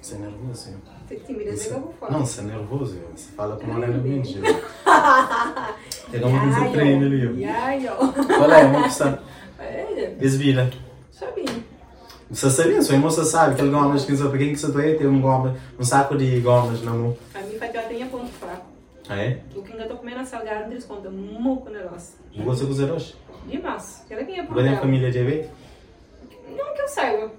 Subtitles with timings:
[0.00, 0.70] Você é nervoso.
[1.08, 1.70] Tem Você-.
[2.10, 2.98] Não, você é nervoso.
[3.14, 4.40] Você fala com uma mente.
[6.10, 7.46] Tem uma coisa Yayo, treino ali.
[8.26, 8.82] Qual é?
[8.82, 9.18] Questão.
[9.62, 10.70] É, Desvira.
[11.12, 11.44] sabia.
[12.30, 12.80] Você sabia?
[12.80, 15.54] Sua moça sabe que ele gomas que para quem que você doer tem um goma,
[15.78, 17.14] um saco de gomas na mão.
[17.34, 18.64] A minha fatiota tem ponto fraco.
[19.06, 19.40] Ah, é?
[19.54, 22.14] O que ainda estou comendo salgado, eles contam muito negócio.
[22.32, 23.14] E você cozer hoje?
[23.46, 24.02] Demais.
[24.08, 24.80] Ela quem é Agora é problema.
[24.80, 25.50] família diabética?
[26.56, 27.30] Não que eu saiba.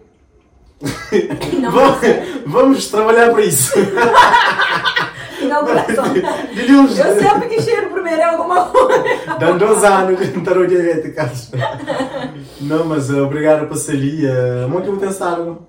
[1.72, 2.00] Vamos,
[2.46, 3.74] vamos trabalhar para isso.
[5.42, 6.06] inauguração.
[6.16, 9.36] Eu sempre que cheiro primeiro é alguma coisa.
[9.40, 11.32] Dá dois anos que não estou diabética.
[12.62, 14.26] Não, mas uh, obrigado por ser ali.
[14.26, 15.68] Uh, muito algo.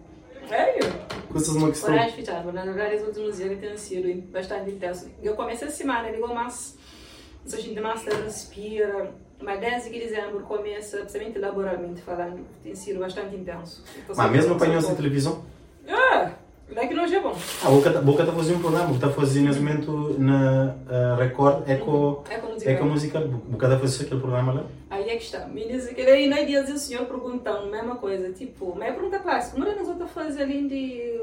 [0.49, 0.93] Sério?
[1.31, 1.93] Coisas uma questão.
[1.93, 5.09] Horário fechado, na verdade, os últimos dias têm sido bastante intenso.
[5.23, 6.77] Eu comecei a semana, digo, mas
[7.51, 7.75] a gente
[9.43, 13.83] mas desde que dezembro começa, principalmente laboralmente falando, tem sido bastante intenso.
[13.97, 15.45] Então, Mas mesmo apanhou-se em televisão?
[15.89, 16.33] Ah,
[16.75, 17.37] daqui não é bom.
[17.65, 21.69] A Boca está boca tá fazendo um programa, está fazendo nesse momento na uh, Record
[21.69, 22.73] Eco, É.
[22.73, 23.29] Eco Musical.
[23.29, 24.65] Boca está fazendo aquele programa lá.
[24.91, 25.47] Aí é que está.
[25.47, 28.31] Me diz que aí não é dias o senhor perguntando a mesma coisa.
[28.33, 29.57] Tipo, mas é pergunta clássica.
[29.57, 31.19] Como é que nós outros fazer além de.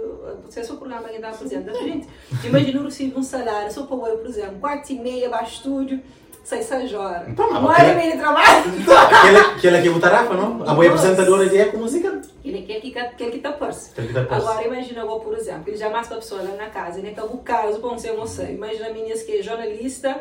[0.49, 1.77] Se é só o programa que está apresentando?
[1.77, 2.07] Gente,
[2.43, 6.01] imagina eu recebo um salário, só para eu, por exemplo, 4 e meia para estúdio,
[6.43, 7.27] 6 horas.
[7.27, 8.63] Então, mas Uma aquele- de trabalho.
[9.19, 10.63] Aquele, aquele que é o Tarafa, não?
[10.67, 12.13] A boa apresentadora de Eco Musical.
[12.43, 13.91] Ele quer que quer que tá perto.
[13.91, 14.17] Aquele.
[14.33, 17.13] Agora imagina eu, por exemplo, ele jamais para a pessoa lá na casa, né?
[17.15, 18.51] É o caso, bom, ser você.
[18.51, 20.19] Imagina a menina que é jornalista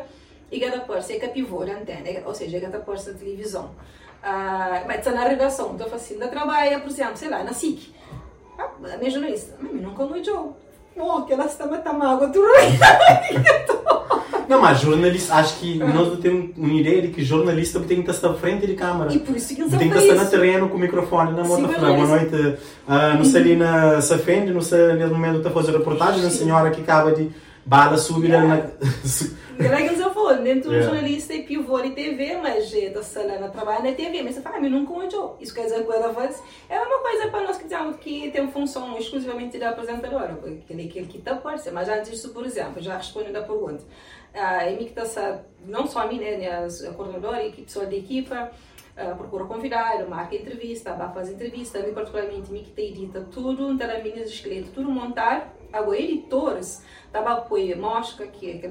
[0.51, 1.27] e que tá perto, é é
[1.65, 3.71] da antena, é- ou seja, é que tá perto da televisão.
[4.21, 7.93] Ah, mas está na redação, então assim, ainda trabalha, por exemplo, sei lá, na SIC.
[8.57, 9.55] Ah, a minha jornalista,
[10.09, 10.55] mas eu
[10.99, 11.17] nunca me Joe.
[11.17, 12.41] Oh, que ela está matando água, tu
[14.47, 18.29] Não, mas jornalista, acho que nós temos uma ideia de que jornalista tem que estar
[18.29, 19.13] à frente de câmara.
[19.13, 21.45] E por isso que não Tem que estar no terreno com o microfone na.
[21.45, 22.57] Sim, Tá falando, boa noite.
[22.87, 26.25] Ah, não sei ali na Safende, não sei nesse momento está fazendo reportagem.
[26.25, 27.29] A senhora que acaba de
[27.65, 28.57] bala subir ali na.
[29.59, 30.85] Ela que eu falo, dentro do Yeah.
[30.89, 34.55] jornalista e pivô de TV, mas é da sala trabalha na TV, mas você fala,
[34.55, 36.41] ah, mas nunca onde Isso quer dizer que ela faz.
[36.69, 40.87] É uma coisa para nós que dizemos que tem função exclusivamente da apresentadora, porque ele
[40.87, 41.71] aquele que está ser.
[41.71, 43.83] Mas antes disso, por exemplo, já respondendo a pergunta,
[44.33, 47.85] a mim que está não só a mim, né, né, a coordenadora, a equipe, pessoal
[47.85, 48.51] da equipa,
[48.95, 53.27] ah, procura convidar, marca entrevista, vai fazer entrevista, a mim particularmente, mim que te edita
[53.29, 55.53] tudo, então a minha esqueleto, tudo montar.
[55.71, 58.69] Agora, editores, apoio mosca, que é que é,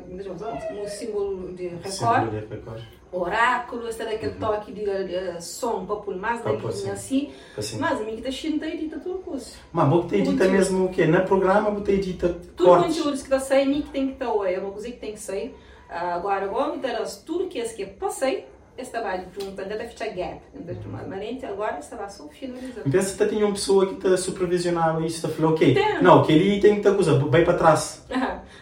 [0.83, 2.83] um símbolo de record, Símbolo de Record.
[3.13, 6.43] oráculo, esse daquele toque de, de som para pôr mais
[6.73, 6.91] sim.
[6.91, 7.33] assim.
[7.57, 7.79] Assim.
[7.79, 9.51] Mas a mim que está chinta edita tudo coisa.
[9.73, 10.53] Mas você edita Conteúdo.
[10.53, 11.07] mesmo o quê?
[11.07, 12.97] No programa você edita Tudo cortes.
[12.97, 15.21] conteúdos que está saindo, mim que tem que estar, é uma coisa que tem que
[15.21, 15.55] sair.
[15.89, 18.47] Ah, Agora, agora, me terás tudo que esse que passei,
[18.85, 22.91] perguntando, deve ficar gap, então, maneira, agora estava só finalizando.
[22.91, 26.03] Pensa que tinha uma pessoa que te supervisionava isso, te falou, ok, Tem.
[26.03, 28.07] não, que ele tem que ter coisa, vai para trás.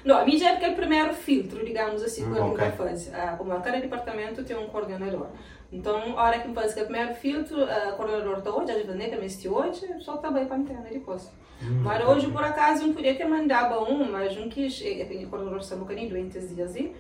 [0.05, 2.67] Não, a mim já é aquele primeiro filtro, digamos assim, Hum, quando ok.
[2.69, 3.11] eu faço.
[3.13, 5.27] Ah, como a cada departamento tem um coordenador.
[5.73, 9.27] Então, a hora que eu faço aquele primeiro filtro, a coordenador está hoje, a também
[9.27, 11.29] este hoje, só está bem para a antena depois.
[11.61, 15.29] Hum, Mas hoje, por acaso, não podia ter mandado um, mas não quis, eh, o
[15.29, 16.95] coordenador está um bocadinho doente esses dias aí.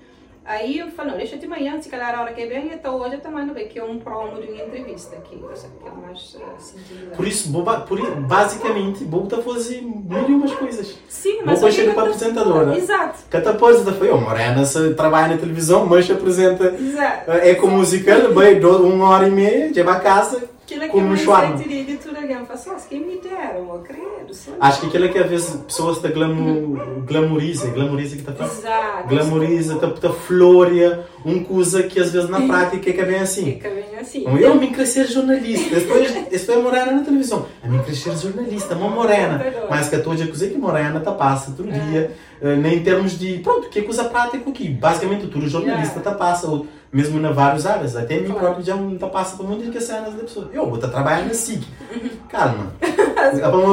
[0.47, 3.15] Aí eu falei, não, deixa de manhã, se calhar a hora que vem, então hoje
[3.17, 5.89] eu te mando bem, que é um promo de uma entrevista, que eu sei que
[5.89, 7.17] é mais uh, sentido.
[7.17, 10.97] Por isso, boba- por, basicamente, a fazer mil e umas coisas.
[11.09, 11.59] Sim, mas...
[11.61, 12.77] que chegar para eu- apresentadora.
[12.77, 17.31] Exato, Cada coisa foi, oh, Morena se trabalha na televisão, mas apresenta exato.
[17.33, 20.93] é como musical, bem, uma hora e meia, já vai a casa, Aquilo é que
[20.93, 21.59] com é um mais shawarma.
[21.59, 22.17] sentido de tudo.
[22.17, 24.26] Eu falo, "Nossa, quem me dera, meu credo.
[24.37, 28.53] Sabe?" Acho que aquilo é que às vezes pessoas te glamour, glamoriza, glamoriza que falando.
[28.53, 29.09] Exato.
[29.09, 33.19] Glamoriza, te, te floria, um coisa que às vezes na prática é que é bem
[33.19, 33.45] assim.
[33.45, 34.25] Fica bem assim.
[34.39, 37.47] Eu me ser jornalista, depois, depois é morena na televisão.
[37.63, 39.43] A mim querer ser jornalista, uma morena.
[39.69, 43.19] Mas que a tua coisa que morena tá passa todo dia, eh, nem em termos
[43.19, 44.69] de, pronto, que é coisa prática aqui.
[44.69, 47.97] Basicamente, tudo jornalista tá passa, ou mesmo na várias áreas.
[47.97, 50.49] Até mim próprio já não tá passa para muitas que cenas da pessoa.
[50.53, 51.63] Eu vou estar trabalhando na SIC.
[52.29, 52.73] Calma.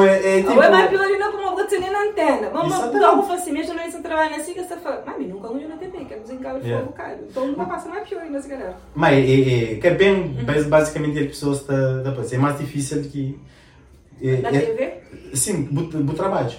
[0.04, 2.50] é, é, tipo, Ou é mais pior ainda como você nem na antena.
[2.50, 3.00] Vamos Exatamente.
[3.00, 6.06] dar algo assim, mesmo não trabalha assim, que você fala, mas nunca onde na TV,
[6.06, 6.86] que é desencar o Yeah.
[6.86, 7.20] fogo, cara.
[7.30, 8.78] Então não vai passar mais pior ainda, se calhar.
[8.96, 12.34] Mas é, é, que é bem, bas- basicamente, as pessoas tá, tá passando.
[12.34, 13.40] É mais difícil do que.
[14.22, 14.94] É, Na é, TV?
[15.36, 16.52] sim, o trabalho.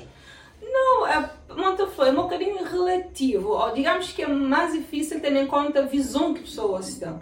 [0.63, 3.51] Não, é, muito foi, é um bocadinho relativo.
[3.51, 7.15] Ou, digamos que é mais difícil tendo em conta a visão que as pessoas têm.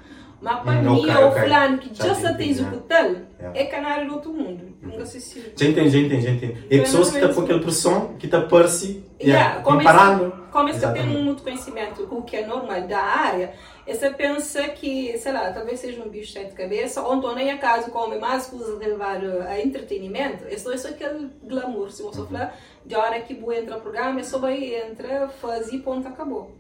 [0.43, 1.43] Mas para mim, ok.
[1.43, 3.19] fulano que Já se tem executado,
[3.55, 4.77] é canário do outro mundo.
[4.83, 5.53] Nunca sei se...
[5.55, 6.67] Já entendi, já entendi, já entendi.
[6.69, 10.43] É pessoas que estão com aquela pressão que está parece, Yeah, yeah, como comparando.
[10.51, 11.25] Como é que eu tenho Exatamente.
[11.25, 13.55] muito conhecimento com o que é normal da área,
[13.87, 17.91] você pensa que, sei lá, talvez seja um bicho de cabeça, ou então nem acaso
[17.91, 22.55] come mais coisas levar a entretenimento, isso é só aquele glamour, se você falar,
[22.85, 26.51] de hora que boa entra o programa, é só aí entra, faz e ponto, acabou.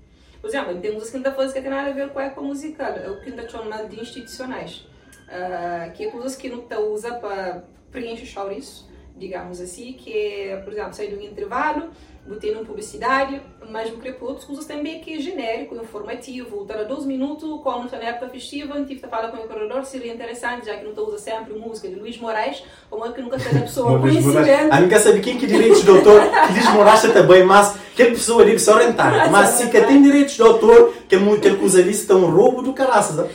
[0.43, 2.97] Por exemplo, temos a quinta fase que tem nada a ver com a eco musical,
[2.97, 4.85] é o que a gente chama de institucionais,
[5.29, 7.63] uh, que é coisas que não usa para
[7.93, 11.91] preencher chouriço, digamos assim, que é, por exemplo, sair do intervalo,
[12.27, 13.97] botei numa publicidade, mas o
[14.45, 19.09] coisas também que é genérico, informativo, a 12 minutos, como na época festiva, tive que
[19.09, 22.63] falar com o corredor, seria interessante, já que não usa sempre música de Luís Moraes,
[22.89, 24.73] como é que nunca tem a pessoa conhecimento.
[24.73, 28.43] A nunca sabe quem que direitos de autor, que Luís Moraes também, mas que pessoa
[28.43, 31.91] ali que se orientar, mas se que tem direitos de autor, que ele usa ali,
[31.91, 33.27] está um roubo do caraças,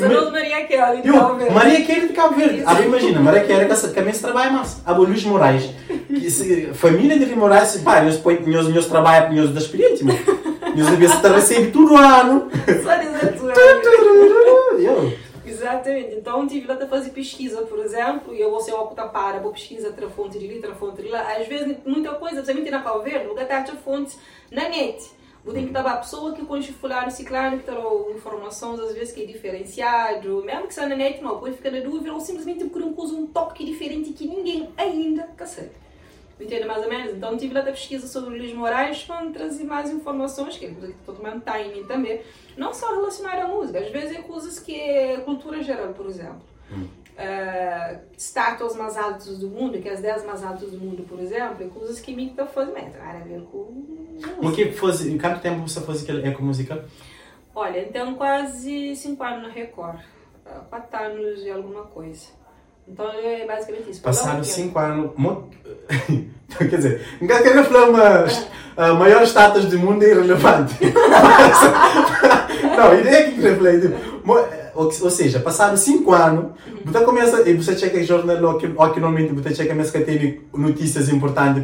[0.00, 1.54] eu sou Maria Kelly de Cabo Verde.
[1.54, 2.62] Maria Kelly de Cabo Verde.
[2.66, 4.82] Ah, imagina, Maria Kelly que, a mim trabalha mais.
[4.84, 5.70] A Luís Moraes.
[6.08, 10.24] Que, se, família de Moraes, pá, nós, nós, nós trabalhamos, nós da experiência, mas
[10.76, 12.50] nós devemos estar recebendo tudo ano.
[12.82, 13.52] Só dizer tudo.
[15.46, 16.14] Exatamente.
[16.16, 19.52] Então, tive lá a fazer pesquisa, por exemplo, e eu vou ser o para, vou
[19.52, 21.36] pesquisa, outra fonte de ali, outra fonte de lá.
[21.38, 24.18] Às vezes, muita coisa, principalmente na Cabo Verde, vou gastar fontes
[24.50, 25.10] na net.
[25.52, 27.82] Tem que dar a pessoa que conhece fulano, ciclano, que terá
[28.14, 31.80] informações às vezes que é diferenciado, mesmo que seja na net, não, pode ficar na
[31.80, 35.70] dúvida ou simplesmente porque não usa um toque diferente que ninguém ainda sabe.
[36.40, 37.12] Entende mais ou menos?
[37.12, 41.14] Então tive lá da pesquisa sobre o Luís Moraes para trazer mais informações, que estou
[41.14, 42.22] tomando timing também,
[42.56, 46.42] não só relacionado à música, às vezes é coisas que é cultura geral, por exemplo.
[46.72, 51.04] Hum uh, estátuas mais altas do mundo, que é as 10 mais altas do mundo,
[51.04, 54.18] por exemplo, coisas que me estão fazendo, mas a ver com.
[54.42, 56.80] O que faz, em quanto tempo você faz aquele eco musical?
[57.54, 60.00] Olha, então quase 5 anos na Record,
[60.70, 62.26] 4 uh, anos e alguma coisa.
[62.86, 64.02] Então é basicamente isso.
[64.02, 65.12] Passaram 5 anos.
[66.58, 68.26] Quer dizer, não quero falar uma
[68.76, 70.74] a maior status do mundo é irrelevante.
[72.76, 73.94] não, a ideia é que eu falei, tipo,
[74.74, 76.44] ou, ou seja, passaram 5 anos,
[76.84, 78.66] você começa, e você checa jornal, ou que,
[79.00, 81.62] normalmente você checa mas que tem notícias importantes,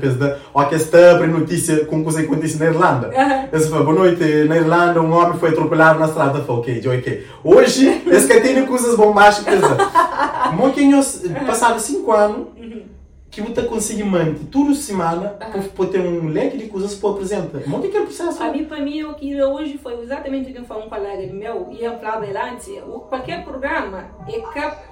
[0.53, 3.09] ou que está para notícia com coisa que acontece na Irlanda.
[3.09, 3.49] Uhum.
[3.53, 7.27] Você fala, boa noite, na Irlanda um homem foi atropelado na estrada, fala, ok, ok.
[7.45, 9.61] Hoje, esse que tem coisas bombásticas.
[10.55, 12.47] Moquinhos, passaram 5 anos,
[13.31, 17.61] que você consegue manter toda semana para ter um leque de coisas para apresentar.
[17.67, 18.43] Monta aquele processo.
[18.43, 21.69] A mim, para mim, o que hoje foi exatamente o que falou um colega meu,
[21.71, 22.69] e eu falava antes,
[23.09, 24.91] qualquer programa é que...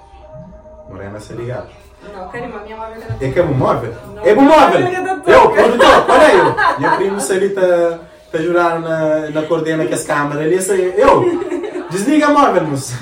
[0.89, 1.67] Morena, se ligar.
[2.01, 3.93] Não, Karima, minha móvel É que é um móvel?
[4.23, 4.81] É um móvel!
[5.27, 6.79] Eu, produtor, olha aí!
[6.79, 7.99] Minha prima ali está
[8.31, 11.89] tá jurar na, na coordena que as câmeras, ele é eu!
[11.91, 12.95] Desliga a móvel, moço!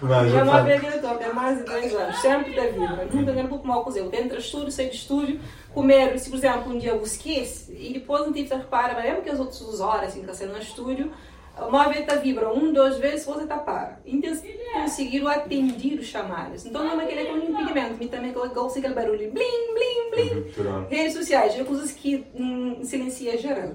[0.00, 3.08] Mas, já não havia diretor, tem mais de 10 anos, sempre da vida.
[3.12, 4.08] Nunca ganhei um pouco mal com eu.
[4.08, 5.40] Dentro do estúdio, saio do estúdio,
[5.72, 9.22] comer, se por exemplo um dia eu esqueço, e depois não tive que reparar, mesmo
[9.22, 11.10] que as outras horas, assim, que está no estúdio,
[11.58, 13.98] uma vez está vibra, um, duas vezes, você está para.
[14.04, 14.30] Então,
[14.74, 16.66] conseguiram atender os chamadas.
[16.66, 20.62] Então, não é aquele com impedimento, me também gosto aquele barulho, blim, blim, blim.
[20.62, 23.72] Uhum, Redes sociais, é coisas que hum, silencia geral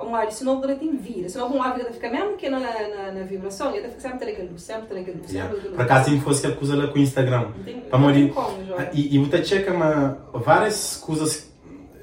[0.00, 3.12] vamos lá, se não tem vira, se não vamos lá, fica mesmo que na, na,
[3.12, 5.76] na vibração, ele fica sempre luz, sempre luz, sempre luz.
[5.76, 7.48] Por acaso, se fosse coisa lá com o Instagram,
[7.88, 8.32] para morir.
[8.92, 11.50] E, e você checa uma, várias coisas,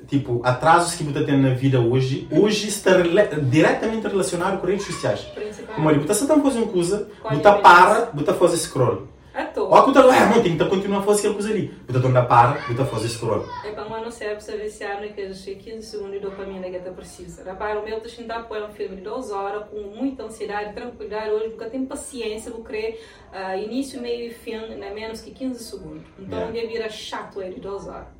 [0.07, 2.91] tipo, atrasos que você tem na vida hoje, hoje está
[3.41, 5.27] diretamente relacionado com redes sociais.
[5.75, 9.07] Como você está uma coisa, você para, você faz scroll.
[9.37, 9.69] À toa.
[9.69, 11.71] Ó, cuidado, é, muito, então continua a fazer aquela coisa ali.
[11.87, 13.45] Você está para, você faz scroll.
[13.63, 17.43] É para mano serve se viciar naqueles 15 segundos de dopamina que você precisa.
[17.43, 21.29] Repara, o meu está a pôr um filme de 2 horas com muita ansiedade, tranquilidade
[21.29, 22.99] hoje, porque eu tenho paciência, vou querer
[23.31, 26.03] uh, início, meio e fim, em menos que 15 segundos.
[26.17, 26.51] Então, yeah.
[26.53, 28.16] dia vira chato ele de 2 horas.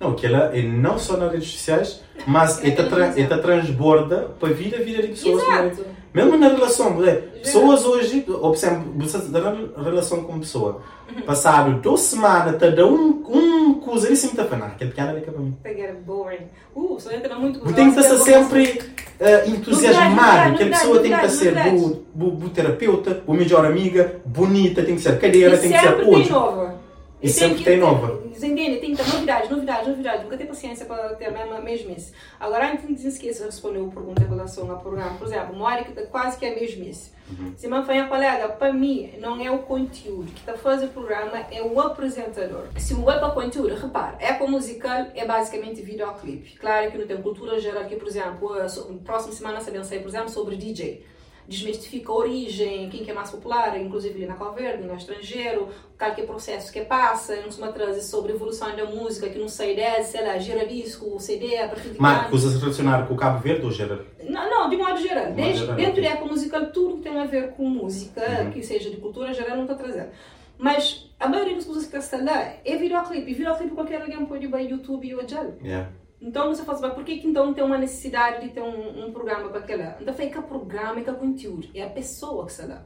[0.00, 4.48] Não, que ela é não só nas redes sociais, mas é, tra é transborda para
[4.48, 5.42] a vida, a vida de pessoas.
[5.42, 5.98] Exato.
[6.14, 10.80] Mesmo na relação, é, pessoas hoje, ou por exemplo, você na relação com pessoa,
[11.14, 11.22] uhum.
[11.22, 15.20] passaram duas semanas, te dá um, um coisa, ele sempre está falando, aquele pequeno é
[15.20, 15.56] para mim.
[15.62, 16.46] Pegar boring.
[16.74, 18.80] Uh, só entra muito Tem que estar sempre
[19.20, 21.54] uh, entusiasmado, que a pessoa tem que ser
[22.16, 26.30] o terapeuta, o melhor amiga, bonita, tem que ser cadeira, tem que ser hoje.
[27.18, 27.26] Nova.
[27.26, 28.22] E, sempre tem nova.
[28.26, 28.76] Entende?
[28.78, 30.22] Tem que ter novidade, novidade, novidade.
[30.22, 32.12] Nunca tem paciência para ter a mesma mesmice.
[32.38, 35.64] Agora, antes de esquecer de responder a pergunta em relação ao programa, por exemplo, uma
[35.64, 37.10] hora que está quase que é mesmice.
[37.28, 37.52] Uhum.
[37.56, 41.38] Se me foi colega, para mim, não é o conteúdo que está fazendo o programa,
[41.50, 42.68] é o apresentador.
[42.78, 46.56] Se o é para conteúdo, repara, é com musical, é basicamente videoclipe.
[46.58, 50.28] Claro que não tem cultura geral, que, por exemplo, a próxima semana sabemos por exemplo,
[50.28, 51.04] sobre DJ
[51.48, 56.20] desmistifica a origem, quem que é mais popular, inclusive na Calverde, no estrangeiro, qual que
[56.20, 59.48] é o processo que passa, não se traz sobre a evolução da música, que não
[59.48, 63.40] sei 10, sei lá, disco, CD, a partir de Mas coisas relacionadas com o Cabo
[63.40, 64.00] Verde ou geral?
[64.28, 65.26] Não, não, de modo geral.
[65.28, 68.50] De Desde, geral, dentro da época musical, tudo que tem a ver com música, uhum.
[68.50, 70.10] que seja de cultura geral, não está trazendo.
[70.58, 73.32] Mas a maioria das coisas que está lá é videoclipe.
[73.32, 75.20] Videoclipe qualquer alguém pode ir para YouTube e o
[75.62, 75.88] yeah.
[76.20, 79.48] Então você fala, por que, que então tem uma necessidade de ter um, um programa
[79.48, 79.96] para aquela?
[80.00, 81.68] Então fica programa e que conteúdo.
[81.74, 82.82] É a pessoa que se dá.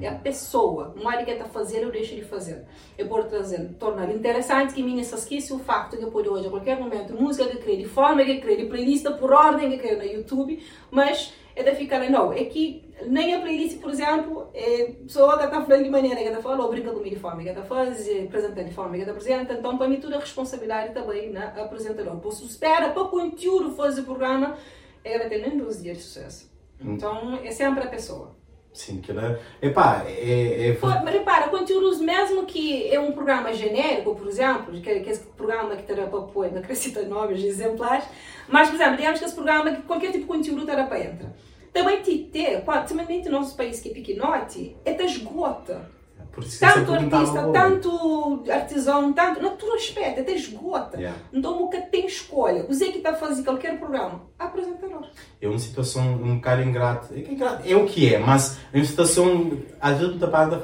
[0.00, 0.94] É a pessoa.
[0.96, 2.64] Não é que está fazendo ou deixa de fazer.
[2.96, 6.50] Eu posso trazer, tornar interessante que mim esquece o facto que eu posso hoje, a
[6.50, 9.96] qualquer momento, música que criei, de forma que criei, de playlist por ordem que criei
[9.96, 14.48] no YouTube, mas é de ficar lá, não, é que nem a playlist, por exemplo,
[14.54, 17.42] é pessoa que está falando de maneira que está falando, ou brinca comigo de forma
[17.42, 20.94] que está fazendo, apresenta de forma que está apresenta, então para mim tudo é responsabilidade
[20.94, 22.16] também na né, apresentador.
[22.16, 24.56] Posso espera para o conteúdo fazer o programa,
[25.04, 26.50] ela tem nem 12 dias de sucesso.
[26.80, 26.94] Hum.
[26.94, 28.34] Então é sempre a pessoa.
[28.72, 29.40] Sim, que ela.
[29.62, 30.68] Epá, é.
[30.68, 30.78] é...
[30.82, 35.74] Mas repara, conteúdos, mesmo que é um programa genérico, por exemplo, que, que esse programa
[35.76, 38.04] que terá para pôr, não acrescenta nomes exemplares,
[38.46, 41.32] mas, por exemplo, digamos que esse programa, que qualquer tipo de conteúdo terá para entrar.
[41.76, 45.90] Também te ter, principalmente no nosso país que é pequenote, é te esgota
[46.58, 50.96] tanto artista, tanto artesão, tanto, não, tudo aspecto, até esgota.
[50.96, 51.18] Yeah.
[51.32, 52.66] Então nunca tem escolha.
[52.66, 55.06] O Zé que está a fazer qualquer programa, apresentador.
[55.40, 57.14] É uma situação um bocado ingrata.
[57.14, 60.56] É, é o que é, mas é uma situação, às vezes, muita parte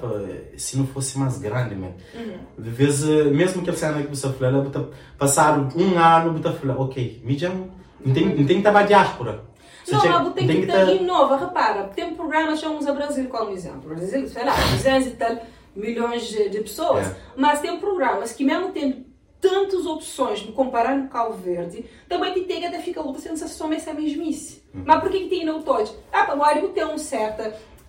[0.57, 1.97] se não fosse mais grande mesmo.
[2.15, 2.63] Uhum.
[2.63, 4.71] De vezes, mesmo que ele saia que você falou,
[5.19, 7.71] passar um ano, você fala, ok, me chamo,
[8.05, 9.52] não tem, não tem que estar para diáspora.
[9.89, 13.95] Não, mas tem que estar inova, repara, tem programas, chamamos a Brasil como exemplo.
[13.95, 15.39] Brasil, sei lá, 200 e tal
[15.75, 17.17] milhões de, de pessoas, é.
[17.37, 19.05] mas tem programas que mesmo tendo
[19.41, 24.63] tantas opções comparar no Cabo Verde, também te tem a ficar outra sensação essa mesmice.
[24.73, 24.83] Uhum.
[24.87, 25.93] Mas por que, que tem não todos?
[26.13, 27.49] Ah, para o área tem um certa...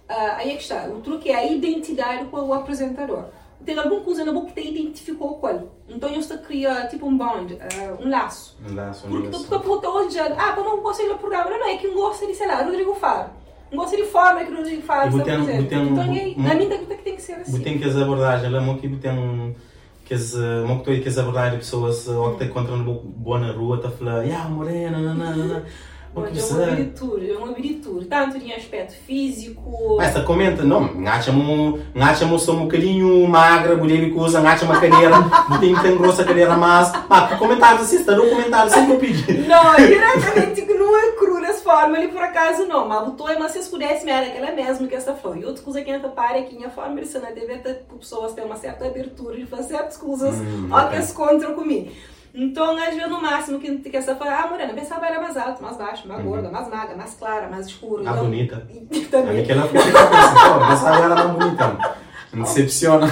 [0.09, 3.25] Uh, aí é que está, o truque é a identidade com o apresentador.
[3.65, 5.67] Tem alguma coisa na boca que te identificou com ele.
[5.87, 8.57] Então isso cria tipo um bond, uh, um laço.
[8.69, 9.47] Um laço, um porque, laço.
[9.47, 12.35] Porque, porque hoje, ah, eu não gostei do programa, não, é que não gosta de,
[12.35, 13.43] sei lá, Rodrigo Faro
[13.75, 15.13] gosto de forma que não se faz.
[15.13, 17.57] Botem, botem, então, na minha que tem que ser assim.
[17.57, 19.55] Botem que as abordagens, lembro que botem
[20.05, 23.81] que as, uma que as abordagens de pessoas, ou que te encontram boa na rua,
[23.81, 25.65] tá falando, ah, morena, nanana.
[26.15, 29.97] É uma virtude, é uma virtude, tanto em aspecto físico.
[29.97, 35.17] Mas comenta, não, ngacha-mo, ngacha-mo sou um bocadinho magra, mulher que usa, ngacha uma cadeira,
[35.49, 39.33] não tem tão grossa cadeira, mas, pá, comentários assim, está no comentário, sempre eu pedi.
[39.47, 43.51] Não, diretamente que não é cru nessa forma, ele por acaso não, mas botou, mas
[43.51, 45.39] se escurece, era aquela mesmo que essa foi.
[45.39, 47.57] E outra coisa que entra para aqui, a forma de ser na TV,
[47.99, 51.91] pessoas têm uma certa abertura de fazer certas coisas, hum, ó, que se contra comigo.
[52.33, 55.61] Então, às vezes, no máximo, que, que essa foi, ah, morena, pensava era mais alto,
[55.61, 56.31] mais baixo, mais uhum.
[56.31, 58.03] gorda, mais magra, mais clara, mais escura.
[58.03, 58.67] Mais então, bonita.
[59.11, 59.29] Também.
[59.29, 61.77] A Miquela ficou assim, pensava era mais bonita.
[62.33, 63.07] Não decepciona.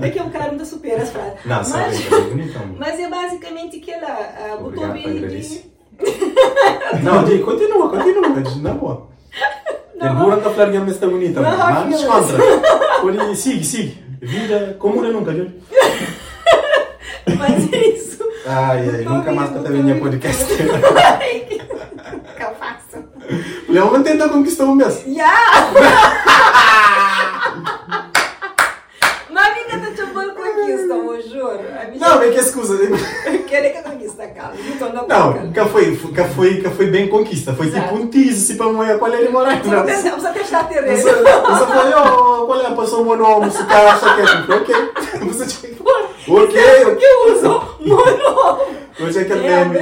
[0.00, 1.44] Daqui a um cara não supera as frases.
[1.44, 2.62] Não, mas, é bonitão.
[2.78, 5.70] Mas é basicamente que ela uh, botou de...
[7.02, 8.28] Não, de, continua, continua,
[8.62, 9.10] na boa.
[9.96, 10.16] Não.
[10.16, 13.34] Burra está falando que está bonita, mas contra.
[13.34, 14.04] Sigue, sigue.
[14.22, 15.50] Vida comum nunca, viu?
[17.38, 17.89] Mas é.
[18.46, 20.46] Ai, ai, nunca mais minha podcast.
[20.56, 20.62] que
[22.42, 23.04] eu faço.
[23.68, 25.12] Leão não tenta conquistar o mesmo.
[25.12, 25.70] Yeah!
[29.30, 30.02] Mas amiga, tá te
[30.70, 31.60] eu juro.
[31.98, 32.78] Não, é que excusa.
[33.46, 34.52] Querer que conquista, cara.
[35.08, 37.52] Não, que foi, que foi, que foi bem conquista.
[37.54, 39.62] Foi tipo um tease, se para mulher, qual é ele morar.
[39.64, 40.96] Não precisa testar terreno.
[40.96, 44.56] Você falou, oh, qual é a pessoa monômo, se o cara acha que é.
[44.56, 44.74] Ok.
[45.32, 45.84] Você tipo,
[46.28, 46.84] ok.
[46.84, 47.76] O que eu uso?
[47.80, 48.80] Monômo.
[49.00, 49.78] Hoje é aquele meme.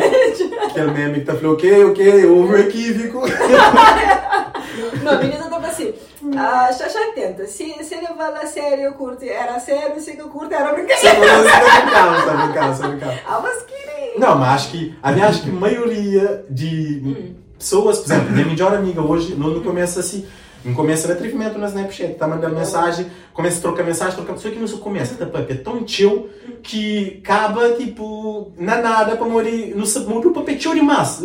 [0.65, 3.27] Aquele meme que tá falando, ok, ok, houve um equívoco.
[5.03, 5.93] Não, menina tava assim.
[6.37, 7.47] Ah, já, já atenta.
[7.47, 11.17] Se, se ele fala sério, eu curto, era sério, se eu curto, era brincadeira.
[11.17, 13.21] Tá brincando, tá brincando, tá brincando.
[13.27, 17.35] Ah, mas que Não, mas acho que, aliás, acho que a maioria de hum.
[17.57, 20.27] pessoas, por exemplo, minha melhor amiga hoje, não começa assim,
[20.65, 24.59] não começa atrevimento no Snapchat, tá mandando mensagem, começa a trocar mensagem, trocar, só que
[24.59, 26.29] não começa, tá, é tão chill
[26.63, 31.23] que acaba, tipo, na nada para morrer, não se morre para pedir demais.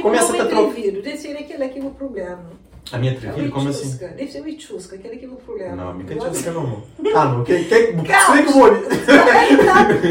[0.00, 0.72] Começa a trocar.
[0.72, 2.61] Deve ser aquele aqui o problema.
[2.90, 3.50] A minha trivia?
[3.50, 3.96] Como assim?
[3.96, 5.76] Deve ser o Ichusca, aquele que o problema.
[5.76, 6.82] Não, mica Ichusca não.
[7.14, 7.44] Ah, não.
[7.44, 8.42] Que, que, Calma.
[8.42, 8.76] que morre.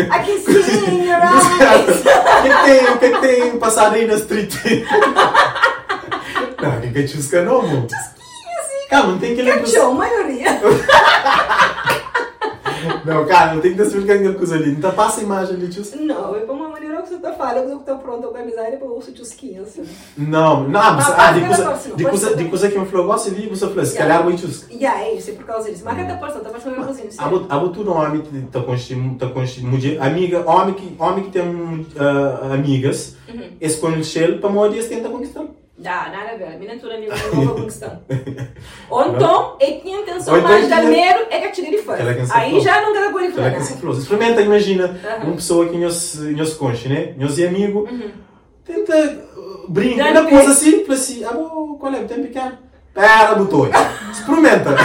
[0.10, 0.52] Aqui sim,
[2.40, 4.54] O que tem, o que tem passarinho na street?
[6.62, 7.88] Não, mica Ichusca não, amor.
[7.90, 8.88] Chusquinha, sim.
[8.88, 9.62] Calma, não tem que lembrar.
[9.62, 10.62] Cachorro, maioria.
[13.06, 14.76] Não, cara, não tem que estar explicando coisa ali.
[14.76, 15.84] Não passa a imagem ali, tio.
[16.00, 18.78] Não, é para uma maneira que você tá falando, que tá pronto com a amizade
[18.78, 19.24] para o seu tio
[19.62, 19.84] assim.
[20.18, 23.48] Não, não, ah, ah de coisa, de coisa, de coisa que me falou, gosta ali,
[23.48, 24.50] você falou, se calhar o tio.
[24.82, 25.84] É isso, é por causa disso.
[25.84, 27.10] Mas cada pessoa tá passando uma coisinha,
[27.50, 28.22] A botu no homem,
[28.52, 33.50] tá construindo, tá construindo, amiga, homem que, homem que tem uh, amigas, uhum.
[33.60, 35.46] escolhe o para morrer, tenta conquistar.
[35.82, 36.56] Dá, nada a ver.
[36.56, 38.02] A minha tua amiga não nova questão.
[38.90, 41.78] Ou então, é que a intenção então mais tinha- da dinheiro é que de
[42.26, 42.94] se Aí já não
[43.48, 43.98] Aquela que se falou.
[43.98, 47.14] Experimenta, imagina, uma pessoa que nós nós conche, né?
[47.18, 48.12] Nós é amigo, Uhum.
[48.64, 49.24] tenta
[49.68, 50.52] brinca, de coisa pé.
[50.52, 52.04] assim, assim, ah, bom, qual é?
[52.04, 52.58] Tem pequeno?
[52.94, 53.68] Pera, botou.
[54.12, 54.76] Experimenta.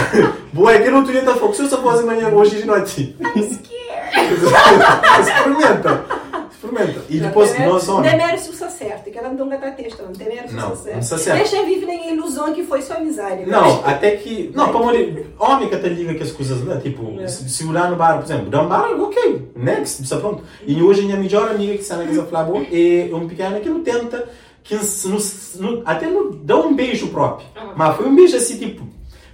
[0.53, 1.53] Boa, que não tinha fogo.
[1.53, 3.15] Se eu só fosse amanhã, hoje de noite.
[5.19, 6.05] Experimenta.
[6.67, 7.01] Experimenta.
[7.09, 8.09] E depois, nós Não homens.
[8.11, 10.75] tem mérito se usa certo, que ela não dá texto, não tem mérito se Não,
[10.75, 10.93] certo.
[10.93, 11.37] não usa certo.
[11.37, 13.45] Deixa vive na ilusão que foi só amizade.
[13.45, 14.51] Não, até que.
[14.53, 15.27] Não, para morrer.
[15.39, 16.79] Homem que até liga que as coisas, né?
[16.81, 17.27] Tipo, É.
[17.27, 20.43] se, se olhar no bar, por exemplo, dá um bar, ok, next, está pronto.
[20.65, 23.69] E hoje a minha melhor amiga que está na casa bom, é um pequeno que
[23.69, 24.27] não tenta,
[24.63, 27.47] que no- até não dá um beijo próprio.
[27.55, 27.73] Ah.
[27.75, 28.87] Mas foi um beijo assim, tipo.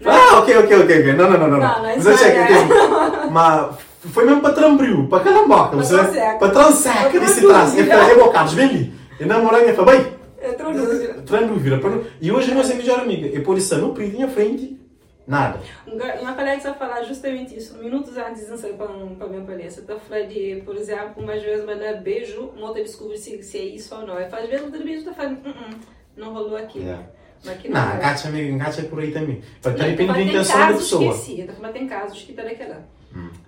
[0.06, 1.13] Ah, ok, ok, ok, ok.
[1.13, 1.58] Não, não, não, não.
[1.60, 1.75] Não, não.
[1.75, 2.46] não, Mas não que é.
[2.46, 3.75] tem- Mas
[4.10, 5.95] foi mesmo para trambril, para calamboca, Para você?
[5.95, 6.38] transeca.
[6.39, 7.74] Para transeca Para desse traço.
[7.74, 7.98] E dúvida.
[8.00, 8.93] falei, bocados, vem ali.
[9.19, 9.25] E
[9.74, 10.13] falei, bem.
[10.51, 11.13] Entrou dúvida.
[11.25, 11.77] Tran dúvida.
[11.77, 13.27] para não- E hoje nós é melhor amiga.
[13.27, 14.77] E por isso, não perdi a frente,
[15.25, 15.60] nada.
[15.88, 19.41] Uma colega está a falar justamente isso, minutos antes de sair para, para a minha
[19.43, 19.81] palestra.
[19.81, 23.63] Está a falar de, por exemplo, umas vezes mandar beijo, uma descobre se, se é
[23.63, 24.19] isso ou não.
[24.19, 25.75] E faz vezes outra beijo está falando, "Uh, uh,
[26.17, 26.79] não rolou aqui.
[26.79, 27.03] Yeah.
[27.45, 27.95] Mas aqui Não, não.
[27.98, 29.41] engacha, amiga, engacha é por aí também.
[29.62, 31.13] Para Não, depende da mas intenção da pessoa.
[31.48, 32.86] tô falando, tem casos que tá daquela.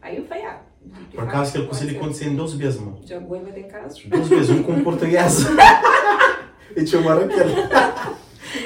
[0.02, 0.60] Aí eu falei, ah.
[1.10, 3.00] de Por acaso ele conseguiu acontecer em 12 vezes, mano.
[3.06, 4.04] Já mas tem casos.
[4.06, 5.46] 12 vezes, um com português.
[6.76, 7.48] e tinha uma Raquel.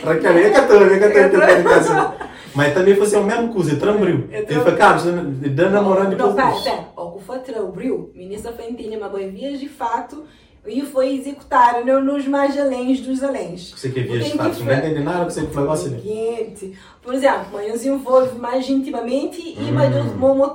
[0.03, 2.15] Raquel, é catana, é tenho em casa.
[2.56, 4.27] Mas também fazia a mesma coisa, trambril.
[4.32, 6.88] É Ele falou, Carlos, dando namorando Não, pera, pera.
[6.96, 10.25] O que foi trambril, ministra Fentinha, mas boi, vias de fato,
[10.68, 13.72] e foi executado no- nos mais aléns dos aléns.
[13.75, 15.89] Você que via que não entende nada que você falou assim.
[15.92, 19.89] Seguinte, Por exemplo, mãe se envolve mais intimamente e mais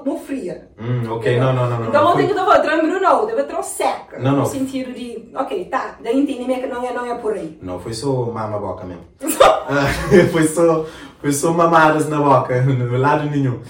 [0.05, 0.69] muito fria.
[0.79, 1.81] Hum, ok, não, não, não.
[1.81, 2.11] não, Então não.
[2.11, 4.19] eu tenho que dar trambril não, deve ter seca.
[4.19, 4.39] Não, não.
[4.41, 7.59] No sentido de, ok, tá, daí entendimento que não é, não é por aí.
[7.63, 9.03] Não, foi só mama boca mesmo.
[9.67, 9.87] Ah,
[10.31, 10.85] foi, só,
[11.23, 13.61] foi só mamadas na boca, no lado nenhum.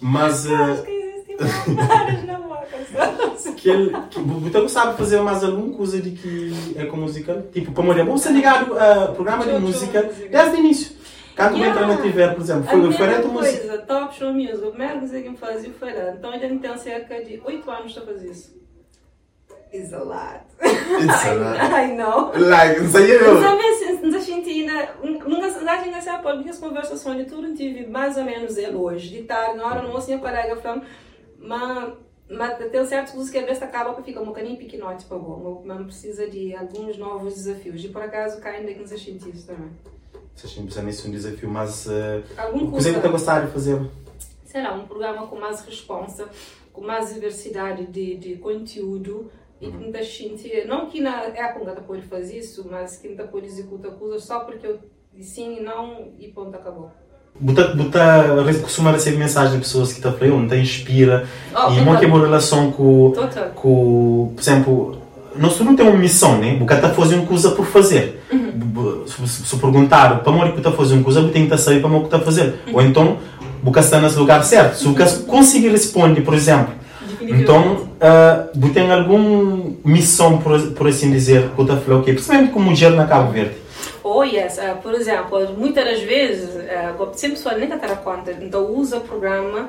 [0.00, 2.43] Mas Acho uh, que existem várias na boca.
[3.56, 7.46] que ele, que, você sabe fazer mais alguma coisa de que é com música?
[7.52, 10.28] Tipo, para mulher, vamos ser ligado a programa de Show, show, música música.
[10.28, 10.96] desde o início.
[11.36, 11.82] Quando Yeah.
[11.82, 13.58] entra na TV, por exemplo, A foi diferente a música.
[13.58, 16.10] coisa, Top Show Music, a primeira coisa que me fazia foi lá.
[16.16, 18.64] Então ele tem cerca de 8 anos para fazer isso.
[19.74, 20.44] Isolado.
[20.62, 21.58] It's a lot.
[21.58, 22.30] I know.
[22.36, 23.48] Like, não sei Mas eu.
[23.48, 24.94] a vezes a gente ainda.
[25.02, 29.08] Nunca a gente ainda pode minhas conversações de tudo tive mais ou menos ele hoje.
[29.08, 30.84] De tarde, na hora almoço, minha colega falando,
[31.38, 31.92] mas.
[32.28, 35.62] Mas tem certas coisas que a vez acaba para ficar um bocadinho pequenote para bom.
[35.64, 37.84] Mas precisa de alguns novos desafios.
[37.84, 39.70] E por acaso caem daqui nos cientistas também.
[40.34, 42.96] Vocês pensado nisso um desafio, mas uh, Algum o que você curso.
[42.96, 43.80] está gostar de fazer?
[44.54, 46.28] sei lá, um programa com mais responsa,
[46.72, 49.28] com mais diversidade de, de conteúdo
[49.60, 53.26] e que muita gente, não que na época não pode fazer isso, mas que não
[53.26, 54.78] pode executar coisas só porque eu
[55.12, 56.92] disse sim e não e ponto, acabou.
[57.38, 58.00] Buta, buta,
[58.62, 62.08] costuma receber mensagem de pessoas que estão falando, te inspira Oh, e uma que é
[62.08, 63.50] relação com, Total.
[63.54, 64.98] com, por exemplo,
[65.36, 66.56] nós não temos uma missão, né?
[66.58, 68.22] Porque está fazendo uma coisa por fazer.
[68.32, 69.04] Uhum.
[69.06, 72.06] Se, se, perguntar para que está fazendo uma coisa, tem que saber para o que
[72.06, 72.54] está fazendo.
[72.66, 72.74] Uhum.
[72.74, 73.16] Ou então,
[73.62, 74.76] você está nesse lugar certo.
[74.76, 76.74] Se você conseguir responder, por exemplo,
[77.20, 82.70] então, uh, tem alguma missão, por, por assim dizer, que está falando, ok, principalmente como
[82.70, 83.63] mulher na Cabo Verde.
[84.02, 84.58] Oh, yes.
[84.58, 89.00] Uh, por exemplo, muitas das vezes, uh, sempre pessoa nem ter conta, então usa o
[89.00, 89.62] programa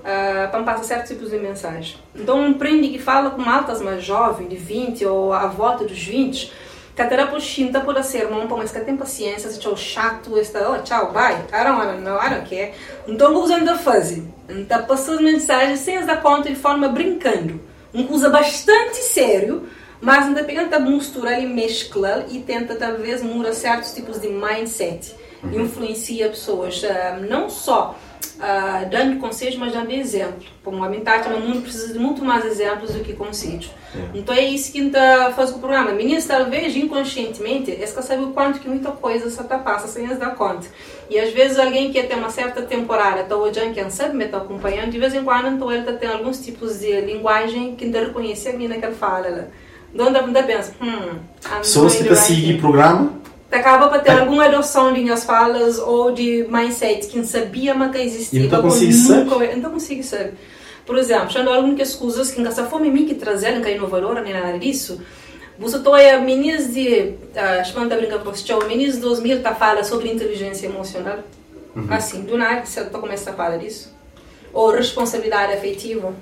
[0.00, 1.96] uh, para passar certos tipos de mensagem.
[2.14, 6.02] Então, um prende que fala com altas mais jovens, de 20 ou à volta dos
[6.02, 6.52] 20,
[6.94, 10.70] que até por chinta por ser irmão, mas que tem paciência, se tchau chato, está,
[10.70, 12.72] oh, tchau, bye, I don't wanna know, I don't care.
[13.06, 17.60] Então, usando a fase, então passando mensagens sem as dar conta de forma brincando.
[17.92, 19.66] Usa bastante sério,
[20.00, 25.14] mas ainda tenta misturar e mescla e tenta talvez mudar certos tipos de mindset.
[25.52, 27.96] Influencia pessoas, ah, não só
[28.38, 30.42] ah, dando conselhos, mas dando exemplo.
[30.64, 33.70] Como a metade no mundo precisa de muito mais exemplos do que conselhos.
[34.14, 35.92] Então é isso que está faz com o programa.
[35.92, 40.04] Meninas, talvez inconscientemente, eles que sabem o quanto que muita coisa se tá passa sem
[40.04, 40.66] eles dar conta.
[41.08, 44.38] E às vezes alguém que tem uma certa temporada está olhando, quem sabe, me está
[44.38, 48.00] acompanhando, de vez em quando então ele tá tem alguns tipos de linguagem que ainda
[48.00, 49.28] reconhece a mina que ele fala.
[49.28, 49.44] lá.
[49.92, 51.18] Então ainda pensa, hum,
[51.58, 53.12] Pessoas que thing o programa,
[53.50, 57.98] acaba para ter alguma adoção de minhas falas ou de mindset que não sabia que
[57.98, 58.40] existia.
[58.40, 59.56] E não ou consegui nunca- saber.
[59.56, 60.34] Não consigo saber.
[60.86, 63.86] Por exemplo, quando algumas coisas que não se fome mim que trazer, não cai no
[63.88, 65.00] valor nem nada disso.
[65.58, 68.32] Você toia meninas de, ah, chamando a brincar para o
[68.66, 71.18] meninas de 2000 tá fala sobre inteligência emocional.
[71.88, 73.94] Assim, do nada você tá começa a falar disso.
[74.52, 76.14] Ou responsabilidade afetiva.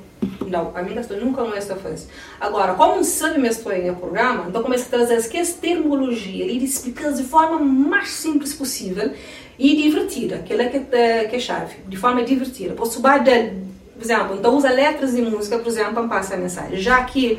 [0.46, 2.06] Não, a minha história nunca não é fase.
[2.40, 7.12] Agora, como sabe minha história no programa, então começa a trazer essa terminologia e explicar
[7.12, 9.12] de forma mais simples possível
[9.58, 12.74] e divertida, que é, que é chave, de forma divertida.
[12.74, 16.78] Posso dar, por exemplo, então usa letras de música, por exemplo, para passar a mensagem.
[16.78, 17.38] Já que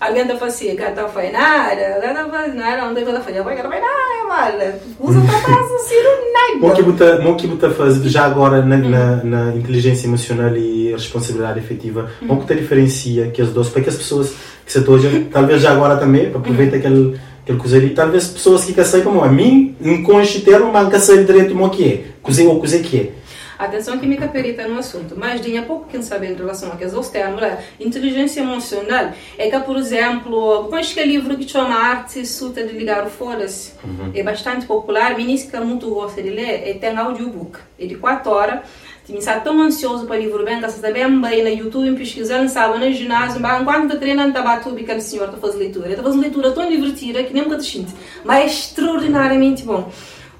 [0.00, 2.14] alguém está fazendo, que está fazendo nada, está
[2.48, 6.66] nada, não está fazendo, vai, vai, nada, usa para fazer nada.
[6.66, 10.92] O que buta, o que buta faz já agora na, na, na, inteligência emocional e
[10.92, 14.34] responsabilidade efetiva, o que te diferencia que as duas, para que as pessoas
[14.64, 14.98] que se estão
[15.30, 19.28] talvez já agora também, aproveita aquele aquele coisa ali, talvez pessoas que sei como a
[19.28, 20.02] mim, um
[20.44, 23.19] termo, mas que sei direito o que é, cozer ou cozer que é.
[23.60, 26.84] Atenção que me perita no assunto, mas tinha pouco que saber em relação a que
[26.86, 31.74] os termos, é, inteligência emocional, é que, por exemplo, acho que é livro que chama
[31.74, 34.12] Arte Suta de Ligar o Foda-se, uhum.
[34.14, 38.30] é bastante popular, ministro que muito gosta de ler, e tem audiobook, é de 4
[38.32, 38.60] horas,
[39.12, 42.48] me está tão ansioso para o livro bem, que está bem bem no YouTube, pesquisando,
[42.48, 45.90] sabe, no ginásio, enquanto está treinando, está batendo, aquele senhor está fazendo leitura.
[45.90, 47.86] Está fazendo leitura tão divertida que nem um te
[48.24, 49.90] mas é extraordinariamente bom.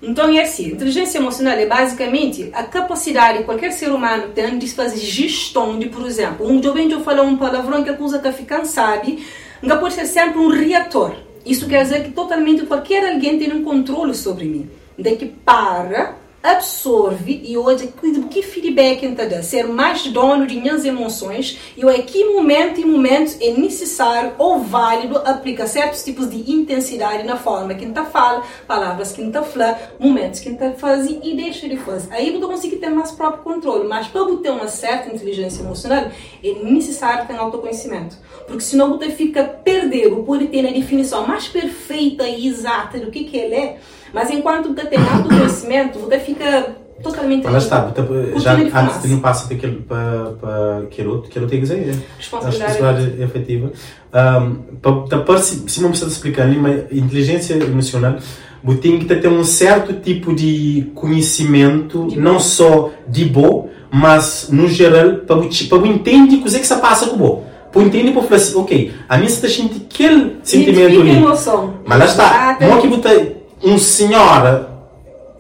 [0.03, 4.67] Então é assim, inteligência emocional é basicamente a capacidade que qualquer ser humano tem de
[4.69, 8.65] fazer gestão de, por exemplo, um jovem eu falo um palavrão que acusa que fica
[8.65, 9.25] sabe,
[9.61, 11.15] não pode ser sempre um reator.
[11.45, 14.71] Isso quer dizer que totalmente qualquer alguém tem um controle sobre mim.
[14.99, 17.93] De que para absorve e hoje
[18.31, 23.37] que feedback então ser mais dono de minhas emoções e é que momento e momento
[23.41, 29.13] é necessário ou válido aplicar certos tipos de intensidade na forma que está fala palavras
[29.13, 32.13] que está fala momentos que está faz e deixa de fazer.
[32.13, 36.11] Aí você consegue ter mais próprio controle mas para ter uma certa inteligência emocional
[36.43, 38.17] é necessário ter autoconhecimento.
[38.47, 43.25] Porque senão você fica perdido pode ter a definição mais perfeita e exata do que
[43.25, 43.79] que ele é
[44.13, 47.45] mas enquanto você tem autoconhecimento, você fica totalmente.
[47.45, 47.93] Mas está,
[48.37, 51.97] já antes de não passar para aquele para para aquilo que eu tenho que dizer.
[52.19, 53.73] Responsabilidade efetiva.
[54.13, 54.79] Um,
[55.25, 58.17] para se não precisa explicar ali, mas inteligência emocional
[58.81, 64.69] tem que ter um certo tipo de conhecimento, de não só de bom, mas no
[64.69, 67.51] geral para para entender o que é que se passa com o bom.
[67.73, 71.21] Para entender para falar assim, ok, a minha está sentindo aquele sentimento ali.
[71.87, 74.69] Mas lá está, não que você um senhor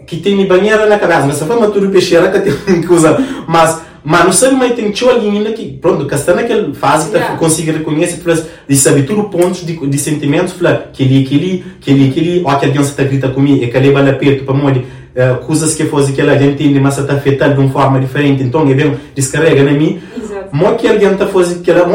[0.06, 3.90] que tem banheira na casa, mas for uma tudo peixeira que tem que usar, mas
[4.02, 7.36] mas não sabe mais tem tio ainda que pronto que está naquela fase que yeah.
[7.36, 8.18] consegue reconhecer
[8.66, 12.56] de saber tudo pontos de, de sentimentos falar que ele aquele que ele aquele ou
[12.56, 15.74] que a criança está grita comigo e que ele vai perto para morrer uh, coisas
[15.74, 18.42] que fosse que ela entende mas está afetada de uma forma diferente.
[18.42, 20.00] Então ele vem descarrega na mim
[20.52, 21.86] Mo que alguém está fazendo que ela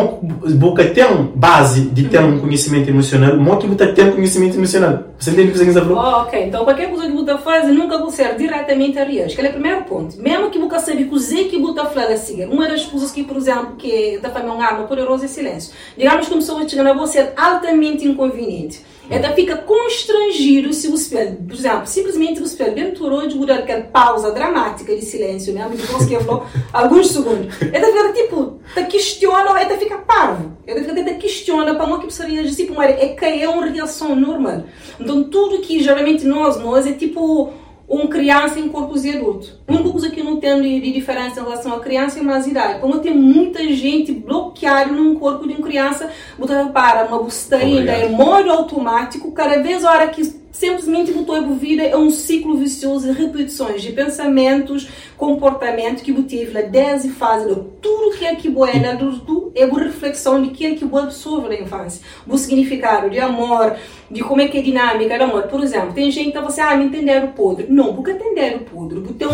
[0.55, 5.03] boca tem base de ter um conhecimento emocional, mo que você tem conhecimento emocional.
[5.19, 5.97] Você entende o que você está falando?
[5.97, 9.35] Oh, ok, então qualquer coisa que você faz nunca ser diretamente a reais.
[9.35, 10.17] Que é o primeiro ponto.
[10.21, 13.37] Mesmo que você sabe cozer que você fala a seguir, uma das coisas que, por
[13.37, 15.73] exemplo, que da família uma arma poderosa é silêncio.
[15.97, 18.81] Digamos que uma pessoa chega a você altamente inconveniente.
[19.09, 24.95] Ela fica constrangido se espelho, por exemplo, simplesmente o espelho venturou de aquela pausa dramática
[24.95, 25.69] de silêncio, né?
[25.75, 27.55] Depois que falou alguns segundos.
[27.61, 30.51] Ela fica tipo, te questiona, ela fica parvo.
[30.65, 34.15] Ela fica te questiona para uma que precisaria de tipo, é que é uma reação
[34.15, 34.63] normal.
[34.99, 37.53] Então tudo que geralmente nós, nós é tipo
[37.87, 39.59] uma criança em corpos de adulto.
[39.67, 42.47] Uma coisa que eu não tenho de, de diferença em relação à criança e mais
[42.47, 42.79] idade.
[42.79, 48.09] Como tem muita gente bloqueada num corpo de uma criança, botando para uma busteira, é
[48.09, 53.11] modo automático, cada vez a hora que simplesmente botou a vida é um ciclo vicioso
[53.11, 54.87] de repetições de pensamentos,
[55.17, 57.45] comportamento que tive lá desde fase
[57.81, 61.03] tudo que é que boa é adulto é uma reflexão de que é que boa
[61.03, 63.75] absorve na infância, o significado de amor,
[64.09, 65.43] de como é que é a dinâmica do amor.
[65.43, 67.67] Por exemplo, tem gente que você ah, me entender o podre.
[67.69, 69.25] Não, porque entender o podre, porque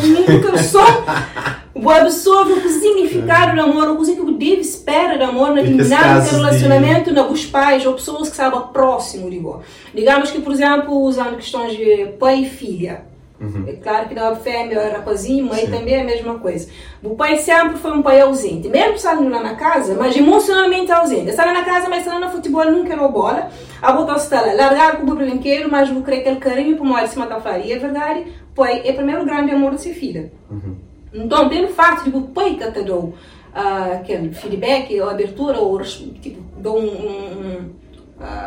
[0.63, 5.61] só o absorve o significado do amor, o que o deve espera do amor na
[5.61, 7.21] dinâmica do relacionamento de...
[7.21, 9.63] nos pais ou pessoas que sabem próximo de você.
[9.93, 13.09] Digamos que, por exemplo, usando questões de pai e filha.
[13.39, 13.65] Uhum.
[13.67, 15.71] É claro que da fêmea, rapazinho, mãe Sim.
[15.71, 16.69] também é a mesma coisa.
[17.01, 21.29] O pai sempre foi um pai ausente, mesmo estando lá na casa, mas emocionalmente ausente.
[21.29, 23.49] Está na casa, mas está no futebol, nunca era bola.
[23.81, 27.07] A botar está lá, largar com o brinquedo, mas vou querer aquele carinho para em
[27.07, 27.75] cima da faria.
[27.75, 30.31] É verdade, pai é o primeiro grande amor de sua filha.
[30.51, 30.90] Uhum.
[31.13, 36.41] Então, pelo fato de o pai que te uh, aquele feedback, ou abertura, ou tipo,
[36.57, 37.69] dou um, um,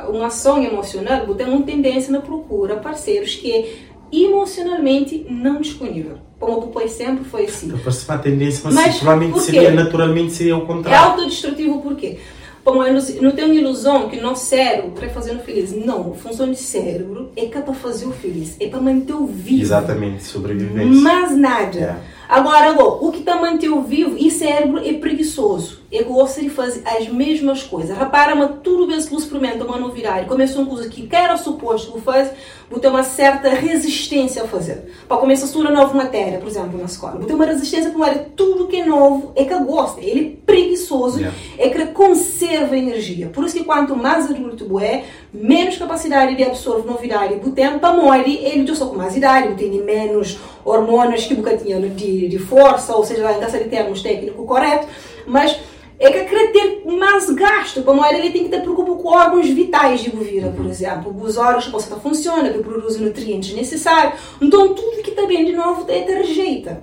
[0.09, 6.19] uma ação emocional, tem uma tendência na procura parceiros que emocionalmente não disponível.
[6.39, 7.67] Como o pai sempre foi assim.
[7.67, 10.97] Então, parece uma tendência, mas, mas provavelmente seria, naturalmente seria o contrário.
[10.97, 12.19] É autodestrutivo por quê?
[12.65, 15.73] Como não uma ilusão que nosso cérebro para fazer o feliz.
[15.73, 19.61] Não, a função do cérebro é para fazer o feliz, é para manter o vivo.
[19.61, 21.03] Exatamente, sobrevivência.
[21.03, 21.77] Mais nada.
[21.77, 22.01] Yeah.
[22.35, 25.83] Agora, o que está mantendo vivo e cérebro é preguiçoso.
[25.93, 27.97] É gosta de fazer as mesmas coisas.
[27.97, 31.93] Repara, mas tudo bem que você experimenta uma novidade, começa uma coisa que era suposto
[31.93, 32.33] que faz,
[32.69, 34.93] você tem uma certa resistência a fazer.
[35.07, 37.19] Para começar a estudar nova matéria, por exemplo, na escola.
[37.19, 40.01] Você tem uma resistência para tudo que é novo, é que gosta.
[40.01, 41.39] Ele é preguiçoso, yeah.
[41.57, 43.29] é que conserva energia.
[43.29, 47.95] Por isso que quanto mais adulto é, menos capacidade de absorver novidade você tem, para
[47.95, 52.39] morrer, ele já só com mais idade, tem menos hormônios que você tinha de, de
[52.39, 54.87] força, ou seja, em de termos técnico correto,
[55.27, 55.59] mas
[55.99, 57.83] é que querer ter mais gasto.
[57.83, 61.15] Para uma ele tem que ter preocupação com órgãos vitais de bovira, por exemplo.
[61.23, 64.21] Os órgãos que você funciona, que produzem nutrientes necessários.
[64.41, 66.83] Então, tudo que está bem de novo é ter rejeita.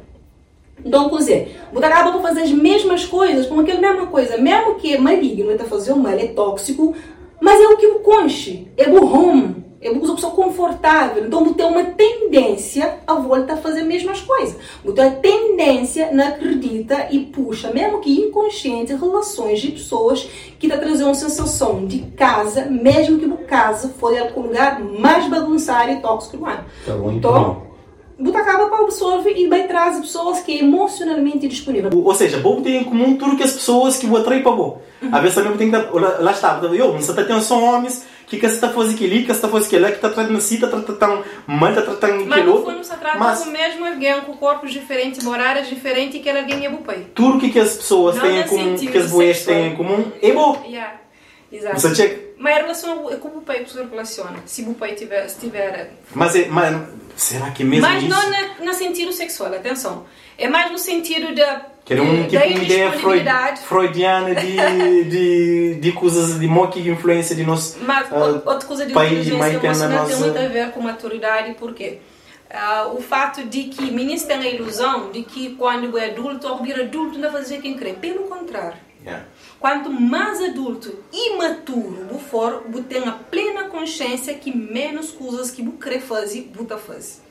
[0.84, 4.76] Então, quer dizer, você acaba por fazer as mesmas coisas, como aquela mesma coisa, mesmo
[4.76, 6.96] que é maligno, está fazendo mal, é tóxico,
[7.40, 9.06] mas é o que o conche, é o
[9.82, 11.26] Eu uso pessoa confortável.
[11.26, 14.56] Então, eu tenho uma tendência a voltar a fazer as mesmas coisas.
[14.86, 20.68] Eu tenho a tendência, não acredita e puxa, mesmo que inconsciente, relações de pessoas que
[20.68, 25.92] está trazendo uma sensação de casa, mesmo que o casa for o lugar mais bagunçado
[25.92, 26.64] e tóxico do ano.
[26.86, 27.64] Tá bom, então,
[28.20, 31.90] você acaba para absorver e vai trazer pessoas que é emocionalmente disponível.
[31.94, 34.82] Ou seja, bom tem em comum tudo que as pessoas que vou atrair para bom.
[35.02, 35.10] Uhum.
[35.12, 38.40] Às vezes também tem que dar, lá está, eu, você está tendo só homens que
[38.40, 41.70] que está fazendo aquilo, que está fazendo aquilo, que está tratando assim, está tratando mal,
[41.70, 46.16] está tratando Mas no fundo se trata mas, mesmo alguém com corpos diferentes, moradas diferentes
[46.16, 47.08] e que alguém é bom pai.
[47.14, 50.32] Tudo que, que as pessoas têm em comum, que as boas têm em comum, é
[50.32, 50.64] bom.
[50.66, 51.02] Yeah.
[51.52, 51.80] Exato.
[51.82, 52.21] Você.
[52.42, 54.40] Mas a relação é como o pai se relaciona.
[54.48, 55.94] Se o pai tiver, tiver...
[56.16, 58.10] Mas, é, mas será que mesmo Mas isso?
[58.10, 60.06] não na, no sentido sexual, atenção.
[60.40, 63.26] É mais no sentido da que era um, tipo uma ideia freud,
[63.64, 68.94] freudiana de, de, de coisas de uma influência de nosso Mas uh, outra coisa de
[68.94, 72.00] país inteligência emocional tem muito a ver com maturidade, porque
[72.52, 76.64] uh, o fato de que meninos têm a ilusão de que quando é adulto, ao
[76.64, 77.94] vir adulto, não vai fazer quem crê.
[77.94, 78.78] Pelo contrário.
[79.04, 79.26] Yeah.
[79.62, 85.52] Quanto mais adulto e maturo você for, você tem a plena consciência que menos coisas
[85.52, 87.22] que você quer fazer, você faz.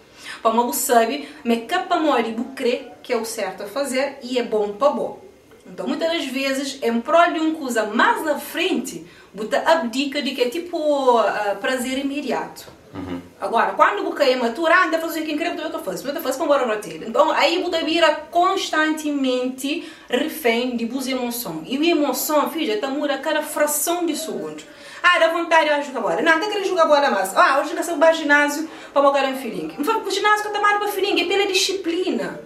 [0.41, 4.45] Para uma sabe, me capa mori crê que é o certo a fazer e é
[4.45, 5.21] bom para bom.
[5.67, 10.31] Então, muitas das vezes, em prol de uma coisa mais na frente, você abdica de
[10.31, 12.80] que é tipo uh, prazer imediato.
[12.93, 13.21] Uhum.
[13.41, 16.37] Agora, quando você é matura, anda a fazer o que quer, você faz, você faz
[16.37, 17.05] para embora roteiro.
[17.09, 21.63] Então, aí você vira constantemente refém de boas emoções.
[21.67, 24.63] E a emoção, filha, está muda cada fração de segundo.
[25.03, 26.23] Ah, dá vontade de jogar bola.
[26.23, 27.35] Não, não quero jogar bola mais.
[27.37, 29.75] Ah, eu vou ginásio para jogar um filhinho.
[29.79, 32.41] Não foi o ginásio que eu tomar para filhinho, é pela disciplina.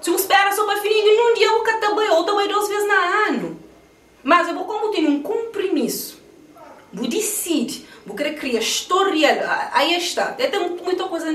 [0.00, 2.94] Se eu espera só para filhinho, num dia eu também, ou também duas vezes no
[3.28, 3.60] ano.
[4.22, 6.20] Mas eu vou como tenho um compromisso.
[6.92, 9.70] Vou decidir, vou querer criar história.
[9.72, 10.26] Aí está.
[10.32, 10.50] Tem
[10.82, 11.26] muita coisa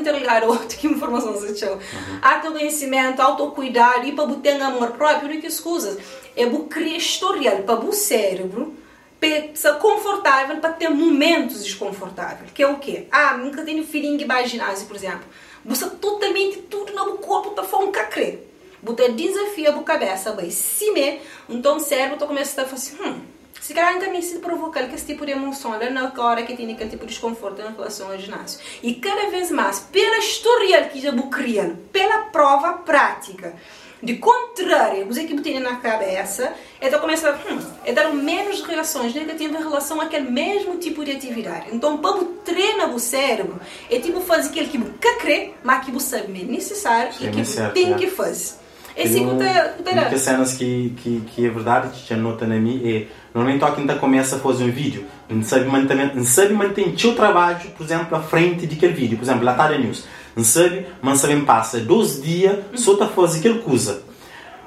[0.44, 1.76] a outra que informação se chama.
[1.76, 2.20] Uhum.
[2.22, 5.98] Autoconhecimento, autocuidado e para ter amor próprio, não que escusas.
[6.36, 8.76] É vou criar história para o cérebro
[9.20, 12.52] precisa confortável para ter momentos desconfortáveis.
[12.54, 13.08] Que é o quê?
[13.12, 15.26] Ah, nunca tenho feeling de ginásio, por exemplo.
[15.66, 18.40] Você totalmente tudo no corpo está falando cacrê.
[18.82, 23.22] Você desafia a cabeça, vai se me, então o cérebro começando a falar assim, hum,
[23.62, 26.72] se calhar ainda me se provocar esse tipo de emoção, lá na hora que tem
[26.72, 28.60] aquele tipo de desconforto em relação ao ginásio.
[28.82, 33.56] E cada vez mais, pela história que já criando, pela prova prática,
[34.02, 39.14] de contrário, os que têm na cabeça, então começa a hum, é dar menos reações
[39.14, 41.70] negativas em relação àquele mesmo tipo de atividade.
[41.72, 46.20] Então, para treinar o cérebro, é tipo fazer aquilo que você crê, mas que você
[46.20, 47.98] sabe é necessário e que você tem é.
[47.98, 48.67] que fazer.
[48.98, 52.82] É assim que Muitas cenas que, que, que é verdade, que já nota na mim,
[52.84, 55.06] é não nem toque ainda começa a fazer um vídeo.
[55.30, 59.18] Não sabe manter, não sabe manter o seu trabalho, por exemplo, à frente daquele vídeo.
[59.18, 60.04] Por exemplo, lá está news
[60.38, 60.86] não sabe?
[61.02, 64.04] Mas sabem passa 12 dias só está a fazer aquela coisa.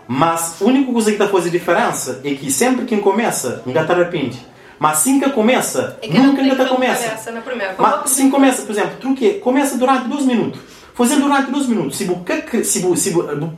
[0.08, 3.72] Mas a única coisa que está a fazer diferença é que sempre que começa, não
[3.72, 4.44] está arrepende.
[4.80, 7.32] Mas assim que começa, é que nunca ainda começa.
[7.42, 7.76] Primeira.
[7.78, 10.60] Mas assim começa, por exemplo, truque, começa durante 12 minutos.
[11.00, 11.96] Fazer durante 12 minutos.
[11.96, 13.14] Se você se, se,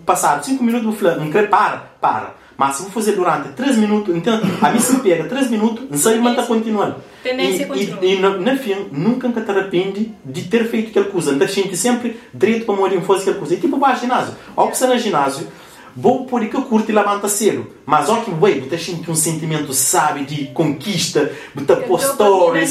[0.07, 2.37] passar 5 minutos, não quer para, para.
[2.57, 5.99] Mas se vou fazer durante 3 minutos, então a mim se pega 3 minutos, não
[5.99, 6.95] sei, mas está continuando.
[7.21, 11.33] Tendência e, e, e no, no fim, nunca te arrepende de ter feito aquela coisa.
[11.33, 13.55] Então, gente sempre direito para morrer em fazer aquela coisa.
[13.55, 14.35] E tipo, vai ao ginásio.
[14.55, 15.49] Ao que no ginásio,
[15.97, 17.67] vou por que eu curto e levanta cedo.
[17.85, 22.71] Mas ó que ué, você sente um sentimento, sabe, de conquista, você post stories,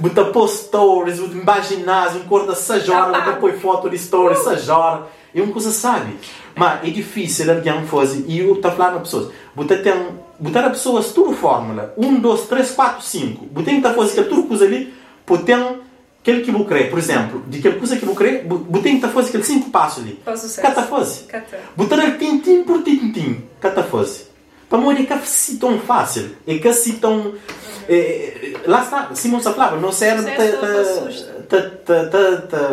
[0.00, 5.06] você post stories, vai ao ginásio, um corda sajora, você põe foto de stories, sajora.
[5.34, 6.16] É uma coisa, sabe?
[6.54, 9.92] Mas é difícil alguém fazer, e eu estou falando para pessoas, você tem
[10.38, 11.92] botar a pessoas tudo fórmula.
[11.96, 13.46] 1, 2, 3, 4, 5.
[13.46, 14.94] Botem que fazer aquele tudo coisa ali,
[15.26, 15.80] botem
[16.24, 19.28] aquele que vou querer, por exemplo, de aquela coisa que vou querer, botem que fazer
[19.28, 20.18] aquele 5 passos ali.
[20.62, 21.26] Cata fazer.
[21.76, 23.42] Botar ele tintim por tintim.
[23.60, 24.32] Cata fazer.
[24.70, 26.30] Para morrer é que tão fácil.
[26.46, 27.34] É que assim tão.
[27.86, 30.30] É, lá está, Simão se falava, não serve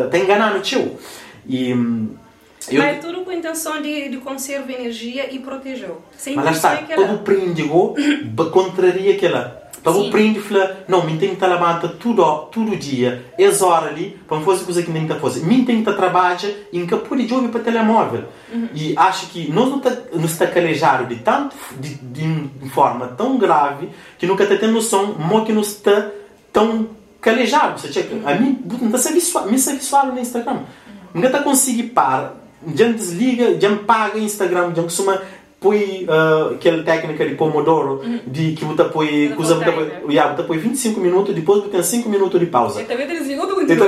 [0.09, 0.97] te enganar no teu.
[1.45, 1.71] E.
[1.71, 2.81] Eu...
[2.81, 5.91] Mas tudo com a intenção de, de conservar energia e proteger.
[6.35, 7.95] Mas lá está, todo o príndigo
[8.53, 9.60] contraria aquela.
[9.81, 14.39] Então o fala, não, me tem que trabalhar tudo, todo dia, é hora ali, para
[14.41, 15.47] fazer coisa que nem está fazendo.
[15.47, 16.37] Me tem que trabalhar
[16.71, 18.25] em que pode jogar para telemóvel.
[18.53, 18.69] Uhum.
[18.75, 23.39] E acho que nós não está, nos está calejado de tanto, de, de forma tão
[23.39, 23.89] grave,
[24.19, 26.11] que nunca está tendo noção, mo que nos está
[26.53, 26.89] tão
[27.19, 27.79] calejado.
[27.79, 28.27] Você checa, uhum.
[28.27, 30.53] a mim, não visual, me se visual no Instagram.
[30.53, 30.63] Uhum.
[31.15, 32.35] Nunca está conseguindo parar,
[32.75, 35.19] já desliga, já paga Instagram, já costuma
[35.61, 38.19] põe uh, aquela técnica de Pomodoro, uhum.
[38.25, 41.69] de que você põe, que usa, você põe, yeah, você põe 25 minutos, depois você
[41.69, 42.79] tem 5 minutos de pausa.
[42.79, 43.87] Você também desligou do continua?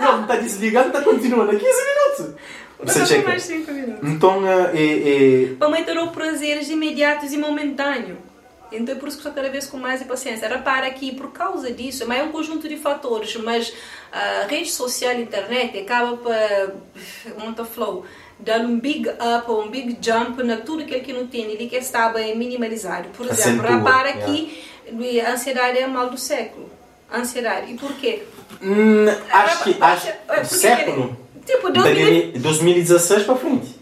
[0.00, 2.34] Não, está desligando, está continuando, 15 minutos.
[2.82, 3.28] Você checa.
[3.28, 4.08] mais 5 minutos.
[4.10, 5.54] Então, uh, é, é...
[5.54, 8.18] Para manter o prazeres imediatos e momentâneos.
[8.72, 10.48] Então é por isso que estou cada vez com mais paciência.
[10.48, 13.72] Repara que por causa disso, mas é um conjunto de fatores, mas
[14.10, 16.72] a rede social, a internet, acaba para
[17.38, 18.04] monta flow
[18.44, 21.68] dar um big up ou um big jump na tudo aquilo que não tem ele
[21.68, 23.08] que estava minimalizado.
[23.16, 24.26] Por exemplo, repara yeah.
[24.26, 26.68] que a ansiedade é o mal do século.
[27.12, 27.72] ansiedade.
[27.72, 28.22] E por quê?
[28.62, 31.16] Hum, acho que acho, é, século.
[31.44, 33.81] Tipo, 2016 para frente.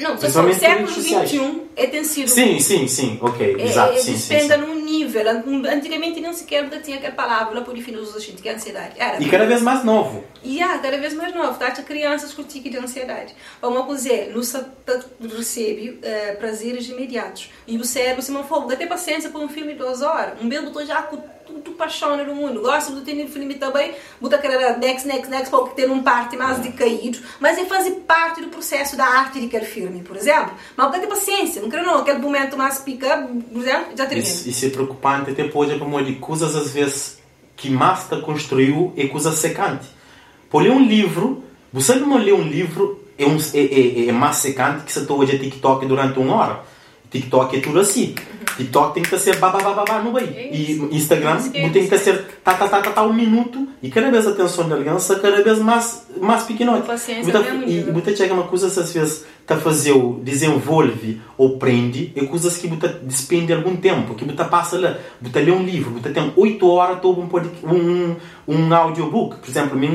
[0.00, 2.28] Não, se for século XXI, é tem sido.
[2.28, 3.92] Sim, sim, sim, ok, é, exato.
[3.94, 4.56] É, sim, sim.
[4.56, 5.22] num nível.
[5.68, 8.94] Antigamente não sequer tinha aquela palavra para definir os gente que é ansiedade.
[8.98, 10.24] Era, e cada vez mais novo.
[10.42, 11.58] E yeah, cada vez mais novo.
[11.58, 11.70] Tá?
[11.82, 13.34] crianças com tique de ansiedade.
[13.60, 14.32] Vamos dizer,
[15.20, 17.50] não recebe uh, prazeres imediatos.
[17.66, 20.40] E o cérebro se não for, até paciência por um filme de duas horas.
[20.40, 22.60] Um belo já com tudo paixão no mundo.
[22.60, 26.62] Gosto de ter filme também, muita aquela next, next, next, porque ter um parte mais
[26.62, 30.52] de caído, mas é fazer parte do processo da arte de aquele filme, por exemplo.
[30.76, 34.28] Mas tem paciência, não quero não, aquele momento mais pica, por exemplo, já termina.
[34.28, 37.20] Isso, isso é preocupante, até pode, como de coisas às vezes
[37.56, 39.86] que mais te construiu é coisa secante.
[40.48, 44.36] Por ler um livro, você não lê um livro, é, um, é, é, é mais
[44.36, 46.69] secante que você está hoje a TikTok durante uma hora.
[47.10, 48.14] TikTok é tudo assim.
[48.56, 50.28] TikTok tem que ser babá no meio.
[50.34, 51.38] É e Instagram
[51.70, 53.66] tem que ser tá, tá, tá, tá, tá, um minuto.
[53.82, 56.86] E cada vez a atenção da aliança cada vez mais, mais pequenote.
[57.66, 62.68] E você chega uma coisa, às vezes, tá fazer, desenvolve ou prende, é coisas que
[62.68, 64.14] você despende algum tempo.
[64.14, 67.28] Que você passa lá, você lê um livro, você tem 8 horas todo um,
[67.72, 69.36] um, um audiobook.
[69.36, 69.88] Por exemplo, em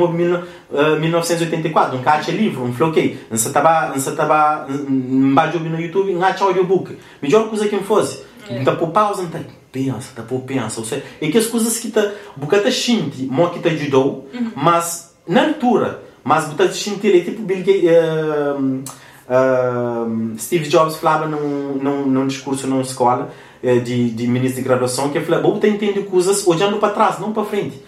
[1.00, 3.20] 1984, um caixa livro, um floquei.
[3.30, 6.98] Você estava, você estava, no YouTube, um audiobook.
[7.22, 8.64] Melhor coisa que me fosse é.
[8.64, 9.40] Tá por pausa, não tá
[9.72, 10.80] pensa, tá por pensa.
[10.80, 14.52] Ou seja, é que as coisas que tá, bocata shinti, mo que te ajudou, uhum.
[14.56, 18.84] mas na altura, mas bocata shinti ele é tipo Bill Gates, uh,
[19.30, 23.32] uh, Steve Jobs falava num, num, num discurso numa escola
[23.64, 27.20] uh, de, de ministro de graduação que ele falava, você entende coisas olhando para trás,
[27.20, 27.82] não para frente.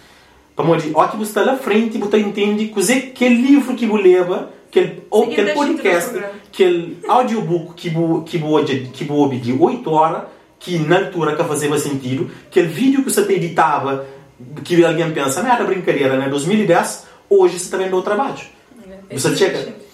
[0.54, 4.02] Para morrer, ó que você está lá frente, você entende coisa que livro que você
[4.02, 6.18] leva aquele, ou aquele podcast,
[6.52, 10.22] aquele audiobook que você que ouve de 8 horas,
[10.58, 14.06] que na altura que fazia sentido, aquele vídeo que você editava,
[14.64, 16.28] que alguém pensa, não era brincadeira, né?
[16.28, 18.38] 2010, hoje você está vendo o trabalho.
[19.08, 19.87] É, você chega.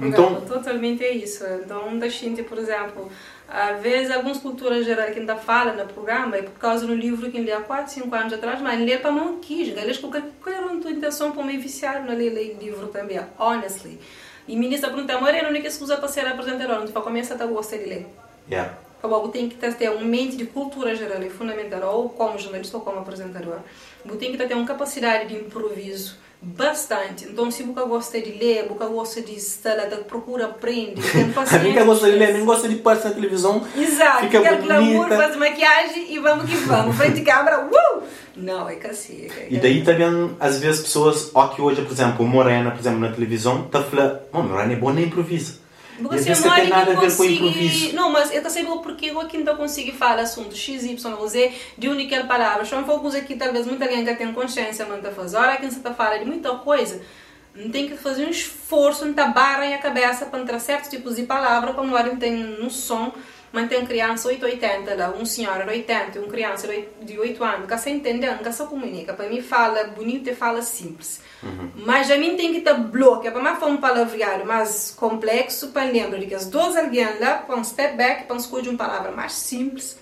[0.00, 1.44] Então, totalmente é isso.
[1.64, 3.10] Então, da gente, por exemplo,
[3.48, 7.30] às vezes algumas culturas gerais que ainda fala no programa é por causa do livro
[7.30, 10.80] que ele há 4, 5 anos atrás, mas ele para não quis, eles qualquer a
[10.80, 14.00] tua intenção para me viciar no ler livro também, honestly.
[14.48, 17.76] E ministra pergunta, não é que excusa para ser apresentador, não te começa a gostar
[17.76, 18.06] de ler.
[18.50, 18.74] Yeah.
[19.02, 22.82] Logo, tem que ter uma mente de cultura geral e fundamental, ou como jornalista ou
[22.82, 23.58] como apresentador.
[24.04, 27.24] Você tem que ter uma capacidade de improviso bastante.
[27.24, 29.76] Então, se você gosta de ler, você gosta de estar,
[30.08, 31.72] procura aprender, tem paciência.
[31.72, 33.64] nem gosta de ler, nem gosta de passar na televisão.
[33.76, 34.24] Exato.
[34.24, 34.62] Fica bonita.
[34.62, 36.96] glamour, faz maquiagem e vamos que vamos.
[36.96, 38.02] Frente de câmera, uh!
[38.36, 39.28] Não, é assim.
[39.38, 42.98] É, e daí também, às vezes, pessoas, ó que hoje, por exemplo, Morena, por exemplo,
[42.98, 45.61] na televisão, tá falando, Morena é boa nem improvisa.
[46.00, 47.94] Porque se não tem nada a ver com improviso.
[47.94, 51.88] Não, mas eu sei porque eu aqui não consigo falar assunto X, Y, Z de
[51.88, 52.64] única palavra.
[52.64, 55.40] Só coisa que talvez muita gente já tem consciência, mas está fazendo.
[55.40, 57.02] Hora que você está falando de muita coisa,
[57.54, 61.16] não tem que fazer um esforço, não tá barra a cabeça para entrar certos tipos
[61.16, 63.12] de palavras, para não ter um som
[63.52, 66.68] mas tem criança 880 lá, um senhor de 80 e uma criança
[67.02, 69.12] de 8 anos, que se entendendo, que se comunica.
[69.12, 71.20] Para mim fala bonito e fala simples.
[71.42, 71.70] Uhum.
[71.76, 75.84] Mas a mim tem que estar bloco, para mim foi um palavreado mais complexo, para
[75.84, 79.12] lembrar de que as duas alguém lá, para um step back, para escolher uma palavra
[79.12, 80.00] mais simples,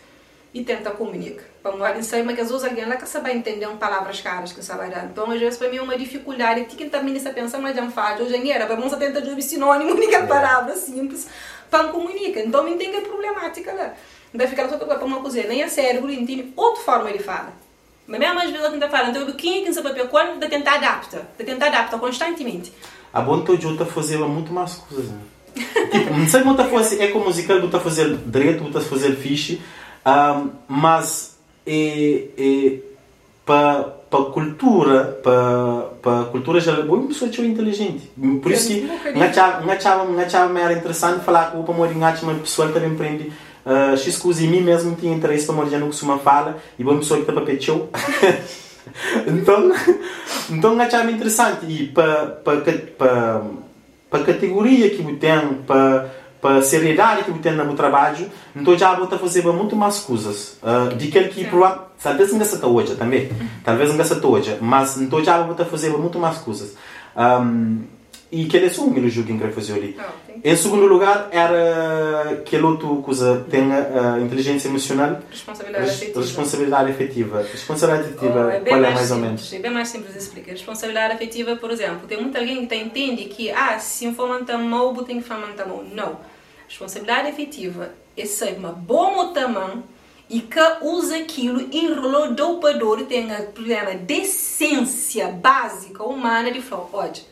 [0.52, 1.44] e tenta comunicar.
[1.62, 4.64] Para morar em cima, que às vezes alguém lá que sabe entender palavras caras que
[4.64, 5.04] sabe dar.
[5.04, 6.64] Então, às vezes, para mim é uma dificuldade.
[6.64, 8.20] Que também está pensando, mas já faz.
[8.20, 11.28] Hoje em dia, vamos tentar de sinônimo, única palavra simples,
[11.70, 12.40] para comunicar.
[12.40, 13.94] Então, me entende a problemática lá.
[14.34, 17.56] Então, fica só para uma coisa, nem a cérebro entende outra forma de falar.
[18.06, 21.22] Mas mesmo às vezes, eu falar, então, quem é que sabe quando de tentar adaptar,
[21.38, 22.72] de tentar adaptar constantemente.
[23.12, 25.10] A bom tu junta fazer muito mais coisas.
[25.10, 25.20] Né?
[25.90, 29.60] tipo, não sei como fazer, é como musical, tu fazer direito, tu fazer fixe,
[30.06, 32.78] um, mas é, é
[33.44, 38.10] para para cultura para para cultura já é uma pessoa é inteligente
[38.42, 38.90] por isso que
[40.24, 43.32] achava era interessante falar com o Pamori Ngati uma pessoa que também aprende
[43.64, 43.96] uh,
[44.40, 47.30] em mim mesmo tinha interesse para morrer no que uma fala e uma pessoa que
[47.30, 47.44] está para
[49.28, 49.72] então
[50.50, 52.60] então não achava interessante e para para
[52.98, 53.42] para
[54.10, 56.10] para categoria que tem para
[56.40, 60.58] para seriedade que tem no meu trabalho, então já vou fazer muito mais coisas.
[60.62, 63.30] Uh, de que que prova, talvez não está hoje também,
[63.64, 66.74] talvez não está hoje, mas então já vou fazer muito mais coisas.
[67.16, 67.82] Um,
[68.32, 69.98] e que é só um jogo que eu fazer ali.
[69.98, 76.20] Oh, em segundo lugar, era aquele outro coisa tem uh, inteligência emocional, responsabilidade res, afetiva.
[76.20, 77.42] Responsabilidade afetiva.
[77.42, 79.52] Responsabilidade afetiva, oh, é qual é mais simples, ou menos?
[79.52, 80.52] É bem mais simples de explicar.
[80.52, 84.56] Responsabilidade afetiva, por exemplo, tem muita gente que entende que ah, se um for manter
[84.56, 85.84] mal, tem que manter mal.
[85.92, 86.18] Não
[86.70, 89.82] Responsabilidade efetiva é ser uma boa motamã
[90.28, 96.86] e que usa aquilo enrolou dopador tem um problema de essência básica humana de falar,
[96.92, 97.29] olha,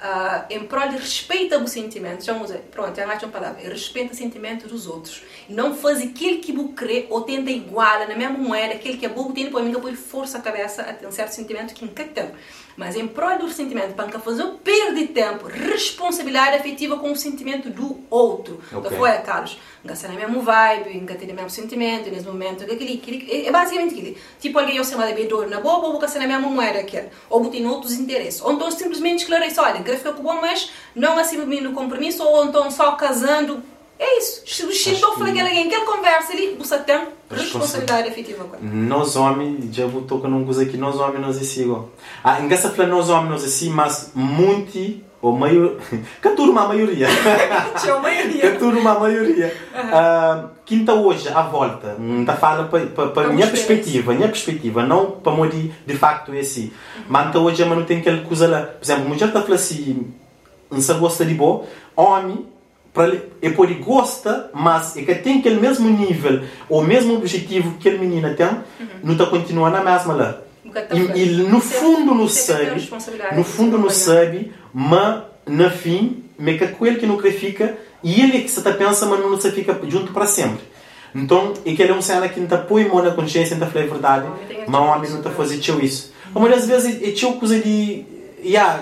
[0.00, 4.16] uh, em prol de respeita o sentimento, já usa, pronto, é uma palavra, respeita o
[4.16, 5.22] sentimento dos outros.
[5.48, 9.08] Não faz aquilo que você crê ou tenta igual na mesma moeda, aquele que é
[9.08, 12.04] bom, tem para mim que força a cabeça a ter um certo sentimento que nunca
[12.04, 12.30] tem.
[12.76, 17.70] Mas em prol do sentimento, para não fazer perder tempo, responsabilidade afetiva com o sentimento
[17.70, 18.60] do outro.
[18.66, 18.78] Okay.
[18.78, 22.94] Então foi, Carlos, não na mesma vibe, não tem o mesmo sentimento, nesse momento, aquele,
[22.94, 24.16] aquele, é basicamente aquilo.
[24.40, 27.48] Tipo, alguém eu chama de bebedor na boa, ou você na mesma moeda que ou
[27.48, 28.40] tem outros interesses.
[28.42, 32.44] Ou então simplesmente esclarece, olha, quero ficar com bom, mas não assim no compromisso, ou
[32.44, 33.62] então só casando
[34.00, 34.66] é isso.
[34.66, 39.14] O X não foi alguém que ele conversa ali, você tem responsabilidade efetiva com Nós
[39.14, 41.70] homens, já vou tocar num coisa aqui, nós homens nós assim
[42.22, 45.76] Ah, essa fala nós homens assim, mas muito ou maior,
[46.22, 47.06] que turma a maioria.
[47.80, 48.40] que a maioria.
[48.40, 49.54] que turma a maioria.
[49.74, 50.44] Uhum.
[50.44, 55.32] Uh, quinta hoje à volta, da fala para para minha perspectiva, minha perspectiva, não para
[55.32, 56.72] morir de facto é assim.
[56.96, 57.02] Uhum.
[57.08, 60.06] Mas hoje mas não tem aquela coisa lá, por exemplo, mulher está falando assim,
[60.70, 61.64] não se gosta de boa,
[61.94, 62.46] homem
[62.94, 67.76] para é por ele gosta, mas é que tem aquele mesmo nível, ou mesmo objetivo
[67.78, 68.86] que a menina tem, uhum.
[69.04, 70.38] não está continuando na mesma lá.
[70.92, 72.88] E, e no fundo não sabe,
[73.34, 78.20] no fundo não sabe, mas na fim, me que com ele que nunca fica, e
[78.20, 80.60] ele é que se está pensando, mas não se fica junto para sempre.
[81.14, 83.66] Então, é que ele é um cena que não está põe mão na consciência, não
[83.66, 86.12] está falando a verdade, mas o homem não está fazendo isso.
[86.32, 88.04] Como às vezes é tio coisa de,
[88.44, 88.80] yeah,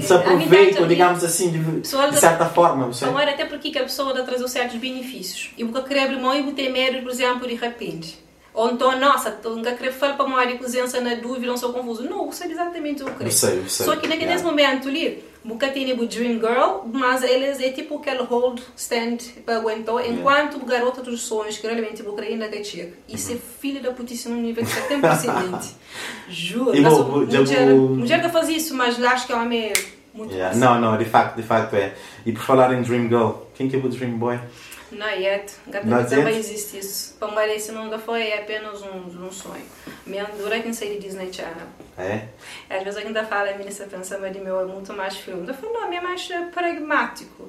[0.00, 1.86] se aproveitam, digamos assim, de, de
[2.18, 2.86] certa forma.
[2.86, 3.06] Você.
[3.06, 5.50] Não era até porque a pessoa está trazer certos benefícios.
[5.56, 8.25] E porque querer abrir mão e ter medo, por exemplo, de repente.
[8.56, 11.74] Ou então, nossa, estou a querer falar para uma área cozinha na dúvida, não sou
[11.74, 12.02] confuso.
[12.08, 13.84] Não, sei exatamente o que eu sei, eu sei.
[13.84, 14.42] Só que naquele yeah.
[14.42, 19.58] momento ali, nunca tem o Dream Girl, mas eles é tipo aquele hold stand para
[19.58, 20.66] aguentar, enquanto yeah.
[20.66, 24.40] garota dos sonhos, que realmente vou querer ainda que Isso é filha da putíssima no
[24.40, 25.74] nível que tem precedente.
[26.26, 26.74] Juro.
[26.74, 27.88] E vou, vou, mulher, vou...
[27.90, 29.44] mulher que faz isso, mas acho que é uma
[30.14, 30.56] muito yeah.
[30.56, 31.94] Não, não, de facto, de facto é.
[32.24, 34.40] E por falar em Dream Girl, quem que é o Dream Boy?
[34.96, 35.52] Not yet.
[35.84, 37.16] Not também existe isso.
[37.54, 39.64] Esse nunca foi é apenas um, um sonho.
[40.06, 41.66] Mesmo durante sei de Disney Channel.
[41.98, 42.28] É?
[42.68, 45.46] Às vezes ainda fala, a menina pensa, mas de meu é muito mais filme.
[45.46, 47.42] Eu falo, não, é mais pragmático.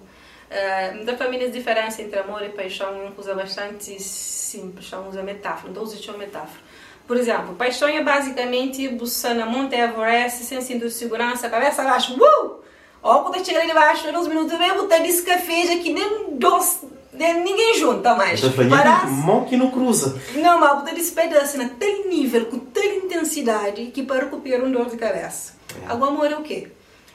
[0.50, 4.92] Uh, da família, a diferença entre amor e paixão é coisa bastante simples.
[5.10, 6.62] Usa metáfora, então usa uma metáfora.
[7.06, 11.82] Por exemplo, paixão é basicamente você na Monte Everest, sem cinto de segurança, a cabeça
[11.82, 12.62] abaixo, uh!
[13.02, 17.78] Ó, quando chega ali embaixo, uns minutos, botar esse café já que nem doce ninguém
[17.78, 18.42] junta mais.
[18.42, 19.08] Parece...
[19.08, 20.20] mão que não cruza.
[20.36, 24.90] Não, mas esse pedaço na tal nível, com tal intensidade, que para recuperar um dor
[24.90, 25.54] de cabeça.
[25.76, 25.92] É.
[25.92, 26.68] Agora, amor é o quê?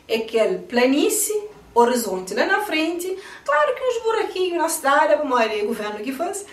[0.09, 1.34] É aquele planície,
[1.74, 3.16] horizonte lá na frente.
[3.44, 6.44] Claro que uns buraquinhos na estrada, como é o governo que faz.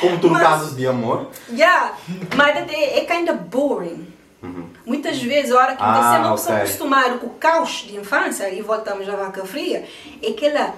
[0.00, 1.28] como tu no casos de amor.
[1.50, 1.94] Yeah,
[2.36, 4.12] mas é, é kind of boring.
[4.42, 4.68] Uhum.
[4.84, 6.44] Muitas vezes, a hora que ah, você não okay.
[6.44, 9.88] se acostumar com o caos de infância, e voltamos à vaca fria,
[10.22, 10.74] é aquela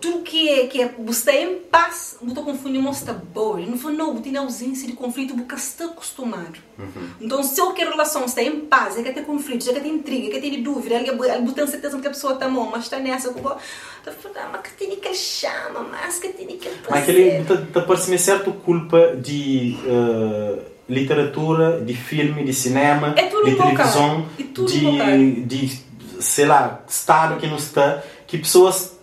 [0.00, 3.60] tudo que é, que é, você em paz, você confunde com está boa.
[3.60, 6.58] No fundo, não, tem ausência de conflito, porque está acostumado.
[6.78, 7.10] Uhum.
[7.20, 9.94] Então, se eu quero relação está em paz, é que tem conflito, é que tem
[9.94, 12.84] intriga, é que tem dúvida, é que tem certeza que a pessoa está bom, mas
[12.84, 17.82] está nessa, que mas que tem que chama, mas que tem que Mas aquele, está
[17.82, 19.76] parece-me certo culpa de...
[19.84, 25.80] Uh literatura, de filme, de cinema, é de televisão, de, de,
[26.18, 28.98] sei lá, estado que não está, que pessoas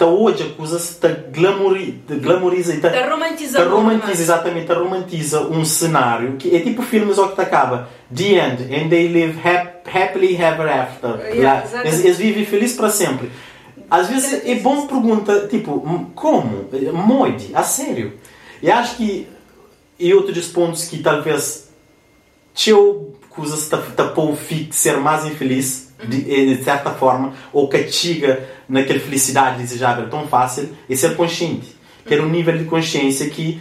[0.00, 5.62] tá hoje acusas tá glamoriza, glamoriza tá, tá romantiza, tá romantiza exatamente, tá romantiza um
[5.62, 7.86] cenário que é tipo filmes ao que te acaba.
[8.14, 11.20] The end and they live hap, happily ever after.
[11.36, 13.30] Yeah, eles, eles, vivem felizes para sempre.
[13.90, 15.80] Às vezes é bom pergunta tipo
[16.14, 16.70] como?
[16.94, 18.14] Moide a sério?
[18.62, 19.28] E acho que
[19.98, 21.68] e outros pontos que talvez
[22.66, 29.00] eu coisas tapou fique ser mais infeliz de, de, certa forma ou que chega naquela
[29.00, 31.76] felicidade desejável tão fácil é ser consciente.
[32.04, 33.60] Ter um nível de consciência que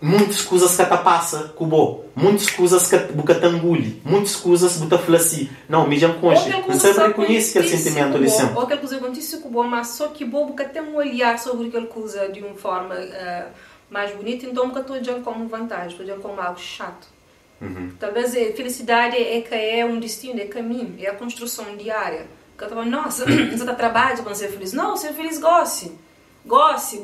[0.00, 5.88] muitas coisas que passa cubo muitas coisas que buca tanguli muitas coisas buta flassi não
[5.88, 8.54] me jam consciente não sempre reconhece aquele sentimento ali sempre.
[8.54, 11.88] ou aquela coisa acontece cubo mas só que bo buca tem um olhar sobre aquela
[11.88, 13.48] coisa de uma forma uh,
[13.90, 17.08] mais bonito, então nunca estou dizendo como vantagem, estou dizendo como algo chato.
[17.60, 17.92] Uhum.
[17.98, 22.26] Talvez a felicidade é que é um destino, é caminho, é a construção diária.
[22.56, 24.72] Que eu estava, nossa, você está trabalhando para ser feliz.
[24.72, 25.92] Não, ser feliz goste.
[26.46, 27.02] Goste,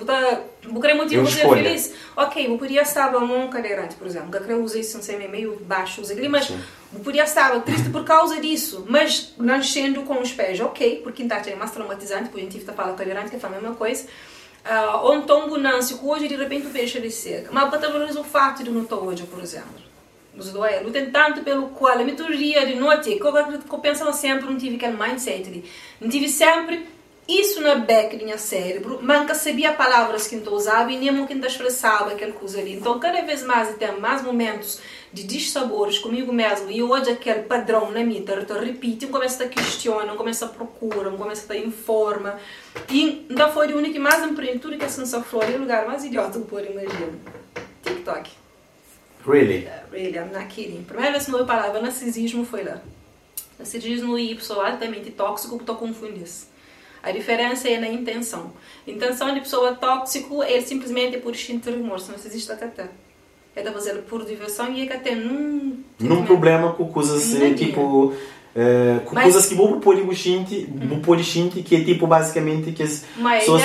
[0.63, 1.93] vou querer motivo para ser feliz.
[2.17, 6.29] Ok, eu podia estar num cadeirante, por exemplo, eu usei isso um meio baixo, usei
[6.29, 11.01] mas eu podia estar triste por causa disso, mas não enchendo com os pés, ok,
[11.03, 13.75] porque está é mais traumatizante, porque a gente está falando cadeirante, que é a mesma
[13.75, 14.07] coisa.
[14.65, 17.49] Uh, ou então bonança que hoje de repente deixa de ser.
[17.51, 19.94] Mas para valorizar o fato de não estar hoje, por exemplo.
[20.37, 24.59] Os dois lutam tanto pelo qual a mitologia de noite, que eu penso sempre, não
[24.59, 25.65] tive aquele mindset de,
[26.01, 26.87] não tive sempre
[27.27, 31.27] isso na back do meu cérebro, mas nunca sabia palavras que eu usava e nem
[31.27, 32.75] que eu expressava aquela coisa ali.
[32.75, 34.81] Então, cada vez mais, tem mais momentos
[35.11, 39.47] de dissabores comigo mesmo e hoje aquele padrão na minha eu repito, eu começo a
[39.47, 42.37] questionar, eu começo a procurar, eu começo a informa
[42.91, 46.05] e ainda foi o único mais empreendedor que a Sensor Flor é o lugar mais
[46.05, 47.13] idiota que pode imaginar.
[47.83, 48.44] TikTok.
[49.27, 49.67] Really?
[49.67, 50.85] Uh, really, I'm not kidding.
[50.85, 52.81] Primeira vez que eu palavra narcisismo foi lá.
[53.59, 56.49] Narcisismo e pessoa altamente tóxico tu confundes.
[57.03, 58.53] A diferença é na intenção.
[58.87, 62.11] Intenção de pessoa tóxico é simplesmente por instinto de remorso.
[62.11, 62.89] Não existe a até
[63.57, 67.23] é da fazer por diversão e é que até num num problema com coisas
[67.55, 68.13] tipo
[68.55, 72.07] uh, com Mas, coisas que vou pôr o xinte vou pôr xinte que é tipo
[72.07, 73.05] basicamente que as
[73.39, 73.63] pessoas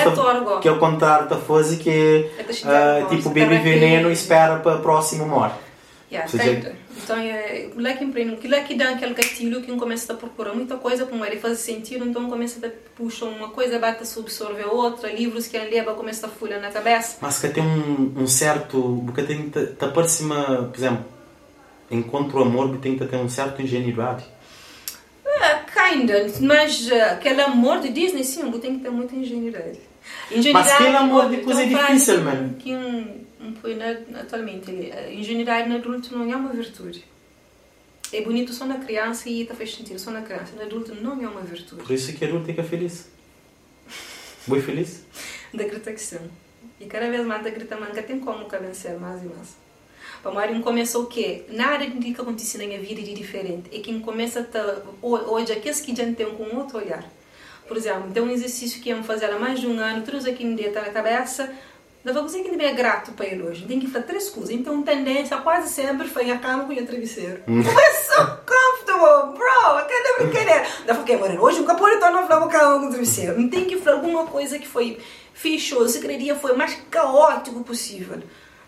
[0.61, 4.75] que é o contrário da fase que é uh, tipo bebe veneno e espera para
[4.75, 5.69] a próxima morte
[6.11, 9.77] Yeah, seja, então, é, lá que empreende, que lá que dá aquele gatilho que um
[9.77, 13.77] começa a procurar muita coisa como ele faz sentido, então começa a puxar uma coisa,
[13.77, 17.17] bate a absorver outra, livros que ele leva, começa a folha na cabeça.
[17.21, 21.05] Mas que tem um, um certo, porque tem que tá por cima, por exemplo,
[21.91, 24.25] encontro o amor, tem que ter um certo ingenuidade.
[25.29, 29.79] Uh, kinda, mas uh, aquele amor de Disney, sim, tem que ter muita ingenuidade
[30.53, 32.55] mas aquele amor de coisa é difícil, mano.
[32.55, 33.25] Que um,
[33.61, 33.77] foi
[34.19, 34.71] atualmente.
[34.91, 37.03] A ingenuidade no adulto não é uma virtude.
[38.11, 40.53] É bonito só na criança e está faz sentido só na criança.
[40.55, 41.83] No adulto não é uma virtude.
[41.83, 43.07] Por isso que adulto fica feliz.
[44.47, 45.03] Muito feliz?
[45.53, 46.19] da grita que sim.
[46.79, 49.55] E cada vez mais da grita manca tem como vencer mais e mais.
[50.21, 51.45] Para Mário começou o quê?
[51.49, 53.69] Nada que acontece na minha vida de diferente.
[53.71, 57.03] É quem começa a hoje aqueles que já tem com outro olhar.
[57.67, 60.43] Por exemplo, tem um exercício que eu fazer há mais de um ano, trouxe aqui
[60.43, 61.49] no dia na cabeça,
[62.03, 63.65] Dava você que é grato para ele hoje.
[63.65, 64.51] Tem que fazer três coisas.
[64.51, 67.41] Então, tendência quase sempre foi a cama com o travesseiro.
[67.45, 67.61] Hum.
[67.61, 69.77] so comfortable, bro.
[69.77, 70.65] Aquela brincadeira.
[70.85, 73.39] Dava que, mano, hoje nunca pode tornar a cama com o travesseiro.
[73.39, 74.97] Não tem que fazer alguma coisa que foi
[75.33, 78.19] fixe, ou se queria foi mais caótico possível.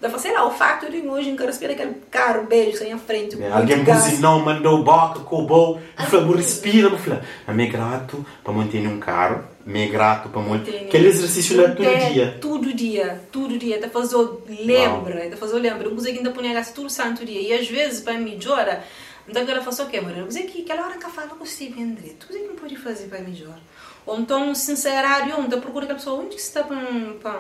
[0.02, 2.98] Dá sei lá, o facto de hoje em cara respira aquele carro beijo sem a
[2.98, 3.40] frente.
[3.40, 5.80] É, alguém buzinou, mandou boca, cobou,
[6.10, 10.86] falou, respira, falou, a me grato para manter um carro, me grato para manter.
[10.88, 12.38] Aquele exercício lá todo dia.
[12.42, 15.84] Todo dia, todo dia, tá fazendo lembra, tá fazendo lembra.
[15.88, 16.42] Eu consegui ainda pôr
[16.74, 17.40] todo santo dia.
[17.40, 18.84] E às vezes, para mim, melhorar,
[19.28, 20.18] então ela faz o quê, mano?
[20.18, 23.20] Eu que aquela hora que eu falo Steve André, tudo que não pode fazer para
[23.20, 23.60] melhorar.
[24.04, 27.40] Ou então, sincerário, onde procura aquela pessoa, onde que está para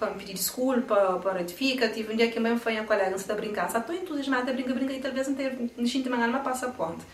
[0.00, 1.92] para me pedir desculpa, para retificar.
[1.92, 4.52] Tive um dia que mesmo foi a colega, se está a brincar, se estou entusiasmada,
[4.52, 7.04] brinca, brinca, e talvez não tenha de manhã uma passaporte.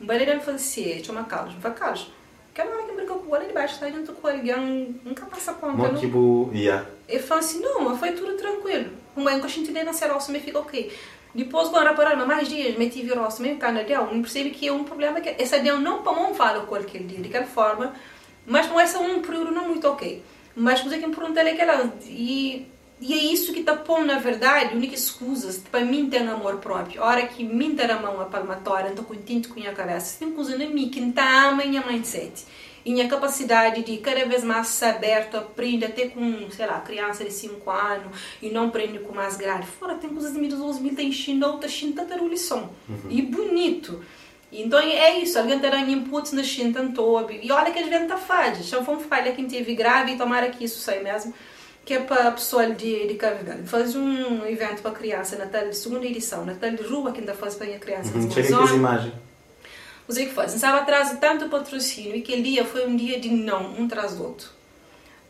[0.00, 2.06] Um baleiro me falou assim, uma calma, me falei, calma,
[2.54, 5.54] que hora que brinca com o olho de baixo, está junto com alguém, nunca passa
[5.54, 5.76] ponta.
[5.76, 6.86] Não, tipo, yeah.
[7.08, 8.90] Ele falou assim, não, foi tudo tranquilo.
[9.16, 10.92] Um banho que a gente na serossa, me fica ok.
[11.34, 14.84] Depois, quando reparar, mais dias, me tive roça, meio canadial, não percebe que é um
[14.84, 17.94] problema que esse adião não para não fala qualquer dia, de qualquer forma,
[18.46, 20.22] mas não é só um período não muito ok.
[20.56, 21.92] Mas coisa que é importante é aquela.
[22.06, 22.66] E,
[22.98, 26.56] e é isso que está pondo, na verdade, a única excusa para mim ter amor
[26.56, 27.02] próprio.
[27.02, 30.18] A hora que mim ter a mão a palmatória, estou contente com a minha cabeça.
[30.18, 32.46] Tem coisa na mim que não está a minha mindset.
[32.86, 37.24] E minha capacidade de cada vez mais ser aberto, aprender até com, sei lá, criança
[37.24, 39.66] de 5 anos e não aprende com mais grande.
[39.66, 42.70] Fora, tem coisas de mim dos 2000, tem China, outra China, tanta lição.
[42.88, 43.10] Uhum.
[43.10, 44.02] E bonito.
[44.52, 48.16] Então é isso, alguém terá inputs na China, tanto E olha que a gente está
[48.16, 48.64] faz.
[48.66, 51.34] Já foi falha que teve grave e tomara que isso saia mesmo.
[51.84, 53.66] Que é para a pessoa de, de Verde.
[53.66, 57.54] Faz um evento para criança, Natal de segunda edição, Natal de rua, que ainda faz
[57.54, 58.16] para a criança.
[58.16, 59.14] Uhum, chega as imagens.
[60.08, 60.54] O que faz?
[60.54, 64.14] Estava atrás de tanto patrocínio e aquele dia foi um dia de não, um atrás
[64.14, 64.48] do outro.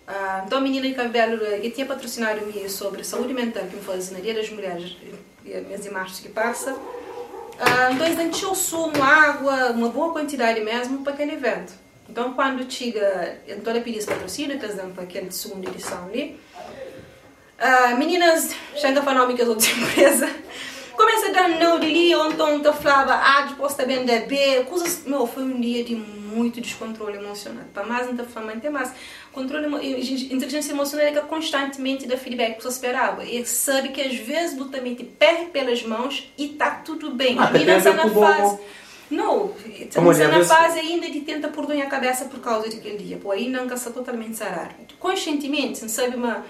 [0.07, 3.83] Uh, então a menina de cabelo que tinha patrocinado me sobre saúde mental que me
[3.83, 4.97] faz na Dia das Mulheres
[5.45, 6.77] e as minhas imagens que passa.
[7.57, 11.73] Uh, então eles encheu sumo, água, uma boa quantidade mesmo para aquele evento.
[12.09, 16.39] Então quando chega, então ela pediu esse patrocínio, eles para aquela segunda edição ali.
[17.59, 20.31] Uh, meninas chegam para nome que as outras empresas
[20.97, 25.05] Começa a dar não de ali, ontem eu falava, ah, depois também de B, coisas.
[25.05, 27.65] Meu, foi um dia de muito descontrole emocional.
[27.75, 28.93] Para mais, não estou até mais.
[29.37, 29.67] Controle,
[30.33, 33.23] inteligência emocional é que constantemente dá feedback você esperava.
[33.23, 37.37] E sabe que às vezes tu também te perde pelas mãos e tá tudo bem.
[37.39, 38.59] Ah, e nessa na fase.
[39.11, 43.19] Não, estamos na fase ainda de tenta por a cabeça por causa daquele dia.
[43.19, 44.75] Pô, aí não está totalmente sarar.
[44.99, 46.43] Conscientemente, sabe, uma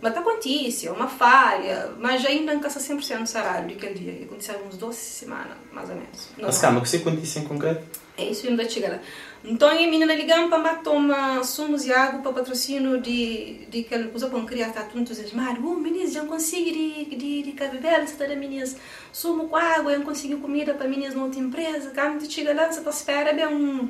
[0.00, 4.24] mas acontece, uma falha, mas ainda não caça 100% salário daquele dia.
[4.24, 6.30] Aconteceu uns 12 semanas, mais ou menos.
[6.38, 7.82] Mas calma, o que você acontece em concreto?
[8.16, 8.98] É isso que ainda chega lá.
[9.42, 14.28] Então menina ligando para tomar sumos e água para patrocínio de, de que ela usou
[14.28, 15.66] para criar está tudo entusiasmado.
[15.66, 18.76] Oh, meninas, já consigo de, de, de cabelo, você está meninas,
[19.12, 21.90] sumo com água, eu consigo comida para meninas na outra empresa.
[21.94, 23.88] Quando chega lá, você está espera, é um.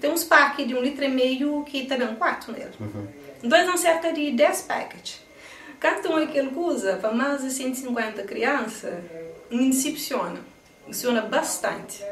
[0.00, 2.70] Tem uns packs de um litro e meio que também um quarto nele.
[2.78, 3.08] Uhum.
[3.42, 5.20] Dois são cerca de 10 packets.
[5.82, 9.02] É aquele que usa para mais de 150 crianças,
[9.50, 10.40] me decepciona.
[10.86, 12.04] Decepciona bastante.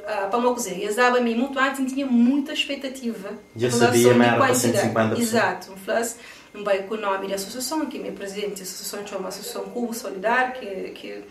[0.00, 3.30] Uh, para uma coisa, eu usava me muito antes tinha muita expectativa.
[3.54, 5.72] Já sabia mais para 150 Exato.
[5.72, 6.16] Um flash,
[6.54, 9.92] um bem com o nome da associação, que me presente, a associação chama Associação Cubo
[9.94, 11.24] Solidário, que, que,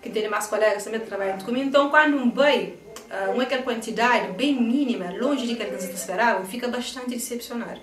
[0.00, 1.66] que tem mais colegas também que trabalham comigo.
[1.66, 2.74] Então, quando um bem,
[3.10, 7.80] uh, uma aquela quantidade bem mínima, longe de que a gente esperava, fica bastante decepcionado.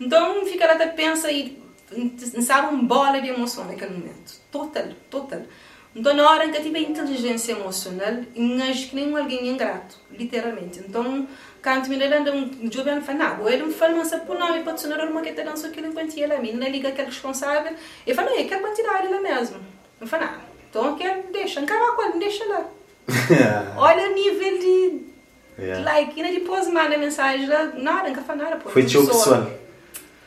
[0.00, 1.62] Então fica lá até pensa e
[2.42, 4.40] sabe um bola de emoção naquele momento.
[4.50, 5.42] Total, total.
[5.94, 8.14] Então na hora em que eu tive a inteligência emocional,
[8.70, 10.80] acho que nem alguém ingrato, literalmente.
[10.80, 11.26] Então
[11.62, 14.88] quando me lembro um jovem fala, não, ele me fala, mas por nome pode ser
[14.88, 17.74] uma que dança que ele quantia lá, me liga aquele responsável,
[18.04, 19.58] e fala, é que quantidade lá mesmo.
[20.00, 20.34] Eu falo, não,
[20.68, 22.66] então que deixa, encara com ele, deixa lá.
[23.76, 25.02] Olha o nível de
[25.62, 25.84] yeah.
[25.84, 28.60] like, e depois manda mensagem lá, nada, nunca fala nada.
[28.60, 29.48] Foi teu pessoal.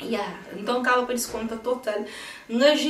[0.02, 0.38] Yeah.
[0.56, 2.06] Então acaba para desconto total.
[2.50, 2.82] Mas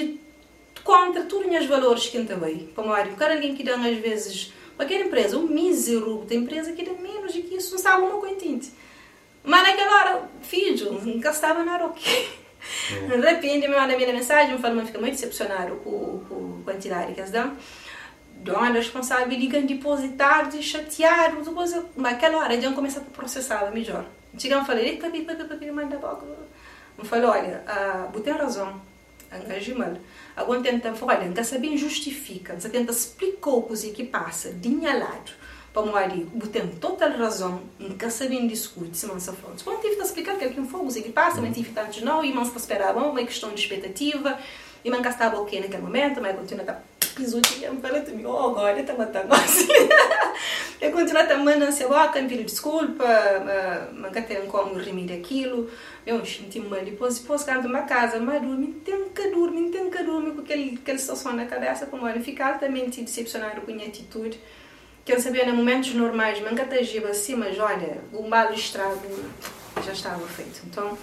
[0.86, 2.70] contra todos os valores que também.
[2.74, 6.86] Como o cara alguém que dá às vezes qualquer empresa, um mísero tem empresa que
[6.86, 8.72] dá menos do que isso, não sabe uma coitinte.
[9.44, 12.46] Mas naquela hora, filho, nunca estava na ok.
[12.92, 13.18] É.
[13.18, 16.60] De repente me manda a minha mensagem, me fala, mas fica muito decepcionado com, com
[16.62, 17.56] a quantidade que eles dão.
[18.38, 24.06] Dona responsável liga depositar, de chatear, depois, mas aquela hora já começa a processar melhor.
[24.38, 26.26] Chegam e papi, papi, manda pouco
[26.98, 28.82] me falou, olha, uh, você tem razão,
[29.38, 29.98] Angajimal.
[30.36, 35.32] Agora tenta, olha, você bem justifica, você tenta explicar o que passa, de lado,
[35.74, 35.82] para
[36.34, 39.64] você tem total razão, nunca se bem discute, se mansa fonte.
[39.64, 42.24] Quando tive que explicar que é um fogo, o que passa, não tive tanto não,
[42.24, 44.40] e mansa esperava uma questão de expectativa,
[44.86, 46.76] e manca estava ok naquele momento, mas continua a
[47.16, 49.68] pisotear, me fala também, oh, agora está matando assim.
[50.80, 53.04] eu continuo a mandar se agora, pedir desculpa,
[53.94, 55.68] manca tem como remedir aquilo,
[56.06, 60.04] eu senti mal depois depois canto uma casa mas dormi tem que dormir tem que
[60.04, 64.40] dormir aquele aquela situação na cabeça como eu ficar altamente decepcionado com a minha atitude
[65.04, 69.02] que eu sabia em momentos normais mas nunca agiva assim mas olha o mal estrago
[69.84, 70.96] já estava feito então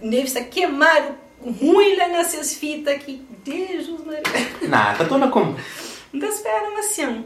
[0.00, 4.22] deve ser queimado ruim nessas fitas que Deus Maria
[4.68, 5.56] nada estou na como
[6.12, 7.24] então espera assim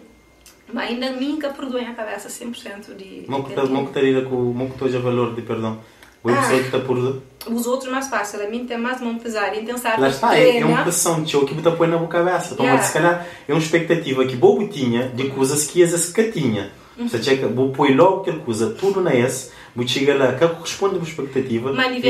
[0.73, 3.25] mas ainda nunca perdoem a cabeça 100% de...
[3.29, 5.81] Não que estaria com o valor de perdão.
[6.23, 7.23] O episódio está por.
[7.47, 9.57] Os outros mais fácil, a mim tem mais mão pesada.
[9.57, 10.03] Então, sabe?
[10.03, 12.53] Lá está, é, é uma pressão tio que me põe na boca cabeça.
[12.53, 12.83] Então, yeah.
[12.83, 16.71] se calhar é uma expectativa que bobo tinha de coisas que as que tinha.
[16.99, 20.99] Você checa, vou pôr logo aquela coisa, tudo na S, vou chegar lá, que corresponde
[20.99, 21.73] à expectativa.
[21.73, 22.03] Mas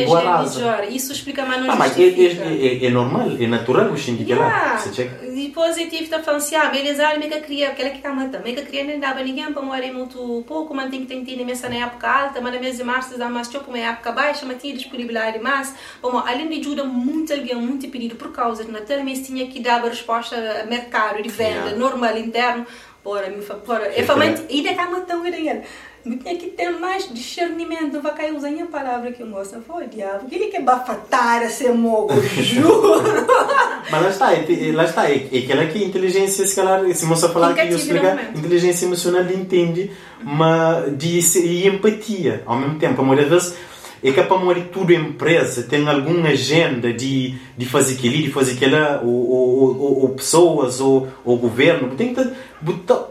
[0.90, 4.34] isso explica mais não ah, mas é, é, é, normal, é natural o sentir que
[4.34, 4.78] lá.
[5.34, 8.62] E positivo está falando assim, ah, beleza, ah, mega cria, aquela que está matando, mega
[8.62, 11.76] cria nem dava ninguém para morar muito pouco, mas tem que ter na mesa na
[11.76, 14.74] época alta, mas na mesa de março dá mais tipo uma época baixa, mas tinha
[14.74, 15.74] disponibilidade mais.
[16.02, 19.61] Bom, além de ajuda muito alguém, muito pedido por causa de Natal, mas tinha que
[19.61, 22.66] dar a resposta a mercado de venda, normal, interno,
[23.02, 23.86] Bora, me bora.
[23.98, 25.62] É famante, e da cama tão grande.
[26.03, 27.94] Tinha que ter mais discernimento.
[27.94, 29.61] Não vai cair usando a palavra que eu gosto.
[29.66, 30.26] Foi, diabo.
[30.28, 33.03] Que ele quer bafatar esse mogo, juro.
[33.90, 35.11] Mas lá está, é, lá está.
[35.11, 39.22] É, é aquela que inteligência, se calhar, se moça falar que eu explicar, inteligência emocional
[39.24, 39.90] entende,
[40.22, 43.01] mas de, e empatia ao mesmo tempo.
[43.01, 43.59] A maioria das vezes
[44.03, 48.53] é que para morrer tudo empresa tem alguma agenda de, de fazer aquilo, de fazer
[48.53, 52.26] aquilo, ou, ou, ou, ou pessoas, ou, ou governo, tem que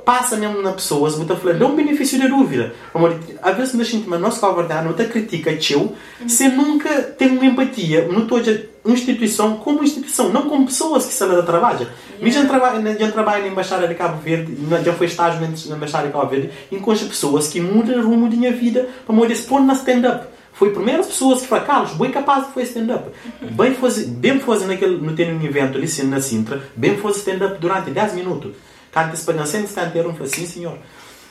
[0.05, 2.73] passa mesmo nas pessoas, buta falar, dá um benefício da dúvida.
[2.93, 6.49] Amor, às vezes nós sentimos, mas nós, com a verdade, não está critica teu, você
[6.49, 8.39] nunca tem uma empatia, não estou
[8.83, 11.87] uma instituição como instituição, não como pessoas que estão a trabalhar.
[12.19, 12.31] Yeah.
[12.31, 16.13] já trabalho, já trabalho na Embaixada de Cabo Verde, já foi estágio na Embaixada de
[16.13, 19.73] Cabo Verde, encontro pessoas que mudam o rumo da minha vida para se pôr na
[19.73, 23.09] stand-up foi primeiras pessoas que falaram, Carlos, bem capaz de fazer stand-up.
[23.41, 27.57] Bem fazer, bem fazer naquele, no ter um evento ali na Sintra, bem fazer stand-up
[27.61, 28.51] durante 10 minutos.
[28.91, 30.77] Canta espanhol, sem estar inteiro, falei, sim senhor.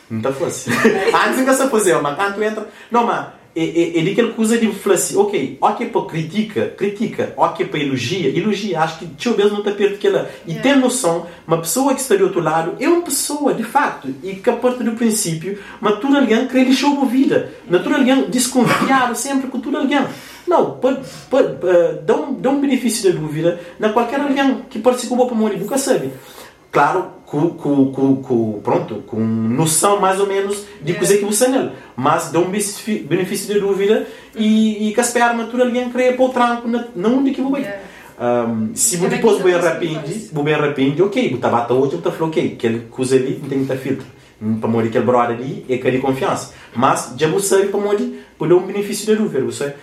[0.08, 0.72] Não está fácil.
[0.72, 4.94] Antes nunca se fazer, mas quando entra, não, mas é, é, aquela coisa de falar
[4.94, 9.58] assim, ok, ok para critica, critica, ok para elogia, elogia, acho que tio mesmo não
[9.58, 10.30] está perto daquela.
[10.46, 10.62] E yeah.
[10.62, 14.34] ter noção, uma pessoa que está do outro lado é uma pessoa, de facto, e
[14.34, 19.14] que a partir do princípio, mas tudo alguém quer lixou a vida, tudo alguém desconfiar
[19.16, 20.06] sempre com tudo alguém.
[20.46, 24.78] Não, pode, pode, uh, dá, um, dá um benefício da dúvida na qualquer alguém que
[24.78, 26.10] participou para morrer, nunca sabe.
[26.70, 31.48] Claro, com, com, com, com, pronto, com noção mais ou menos de coisa que você
[31.48, 31.72] nele.
[31.96, 36.28] Mas dá um benefício de dúvida e, e que espera natura alguém cria para o
[36.30, 37.68] tranco na onde que vou ir.
[38.20, 42.28] Um, se você depois vou arrepende, vou bem arrepende, ok, você bata hoje, você falou,
[42.28, 44.06] ok, aquele coisa ali não tem ter filtro.
[44.60, 46.52] Para morrer aquele brother ali é aquele confiança.
[46.74, 49.74] Mas já você sabe para morrer, por dar um benefício de dúvida, você.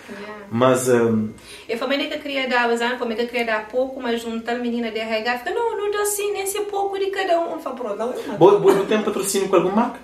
[0.52, 0.88] Mas.
[0.90, 1.30] Um...
[1.68, 4.58] Eu falei que queria dar, mas eu falei que queria dar pouco, mas um tal
[4.58, 7.54] menina de RH fica, não, não dá assim, nem se pouco de cada um.
[7.54, 8.38] Eu falo, pronto, não.
[8.38, 10.00] Boa, boa, tem patrocínio com alguma marca?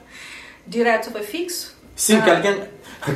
[0.66, 1.76] Direto foi fixo?
[1.96, 2.22] Sim, ah.
[2.22, 2.64] que alguém.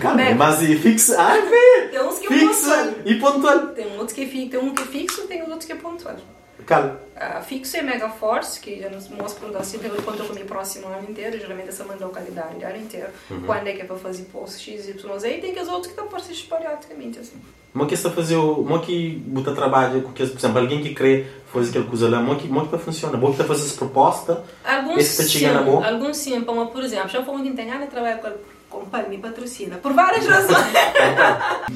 [0.01, 1.13] Calma, mas e fixo.
[1.17, 1.89] Ah, vê!
[1.89, 2.69] Tem uns que fixo
[3.05, 3.67] e pontual.
[3.67, 6.15] Tem outros que, tem um que é fixo, tem outros que é pontual.
[6.63, 6.99] Cal?
[7.15, 10.87] A Fixo é Mega Force, que já nos mostra o assim, eu encontro comigo próximo
[10.87, 13.07] ano inteiro, geralmente essa manda localidade o ano inteiro.
[13.29, 13.43] Uhum.
[13.45, 15.87] Quando é que é para fazer post X, Y, Z, e tem que os outros
[15.87, 17.39] que estão por si esporadicamente, assim.
[17.73, 18.63] Mo que está fazer o.
[18.63, 22.37] Mo que buta trabalho que, por exemplo, alguém que crê fazer aquela coisa lá, mo
[22.37, 23.17] que, mo que tá funciona.
[23.17, 24.43] Mo que está fazendo essa proposta.
[24.63, 28.29] Alguns esse tá sim, alguns sim, como por exemplo, já fomos entender a trabalhar com
[28.75, 29.77] Compal me patrocina.
[29.77, 30.67] Por várias razões.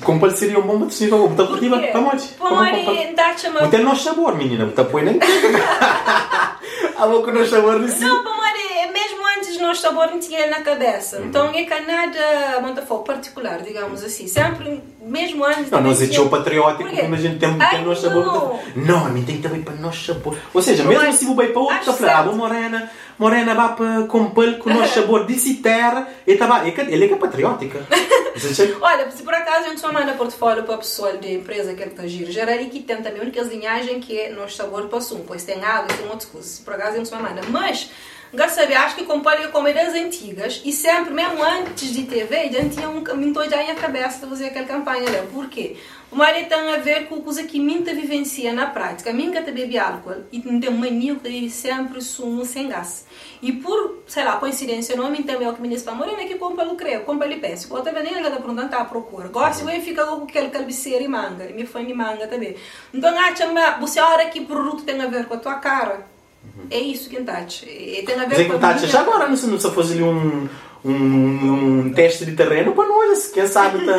[0.03, 1.27] Compal seria um bom patrocínio.
[1.31, 2.27] Está por ti, onde?
[2.37, 3.69] Pomari, dá-te-me...
[3.69, 4.65] Tem nosso sabor, menina.
[4.65, 5.17] Está põe nem...
[6.97, 8.01] A boca no sabor de si.
[8.01, 8.21] Não,
[9.59, 11.19] Pomari, mesmo antes do nosso sabor não tinha na cabeça.
[11.19, 11.25] Uhum.
[11.25, 14.27] Então é que nada, muito fogo particular, digamos assim.
[14.27, 15.69] Sempre, mesmo antes...
[15.69, 16.27] Não, nós é tinha...
[16.27, 18.59] patriótico, imagina, tem, tem nosso sabor.
[18.75, 20.37] Não, a mim tem também para nosso sabor.
[20.53, 23.75] Ou seja, mesmo se vou bem para outro, está a falar, ah, morena morena vai
[23.75, 27.85] para compor com o nosso sabor de terra e tava, ele é que é patriótica.
[28.79, 31.83] Olha, se por acaso a gente só manda portfólio para a pessoa de empresa que
[31.83, 35.23] está giro, já ali que tem também únicas linhagens que é nosso sabor para um,
[35.27, 36.49] pois tem água e tem outras coisas.
[36.51, 37.41] Se por acaso a gente só manda.
[37.49, 37.89] Mas
[38.75, 43.33] acho que compõe comédias antigas e sempre, mesmo antes de TV, gente tinha um caminho
[43.49, 45.09] já em cabeça de fazer aquela campanha.
[45.09, 45.27] Né?
[45.33, 45.77] Por quê?
[46.11, 49.11] O marido tem a ver com coisa que minta vivencia na prática.
[49.11, 53.07] Minha te bebe álcool e tem mania de beber sempre sumo sem gás.
[53.41, 56.67] E por, sei lá, coincidência, não me entendeu que o ministro falou, morena que compra
[56.67, 57.73] o creu, compra ele peço.
[57.73, 59.27] Ou também nem está perguntando, tá à procura.
[59.27, 61.45] Gosta, eu fica com aquele calbiceiro e manga.
[61.45, 62.55] E me fã de manga também.
[62.93, 63.47] Então, acha,
[63.79, 66.18] você olha que produto tem a ver com a tua cara.
[66.71, 67.65] É isso que Tati.
[68.05, 70.47] Tem a ver com a Tati, já agora, não se, não se fosse ali um
[70.83, 73.93] um, um, teste de terreno para nós, quem sabe tá,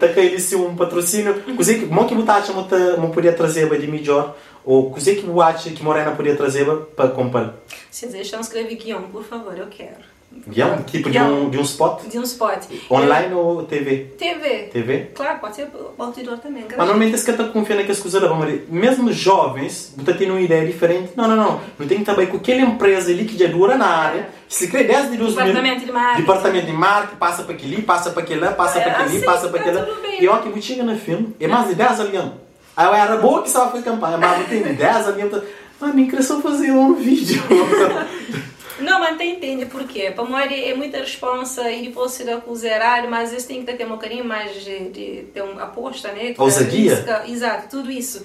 [0.00, 1.34] tá cair se um patrocínio.
[1.42, 5.70] Que mo que botacha mo tá mo podia trazer de melhor ou così que boacha
[5.70, 6.66] que Morena podia trazer
[6.96, 7.54] para comprar.
[7.90, 10.13] Se deixar escrever guião, por favor, eu quero.
[10.46, 10.82] Guião?
[10.82, 12.02] Tipo de um, de um spot?
[12.08, 12.64] De um spot.
[12.90, 13.36] Online é.
[13.36, 14.14] ou TV?
[14.18, 14.70] TV.
[14.72, 15.10] TV?
[15.14, 15.68] Claro, pode ser
[15.98, 16.64] outdoor também.
[16.68, 20.66] Mas normalmente esse que está confiando naquelas coisas lá, mesmo jovens, você tem uma ideia
[20.66, 21.12] diferente.
[21.16, 21.60] Não, não, não.
[21.78, 24.20] Não tem que bem com aquela empresa ali que já dura na área.
[24.20, 24.28] É.
[24.48, 26.20] Se crê 10 de 12 Departamento de marketing.
[26.20, 29.48] Departamento de marketing, passa para aquele, passa para aquele, passa é, para aquele, assim, passa
[29.48, 30.22] para tá aquele.
[30.22, 32.32] E ó, que chega no filme, é mais de 10 alianos.
[32.76, 35.42] Aí eu era boa que estava fazendo campanha, mas tem 10 alianos.
[35.80, 37.42] Ah, me cresceu fazer um vídeo.
[38.78, 40.10] Não, mas tem entende por quê?
[40.10, 43.86] Para nós é muita responsa e depois se dá zerado, mas isso tem que ter
[43.86, 46.34] um bocadinho mais de, de ter uma aposta, né?
[46.36, 47.22] Ousadia?
[47.26, 48.24] Exato, tudo isso.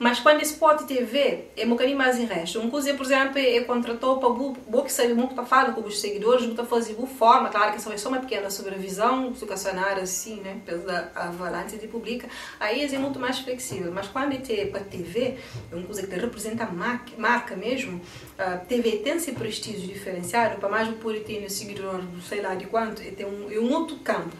[0.00, 2.58] Mas quando esse pode TV é um bocadinho mais em resto.
[2.58, 6.46] Um coisa, por exemplo, é contratou para o que sabe muito falar com os seguidores,
[6.46, 10.58] muito fazer boa forma, claro que essa é só uma pequena sobrevisão educacional assim, né,
[10.64, 12.26] pela avalanche de publica,
[12.58, 13.92] aí é muito mais flexível.
[13.92, 15.36] Mas quando é para TV,
[15.70, 16.70] é uma coisa que representa a
[17.18, 18.00] marca mesmo,
[18.38, 23.02] a TV tem esse prestígio diferenciado, para mais o puritino seguidor, sei lá de quanto,
[23.02, 24.34] é um, é um outro campo.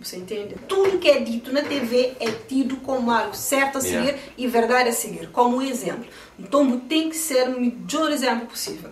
[0.00, 0.56] Você entende?
[0.68, 4.18] Tudo que é dito na TV é tido como algo certo a seguir yeah.
[4.36, 6.06] e verdade a seguir, como exemplo.
[6.38, 8.90] Então tem que ser o melhor exemplo possível.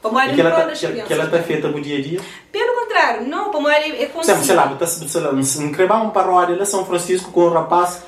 [0.00, 2.20] E que ela está que, que ela está feita no dia a dia?
[2.52, 4.44] Pelo contrário, não, ela é consciente.
[4.44, 8.02] Sei lá, sei lá, se increvar um paródia São Francisco com um rapaz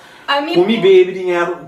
[0.55, 1.59] Come bebe dinheiro,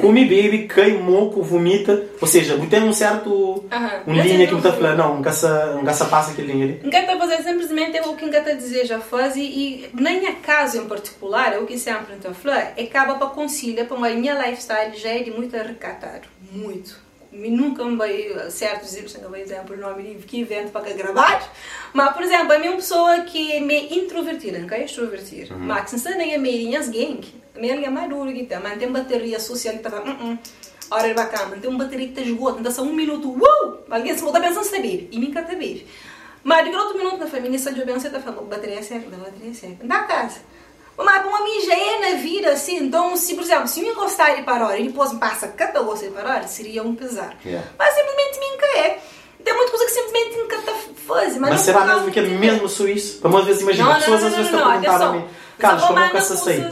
[0.00, 2.04] come bebe, queimou, vomita.
[2.20, 3.30] Ou seja, tem um certo.
[3.30, 4.02] Uh -huh.
[4.06, 6.80] Um linha que está falando, não, nunca se, nunca se passa aquele linha ali.
[6.82, 10.86] Nunca está fazer simplesmente o que nunca dizer já faz e, na minha casa em
[10.86, 15.10] particular, o que sempre estou a falar, acaba para conciliar para uma minha lifestyle já
[15.10, 16.28] é de muito recatado.
[16.52, 17.03] Muito
[17.34, 21.52] nunca me veio certo dizer, não vou exemplo, o nome de que evento para gravar,
[21.92, 25.60] mas, por exemplo, a minha pessoa que é meio introvertida, não é extrovertida, uhum.
[25.60, 27.20] mas se não é meio gang,
[27.54, 30.38] a minha é madura, que tá, mas tem bateria social que está uh -uh.
[30.90, 33.78] hora de bacana, tem uma bateria que está esgota, então só um minuto, uh!
[33.90, 35.86] alguém se volta pensando se bebe, e nunca te bebe.
[36.42, 39.50] Mas de outro minuto na família, se a você está falando, bateria é certa, bateria
[39.50, 40.40] é certa, na casa.
[40.96, 42.76] Uma é na vida, assim.
[42.78, 46.08] Então, se, por exemplo, se me encostar e parar e depois me passa cada você
[46.08, 47.36] parar, seria um pesar.
[47.44, 47.68] Yeah.
[47.78, 48.98] Mas simplesmente me encaé.
[49.44, 50.56] Tem muita coisa que simplesmente nunca
[51.06, 51.36] faz.
[51.36, 53.20] Mas, mas será mesmo que é mesmo suíço?
[53.20, 55.24] Para muitas vezes, imagina, pessoas às vezes estão a perguntar a mim.
[55.64, 56.64] Carlos, como nunca se sei?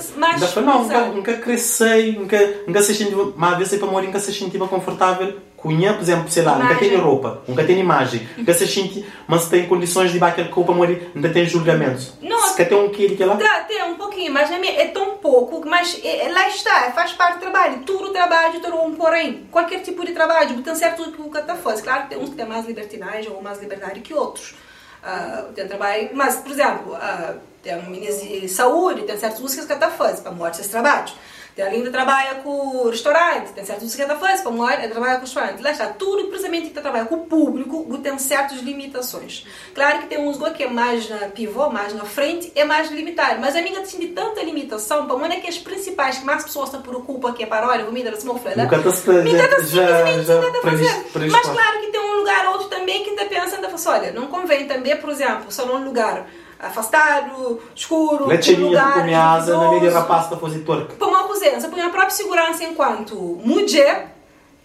[0.62, 4.32] Não, nunca, nunca cresci, nunca, nunca se sentiu, mas às vezes para morrer nunca se
[4.32, 8.66] sentiu confortável cunha, por exemplo, sei lá, nunca tem roupa, nunca tem imagem, nunca se
[8.66, 12.14] sente, mas tem condições de bater roupa morrer, nunca tem julgamentos.
[12.20, 13.34] Não, se tem um quilo que lá?
[13.34, 17.34] Dá, tem um pouquinho, mas é tão pouco, mas é, é, lá está, faz parte
[17.34, 17.78] do trabalho.
[17.86, 19.47] Tudo trabalho tem um porém.
[19.53, 21.80] Qualquer tipo de trabalho, tem certo que o que está faz.
[21.80, 24.55] Claro que tem uns que têm mais liberdade ou mais liberdade que outros.
[25.03, 29.64] Uh, tem trabalho, mas, por exemplo, uh, tem um ministro de saúde, tem certos usos
[29.64, 31.14] que está faz para morte esses trabalhos.
[31.55, 35.62] Tem alguém que trabalha com restaurante, tem certos que faz, como é, trabalha com restaurante.
[35.62, 39.46] Lá está, tudo precisamente que trabalha com o público tem certas limitações.
[39.74, 43.40] Claro que tem uns que é mais na pivô, mais na frente, é mais limitado.
[43.40, 46.42] Mas a minha tem de tanta limitação, para uma é que as principais que mais
[46.42, 48.62] pessoas se preocupam, que é para olha, comida da smoflada.
[48.64, 51.05] Nunca está já, já fazer.
[51.30, 54.26] Mas claro que tem um lugar outro também que ainda pensa, ainda fala olha, não
[54.26, 56.26] convém também, por exemplo, só num lugar
[56.62, 60.94] afastado, escuro, Letinha, lugar comiasa, na para fazer torque.
[60.94, 64.14] Para uma coisa, põe a própria segurança enquanto mulher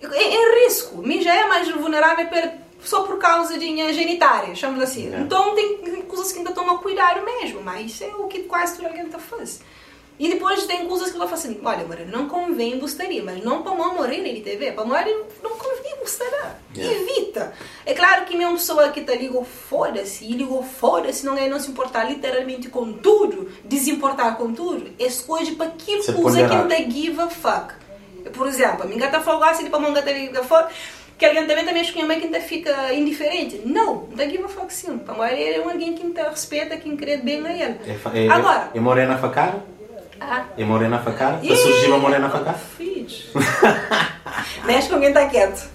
[0.01, 0.97] em, em risco.
[1.01, 2.27] Mim já é mais vulnerável
[2.79, 5.13] só por causa de minha genitária, chamamos assim.
[5.13, 5.19] É.
[5.19, 8.89] Então tem coisas que ainda tomam cuidado mesmo, mas isso é o que quase toda
[8.89, 9.61] a gente faz.
[10.19, 13.61] E depois tem coisas que ela fala assim, olha, agora não convém gostaria, mas não
[13.61, 16.55] para não morrer na TV, para morrer não convém gostaria.
[16.75, 17.01] Yeah.
[17.01, 17.53] Evita.
[17.85, 21.59] É claro que uma pessoa que está ligou foda-se, e ligou foda-se, não é não
[21.59, 26.77] se importar literalmente com tudo, desimportar com tudo, escolhe para que coisa que não dá
[26.77, 27.75] give a fuck.
[28.33, 30.73] Por exemplo, a minha gata falou assim, para a minha gata liga fuck,
[31.15, 33.61] que alguém também também minha mãe que ainda fica indiferente.
[33.65, 34.97] Não, não give a fuck sim.
[34.97, 37.79] Para morrer é alguém que respeita, que crê bem a ele.
[37.85, 39.63] É, é, Agora, é morena facar?
[40.19, 40.45] Ah.
[40.57, 41.39] E morena facar?
[41.39, 42.55] Para surgir uma morena facar?
[42.55, 43.27] Fiz.
[44.65, 45.69] Mexe com quem está quieto.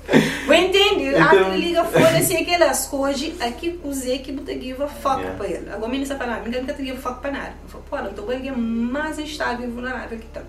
[0.46, 1.16] Vou entender.
[1.16, 1.52] Ah, então...
[1.52, 5.36] Ah, liga foda-se aquelas coisas aqui usei que botar give a fuck yeah.
[5.36, 5.70] para ele.
[5.70, 7.54] Agora menina está falando, ninguém nunca give a fuck para nada.
[7.62, 10.42] Eu falo, pô, então vai é mais estável e vulnerável que está.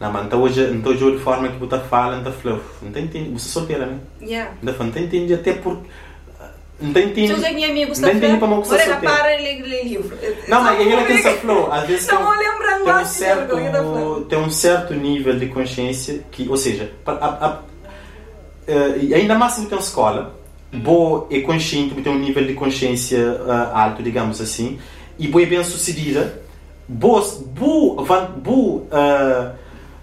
[0.00, 3.04] Não, mas então hoje, então hoje de forma que você fala, então falou, não tem
[3.04, 3.98] entendido, você é solteira, né?
[4.20, 4.52] Yeah.
[4.62, 5.88] Não tem entendido até porque
[6.82, 7.28] não tem tempo.
[7.28, 10.18] Se os amigos não tem para uma coisa para ler livro.
[10.48, 11.72] Não, mas ele tem essa flor.
[11.72, 16.48] Às vezes não tem, lembrando tem um certo tem um certo nível de consciência que,
[16.48, 21.94] ou seja, a, a, a, uh, ainda mais se tem uma escola boa e consciente,
[21.94, 24.78] tem um nível de consciência uh, alto, digamos assim,
[25.18, 26.42] e boa e bem sucedida,
[26.88, 27.22] boa,
[27.54, 28.04] boa,
[28.36, 29.52] boa, uh,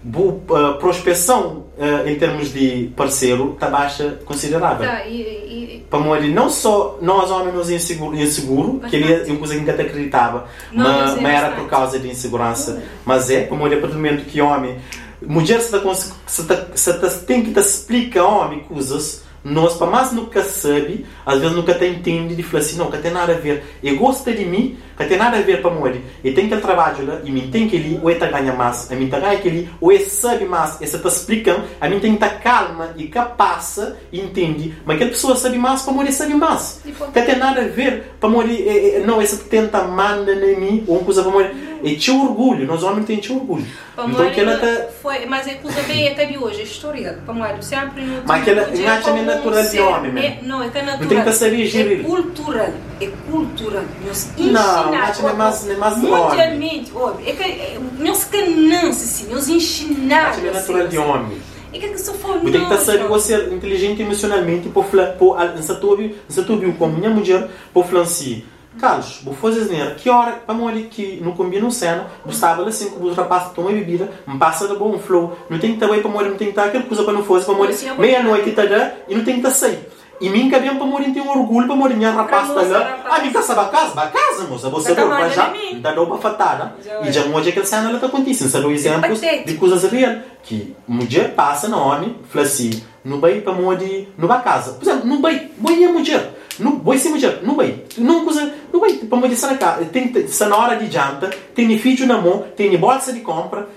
[0.02, 4.86] boa uh, prospecção uh, em termos de parceiro está baixa considerável.
[4.86, 5.49] Tá, e, e...
[5.90, 9.60] Para morrer, não só nós homens nos inseguro, inseguro que ele é uma coisa que
[9.60, 12.80] nunca acreditava, mas, mas era por causa de insegurança.
[13.04, 14.76] Mas é, para morrer, a partir do momento que homem,
[15.20, 15.80] mulher se, tá,
[16.26, 21.06] se, tá, se tá, tem que te explicar homem coisas nós, para mais nunca sabe,
[21.24, 23.64] às vezes nunca tem entende de falar assim, não, que tem nada a ver.
[23.82, 26.02] E gosta de mim, que tem nada a ver para morrer.
[26.22, 28.94] E tem aquele trabalho lá, e mim tem que ele, ou é ganha mais, a
[28.94, 32.24] mim ganha aquele, ou é sabe mais, e você está explicando, a mim tem que
[32.24, 33.80] estar calma e capaz,
[34.12, 36.82] e entende, mas aquela pessoa sabe mais, para morrer sabe mais.
[37.12, 41.04] Que tem nada a ver para morrer, não, essa tenta manda em mim, ou uma
[41.04, 41.54] coisa para morrer.
[41.82, 43.66] E tinha orgulho, nós homens temos orgulho.
[43.94, 44.88] então que ela tá...
[45.00, 48.42] foi, mas é coisa bem é que de hoje, a história, para morrer, sempre Mas
[48.42, 51.00] aquela, acha é natural de homem, é, Não, é que é natural.
[51.00, 52.00] Não tem que saber gerir.
[52.00, 52.68] É cultural,
[53.00, 53.84] é cultural.
[54.06, 57.28] Nós não, acho que é mais, é mais Mundialmente, óbvio.
[57.28, 60.36] É que nós canamos, assim, nós ensinamos.
[60.36, 61.38] Que é natural de homem.
[61.72, 66.56] É que só for Tem que saber você inteligente emocionalmente, por falar, por, se tu
[66.56, 68.42] viu com minha mulher, por falar assim,
[68.80, 69.94] Carlos, vou fazer dinheiro.
[69.96, 73.72] Que hora, para morrer que não combina um cena, gostava assim, que os rapazes tomam
[73.72, 75.36] bebida, me passa de bom flow.
[75.48, 77.22] Não tem que estar aí para morrer, não tem que estar aquela coisa para não
[77.22, 79.86] fazer, para morrer meia-noite e tal, e não tem que estar sair.
[80.20, 82.98] E mim cabia para morrer, tem um orgulho para morrer, minha rapaz está lá.
[83.08, 86.74] Ah, mim caça a casa, a casa, moça, você deu para já, dá uma fatada.
[87.02, 90.22] E já hoje aquele cena ela está acontecendo, sabe exemplos de coisas reais.
[90.42, 94.72] Que mulher passa na homem, fala assim, não vai para morrer, não vai casa.
[94.72, 96.34] Por exemplo, não vai, vai a mulher.
[96.58, 97.82] Não vai ser mulher, não vai.
[97.96, 99.84] Não coisa, não vai para morrer na casa.
[99.86, 100.12] Tem
[100.52, 103.68] hora de janta, tem filho na mão, tem bolsa de compra.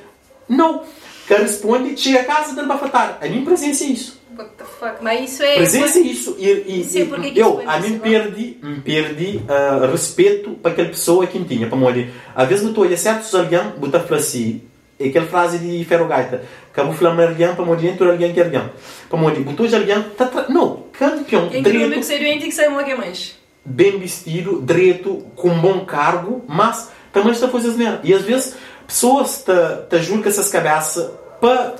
[0.48, 0.84] Não.
[1.28, 3.18] Que responde, chega a casa, dando para fatar.
[3.22, 4.22] A minha presença é isso.
[4.38, 5.04] What the fuck?
[5.04, 5.56] Mas isso é.
[5.56, 6.36] Presença é isso.
[6.40, 11.68] E, e, eu, a mim, perdi, me perdi uh, respeito para aquela pessoa que tinha.
[11.68, 12.12] Para morrer.
[12.36, 14.62] Às vezes, eu estou a certos alguém, botar assim.
[15.00, 16.44] É aquela frase de Ferrogaita.
[16.74, 18.64] Que eu vou falar alguém para morrer entre alguém que é alguém.
[19.08, 19.40] Para morrer.
[19.42, 20.04] Botou alguém.
[20.18, 20.46] Tá.
[20.50, 21.48] Não, campeão.
[21.50, 23.38] Direito, que seria que sai uma mais?
[23.66, 27.74] Bem vestido, direito, com bom cargo, mas também está a fazer
[28.04, 29.52] E às vezes, pessoas te,
[29.90, 31.76] te julgam essas cabeças para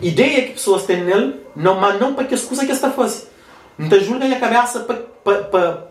[0.00, 3.28] ideia que pessoas têm nele, não, mas não para que as coisas que está fazendo.
[3.78, 4.96] Não te julga a cabeça para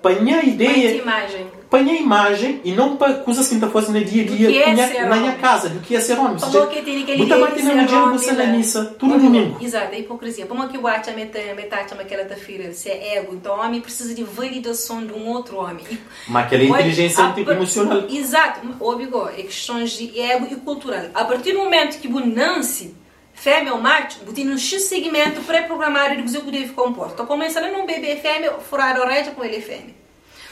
[0.01, 1.01] para a ideia.
[1.01, 1.47] Para a imagem.
[1.69, 5.05] Para a imagem e não para coisas que está fazendo no dia a dia é
[5.05, 6.37] na minha casa, do que é ser homem.
[6.39, 9.57] Como que tem aquele Você ter mesmo dia você na missa, tudo domingo.
[9.61, 10.45] Exato, a hipocrisia.
[10.45, 14.15] Como que o acha metade aquela da filha se é ego, então o homem precisa
[14.15, 15.85] de validação de um outro homem.
[16.27, 18.05] Mas aquela inteligência tipo emocional.
[18.09, 21.07] Exato, óbvio, é questões de ego e cultural.
[21.13, 22.95] A partir do momento que o nasce
[23.33, 27.07] fêmea ou macho, tem um X segmento pré-programado de que deve compor.
[27.07, 30.06] Estou começando num bebê fêmea, furar a orelha com ele fêmea.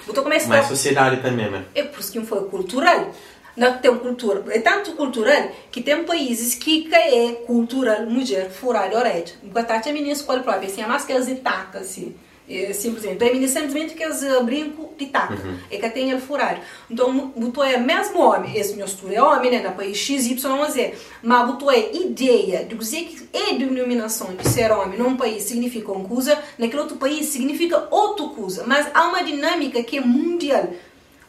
[0.08, 0.50] Estou começando...
[0.50, 1.66] Mas a sociedade também, né?
[1.74, 3.12] É por isso que foi cultural.
[3.56, 4.44] Não tem cultura.
[4.50, 9.34] É tanto cultural que tem países que é cultural mulher furar a orelha.
[9.44, 12.16] Enquanto a minha escola própria, assim, é mais que as itacas, assim.
[12.48, 13.16] É, simplesmente.
[13.16, 15.34] Então, é simplesmente que eles brinco de taca.
[15.34, 15.58] Uhum.
[15.70, 16.62] É que tem ele furado.
[16.90, 19.62] Então, botou é mesmo homem, esse meu estudo é homem, né?
[19.62, 20.94] Na país X, Y, Z.
[21.24, 25.92] Mas botou é ideia de dizer que é denominação de ser homem num país significa
[25.92, 28.64] uma coisa, naquele outro país significa outra coisa.
[28.68, 30.70] Mas há uma dinâmica que é mundial.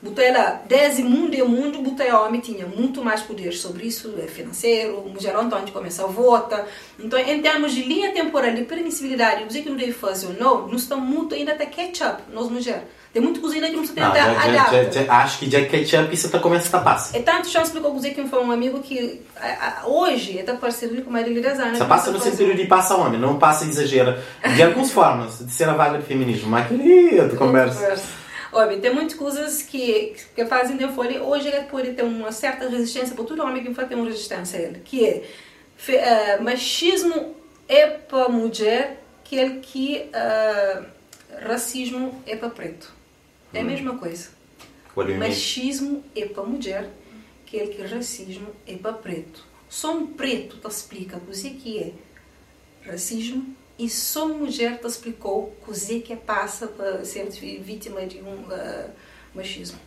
[0.07, 4.29] Botei lá, desde mundo e mundo, botei homem tinha muito mais poder sobre isso, é
[4.29, 6.65] financeiro, mulher então a gente começa a votar.
[6.99, 10.69] Então, em termos de linha temporal de permissibilidade, dizer que não deve fazer ou não,
[10.69, 12.83] nós estamos muito ainda até catch-up, nós mulheres.
[13.13, 15.11] Tem muito cozinha que não se tenta adaptar.
[15.23, 17.19] Acho que já catch-up isso está começando a passar.
[17.19, 21.03] É tanto chance explicou dizer que foi um amigo que a, a, hoje está parceiro
[21.03, 21.79] com de 10 anos.
[21.79, 24.23] Só passa no sentido de passa homem, não passa exagera.
[24.55, 26.51] De algumas formas, de ser a vaga de feminismo.
[26.51, 28.26] Mas querido, conversa.
[28.57, 31.23] Olha, tem muitas coisas que, que fazem de folha.
[31.23, 34.59] Hoje ele pode ter uma certa resistência, para todo homem que vai ter uma resistência
[34.59, 37.37] a ele, que é uh, machismo
[37.69, 40.87] é para mulher, que é que uh,
[41.47, 42.95] racismo é para preto.
[43.53, 43.67] É a hum.
[43.67, 44.31] mesma coisa.
[45.19, 46.89] Machismo é para mulher,
[47.45, 49.45] que é que racismo é para preto.
[49.69, 55.55] Só um preto te explica o que é racismo e só mulher te explicou
[56.01, 57.29] que é passa para ser
[57.61, 58.91] vítima de um uh,
[59.35, 59.79] machismo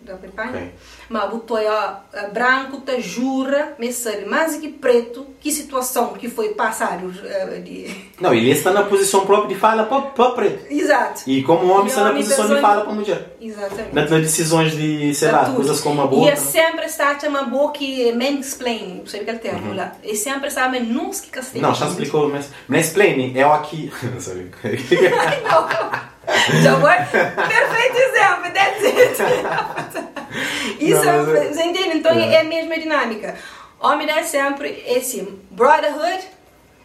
[0.00, 0.72] da okay.
[1.08, 7.06] mas botou a, branco te jura mas mais que preto que situação que foi passado
[7.06, 11.66] uh, de não ele está na posição própria de fala para, preto exato e como
[11.72, 15.80] homem está na posição de fala para mulher exatamente nas decisões de sei lá coisas
[15.80, 19.76] como a boca e é sempre está uma boca que mansplain sabe aquele termo uhum.
[19.76, 23.52] lá e sempre está mas não que castigo não já explicou mas mansplaining é o
[23.52, 24.50] aqui sorry.
[25.48, 26.17] Não
[26.62, 26.94] já foi?
[27.46, 30.08] Perfeito exemplo, that's it.
[30.78, 31.98] Isso não, é, você entende?
[31.98, 32.34] Então é.
[32.34, 33.36] é a mesma dinâmica.
[33.80, 36.26] Homem é sempre esse brotherhood,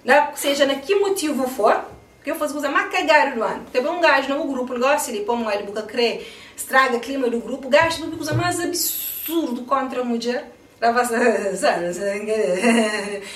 [0.06, 0.30] né?
[0.36, 1.84] seja na que motivo for,
[2.24, 3.66] que eu faço coisa mais cagar do ano.
[3.72, 6.26] Teve um gajo no grupo, gosta de pôr uma boca crer,
[6.56, 10.52] estraga o clima do grupo, gajo não coisa mais absurdo contra a mulher.
[10.80, 11.20] Passar,
[11.56, 11.86] sabe?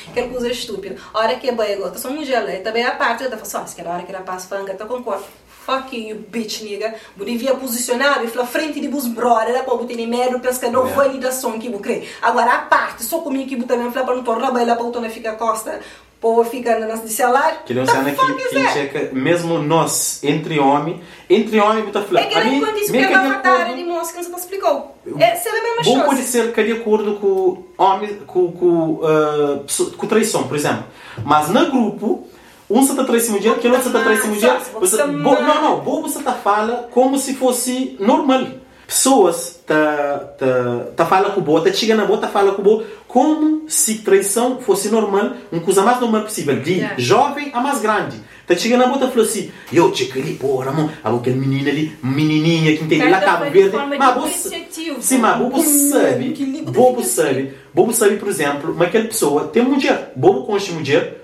[0.10, 0.98] Aquela coisa estúpida.
[1.14, 3.66] A hora que é bem agora, só um gelo, também a parte, eu falo, só,
[3.66, 5.26] se a hora que ela passa fanga, eu concordo.
[5.68, 6.96] Fuck you, bitch, nigga.
[7.20, 10.88] Eu devia posicionar e falar frente de bus brother, para botar em merda, pescar não
[10.88, 12.08] validação que eu creio.
[12.22, 15.10] Agora, a parte, só comigo que eu também falar para não tornar lá para o
[15.10, 15.82] ficar costa
[16.20, 17.60] povo fica na nossa salário.
[17.66, 22.24] Que não cena que, que checa, mesmo nós, entre homens, entre homens, está falando.
[22.24, 24.96] É que não acontece que a avatar de moça que não explicou.
[25.20, 26.04] É, ser a mesma coisa.
[26.04, 30.86] pode ser que de acordo com homem, com, com, uh, com traição, por exemplo.
[31.24, 32.28] Mas no grupo,
[32.70, 34.62] um está traição mulher, aquele outro está traição mulher.
[35.08, 38.48] Não, não, bobo você está fala como se fosse normal
[38.88, 42.62] pessoas tá, tá, tá fala com o boa, tá chegando na boa, tá fala com
[42.62, 46.96] o boa, como se traição fosse normal, uma coisa mais normal possível, de yeah.
[46.98, 48.18] jovem a mais grande.
[48.48, 51.98] Tá chegando na boa, tá falando assim, eu te queria porra, mano, aquele menino ali,
[52.02, 54.66] menininha que tem lá Cabo Verde, mas você,
[55.02, 60.14] sim, mas bobo sabe, bobo sabe, bobo sabe, por exemplo, uma aquela pessoa tem mulher,
[60.16, 61.17] bobo consta mulher,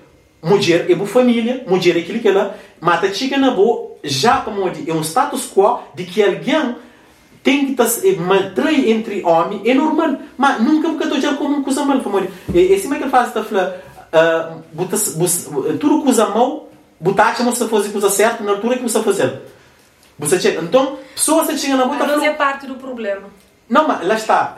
[0.44, 4.42] mulher é boa família, mulher é aquilo que ela, mas tá chegando na boa, já
[4.42, 6.76] como é um status quo de que alguém
[7.42, 7.88] tem que estar
[8.20, 10.16] matrai entre homem é normal.
[10.36, 13.74] Mas nunca me estou já como coisa mal como é assim que faz está falando
[14.12, 16.68] uh, tudo coisa mal
[17.00, 19.42] botar chama se fosse coisa certa na altura que você fazer
[20.18, 20.60] você chega.
[20.62, 23.28] Então pessoa se chega na boca fazer parte do problema.
[23.68, 24.56] Não mas lá está.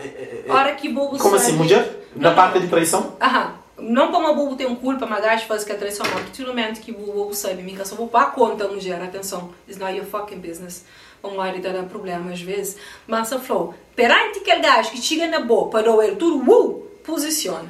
[0.49, 3.15] Hora que bobo como assim mulher na parte de traição?
[3.21, 6.25] Aham não para uma bobo ter um culpa, mas gajo faz que a traição não.
[6.25, 9.79] Que no momento que o bobo sabe, me só vou para conta, mulher, atenção, it's
[9.79, 10.85] not your fucking business
[11.23, 15.41] o marido dá problema às vezes, mas a falou, perante aquele gajo que chega na
[15.41, 17.69] boa para o ele tudo, uh, posiciona.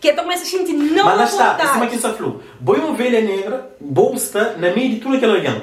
[0.00, 2.42] Que então começa a sentir não Mas lá está, é que você falou.
[2.60, 5.62] Boa ovelha negra, bolsa na meio de tudo aquele alguém.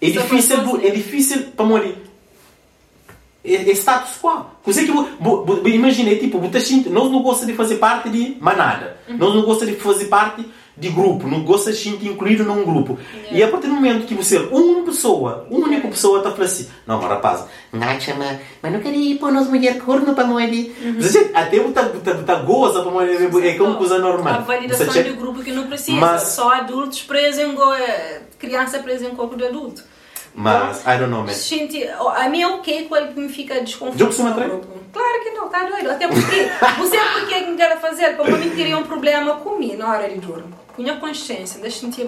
[0.00, 1.96] É difícil, é difícil para morrer.
[3.44, 4.46] É, é status quo.
[4.64, 6.40] Você que imaginei, tipo,
[6.90, 8.96] nós não gostamos de fazer parte de manada.
[9.08, 9.18] Uhum.
[9.18, 10.44] Nós não gostamos de fazer parte
[10.76, 12.98] de grupo, não gosta de se sentir incluído num grupo.
[13.14, 13.38] Yeah.
[13.38, 16.68] E a partir do momento que você, uma pessoa, uma única pessoa está falando assim,
[16.86, 20.50] não, rapaz, Nacha, mas, mas não queria pôr nós mulher corno para moer.
[20.50, 20.98] Uhum.
[21.32, 24.34] Até o tá goza para moer, é como coisa normal.
[24.34, 29.06] A validação do grupo que não precisa, mas, só adultos presos em eh, criança presa
[29.06, 29.93] em corpo de adulto.
[30.34, 31.32] Mas, I don't know, man.
[31.32, 34.60] Gente, a mim é ok quando me fica desconfortável.
[34.92, 35.90] Claro que não, tá doido.
[35.90, 39.90] Até porque, você é porque que quer fazer, para mim teria um problema comigo na
[39.90, 42.06] hora de dormir punha consciência, de sentir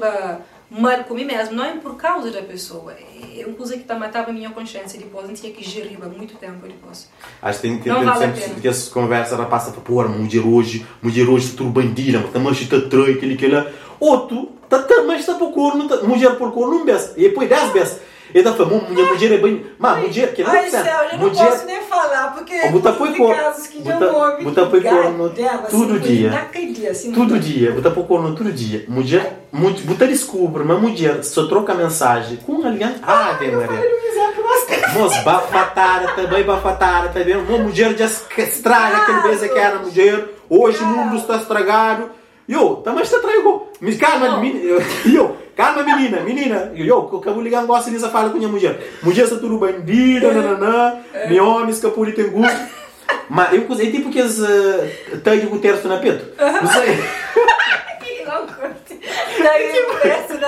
[0.69, 4.31] mal comigo mesmo, não é por causa da pessoa, é uma coisa que tá matava
[4.31, 7.09] a minha consciência depois, não tinha que gerir muito tempo depois.
[7.41, 10.85] Acho que tem que, vale sempre que essa conversa ela passa para pôr, mulher hoje,
[11.01, 13.67] mulher hoje tudo bandida, mas também está trai, aquele que lá,
[14.01, 18.01] outro, tá também está por corno, mulher por corno, um bes, e depois dez vezes.
[18.35, 19.67] Ele tá falando, minha mulher é bem.
[19.79, 22.59] Mas mulher, que não Ai, céu, eu não mulher, posso nem falar, porque
[22.93, 25.31] foi casos que buta, já buta foi corno
[25.71, 26.49] todo dia.
[26.91, 28.85] assim, todo dia, buta foi corno todo dia.
[28.89, 32.95] Mulher, buta descobre, uma mulher só troca mensagem com alguém.
[33.03, 34.07] Ah, de Maria.
[34.93, 37.37] Moço, bafatara também, bafatara também.
[37.37, 40.29] Uma mulher já estraga aquele beijo que era mulher.
[40.49, 42.11] Hoje o mundo está estragado.
[42.49, 43.69] Yo, também está trago.
[43.81, 44.41] Me calma,
[45.05, 45.37] yo.
[45.57, 46.73] Calma, menina, menina.
[46.75, 48.79] Eu, eu ligar gosto dessa fala com minha mulher.
[49.03, 50.99] Mulher está tudo bandida, nananã.
[51.13, 51.29] É.
[51.29, 52.77] Me homens que por tem gosto.
[53.29, 56.25] Mas eu usei tipo que as uh, tangue com terço na peito.
[56.39, 57.03] Não sei.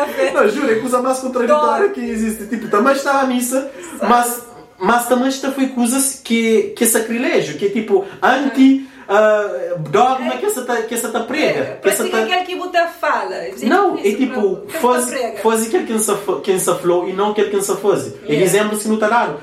[0.06, 0.34] peito.
[0.34, 2.46] Não, juro, é coisa mais contraditória que existe.
[2.46, 3.70] Tipo, também está a missa,
[4.08, 4.46] mas,
[4.78, 10.36] mas também está foi coisas que, que é sacrilégio, que é tipo anti uh, dogma
[10.36, 11.60] que essa tá, que essa tá prega.
[11.60, 12.26] É, que essa tá...
[12.44, 13.36] que você fala.
[13.62, 17.60] Não, é tipo, faz, faz aquilo que se, que se falou e não aquilo que
[17.62, 18.06] se faz.
[18.06, 18.34] Yeah.
[18.34, 19.40] E exemplo se não está dado.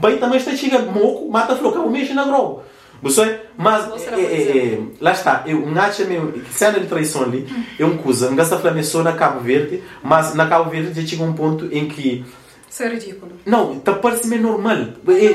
[0.00, 2.62] Pai também está chega moco, mata que eu mexo na grova.
[3.02, 7.84] Você, mas é, é, é, lá está, eu acho meu, cena de traição ali é
[7.84, 11.66] uma coisa, gasta só na Cabo Verde, mas na Cabo Verde já chega um ponto
[11.72, 12.26] em que
[12.70, 13.32] isso é ridículo.
[13.44, 14.94] Não, está parece-me normal.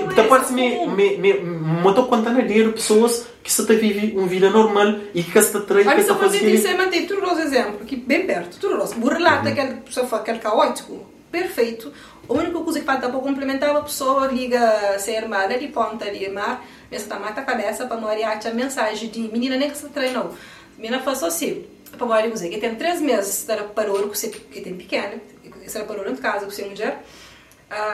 [0.09, 0.87] Está parece-me.
[0.87, 5.41] Me, me, me estou contando dinheiro pessoas que se vive uma vida normal e que
[5.41, 5.91] se treina.
[5.91, 8.93] Olha, só fazer isso é manter tudo os exemplos, aqui bem perto, tudo os.
[8.93, 11.91] O relato daquele pessoa aquele caótico, perfeito.
[12.27, 16.29] A única coisa que falta para complementar a pessoa liga se irmã ali ponta ali
[16.29, 19.89] mar, mas está mata a cabeça para Maria a mensagem de menina nem que se
[19.89, 20.33] treinou.
[20.77, 21.65] Menina faz assim,
[21.97, 26.07] para Maria dizer que tem três meses para parou que tem pequeno, que ela parou
[26.07, 26.97] em casa com você mulher a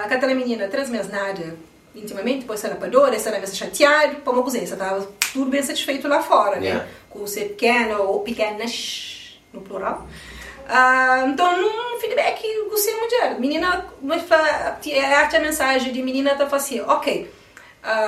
[0.05, 1.57] aquela menina três meses nada
[1.95, 6.21] intimamente, depois era padora, ela era chateada, para uma coisa, estava tudo bem satisfeito lá
[6.21, 6.67] fora, né?
[6.67, 6.88] Yeah.
[7.09, 10.07] Com ser pequena ou pequenas, no plural.
[10.61, 16.79] Uh, então, num feedback, gostei muito de Menina, mas a mensagem de menina está assim,
[16.79, 17.29] ok,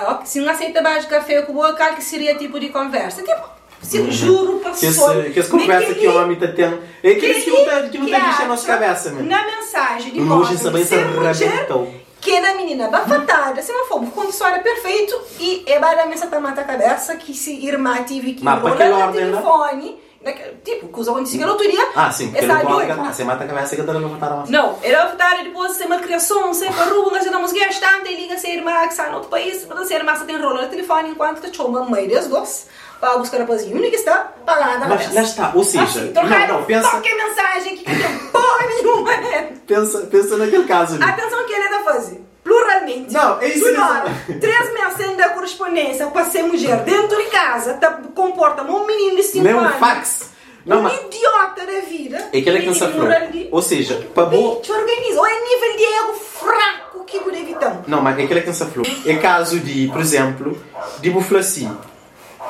[0.07, 3.21] ok, se não aceita mais café com boa, qual que seria tipo de conversa?
[3.21, 3.52] Tipo,
[3.83, 6.79] se eu juro para Que, esse, que essa conversa que o homem está tendo.
[7.03, 9.29] É aquele que não está que não tá mexendo a nossa cabeça, mano.
[9.29, 11.93] Na mensagem de mostra se arrebentou.
[12.21, 16.03] que é da menina bafatada, se não for, quando só era perfeito e é para
[16.03, 18.89] a mesa tá mata a cabeça que se irmã tive que Mas para enrolar que
[18.89, 19.31] no ordem, né?
[19.31, 20.99] telefone, naquele- tipo, que
[21.37, 22.93] que outro dia, Ah, sim, porque essa coloca.
[22.93, 23.85] Ah, você mata a cabeça que eu
[24.31, 24.51] a massa.
[24.53, 28.55] Não, era votar depois ser uma criação, para rua, nós estamos gastando e liga ser
[28.55, 31.53] irmã que está no outro país, para ser irmã, você tem rolo no telefone enquanto
[31.53, 32.67] chama a mãe das duas,
[33.03, 36.47] para buscar a pazinha única está pagada na Mas lá está, ou seja, Assim, trocar
[36.47, 39.51] não, não, pensa, qualquer mensagem que tem porra nenhuma, né?
[39.67, 41.03] pensa, pensa naquele caso ali.
[41.03, 42.25] Atenção que ele está fazendo.
[42.45, 43.13] Pluralmente.
[43.13, 44.05] Não, é isso Senhora,
[44.39, 49.23] três mensagens da correspondência para ser mulher dentro de casa tá, comporta um menino de
[49.23, 49.75] 5 Nem um anos.
[49.75, 50.29] fax.
[50.65, 52.29] Não, um mas idiota da vida.
[52.31, 52.97] é que falou.
[53.05, 54.61] moral de- Ou seja, para boa.
[54.61, 55.19] Te organiza.
[55.19, 57.85] Ou é nível de ego fraco que por evitamos.
[57.85, 58.85] Não, mas é que não se falou.
[59.05, 60.57] É caso de, por exemplo,
[61.01, 61.69] de bufla assim.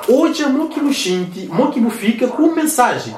[0.07, 3.15] Hoje é mo que me sente, mo que me fica com mensagem.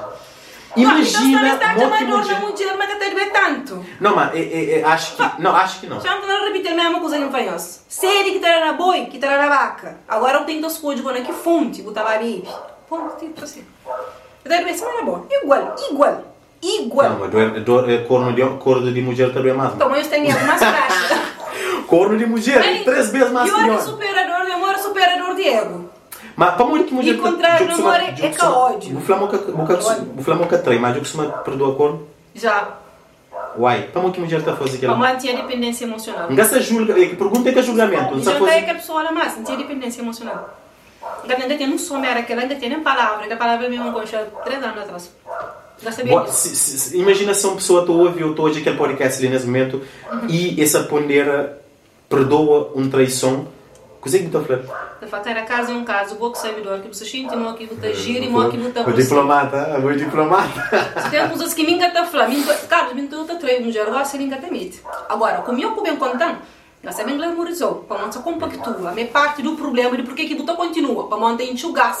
[0.76, 3.84] Imagina, Então, mo está que a dor me da mulher, mas até ver tanto.
[3.98, 5.42] Não, mas é, é, é, acho que.
[5.42, 6.00] Não, acho que não.
[6.00, 7.80] Já não repetir a mesma coisa em fanhoso.
[7.88, 9.96] Série que terá na boi, que terá na vaca.
[10.06, 12.46] Agora eu tenho das coisas quando que fonte, botava a bibi.
[12.88, 13.64] Ponto, tipo assim.
[14.44, 15.26] Eu deve ver, isso não é bom.
[15.30, 16.24] Igual, igual,
[16.62, 17.10] igual.
[17.10, 19.74] Não, mas dor, dor, é corno, de, corno de mulher também é mais.
[19.74, 21.18] Então, eu tenho algumas práticas.
[21.88, 23.84] Corno de mulher, três vezes mais que E olha, homem.
[23.84, 25.90] superador de amor, superador de ego.
[26.36, 27.14] Mas para mulher que mulher.
[27.14, 28.96] E contrário, namoro é- é caódio.
[28.96, 29.28] O flamengo
[30.18, 32.06] o flamengo que trem, mas eu costumo perdoar corno.
[32.34, 32.68] Já.
[33.58, 34.98] Uai, para que mulher está a fazer Para aquilo.
[34.98, 36.30] manter a dependência emocional.
[36.30, 38.16] Não se julga, pergunta é que é julgamento.
[38.16, 40.58] Não não é que a pessoa olha mais, não dependência emocional.
[41.28, 44.26] Ainda tem um som, era aquela, ainda tem nem palavra, que a palavra me concha
[44.44, 45.10] três anos atrás.
[46.08, 49.18] Boa, se- imagina se uma pessoa está a ouvir ou está a ouvir aquele podcast
[49.18, 49.82] ali nesse momento
[50.28, 51.60] e essa pondera
[52.08, 53.46] perdoa um traição.
[54.00, 54.85] Coisa que estou a falar.
[55.00, 57.94] De era caso em um caso, o pouco sabedor, que você sente, mo que você
[57.94, 61.02] gira e mo que você O diplomata, o diplomata.
[61.02, 64.04] Se tem coisas que me encanta falar, me encanta, cara, me encanta trair um geral,
[64.04, 64.82] se encanta mite.
[65.08, 66.38] Agora, como eu bem contando,
[66.82, 70.26] nós também glamorizou, para não se compactua, a minha parte do problema de por que
[70.26, 71.94] que você continua, para manter enxugar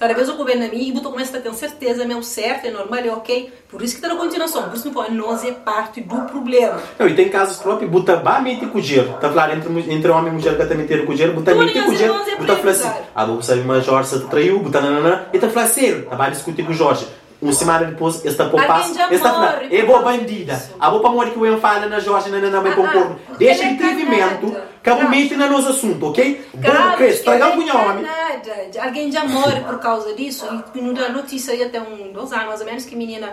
[0.00, 2.70] Cada vez o governo a mim e você começa a ter certeza, meu certo, é
[2.70, 3.52] normal, é ok.
[3.68, 6.80] Por isso que está na continuação, por isso que pode, nós é parte do problema.
[6.98, 8.78] Não, e tem casos próprios, buta ba mente com.
[8.78, 11.58] Está a falar entre, entre homem e mulher que a meter com gelo, buta Tu
[11.58, 14.60] mente nem com irmãs é buta falar assim, ah, vou saber uma Jorge se traiu,
[14.60, 17.06] buta nananã, e a falar sério, está a discutir com o Jorge.
[17.42, 19.76] Uma semana depois, ele está a pôr Alguém passo, já ele está a falar, morre
[19.76, 22.76] é boa bandida, a boa para morrer que o fala na Jorge, nananã, bem Ah,
[22.76, 23.20] com ah, corno.
[23.38, 24.68] Deixa ele de é atrevimento, canada.
[24.82, 25.10] que a Claro.
[25.10, 26.46] mente no nosso assunto, ok?
[26.52, 28.02] Bom, Claro, ok, estragar o que punho homem.
[28.02, 28.84] nada.
[28.84, 30.46] Alguém já morre por causa disso.
[30.74, 33.32] E não a notícia aí até um, dois anos mais ou menos que a menina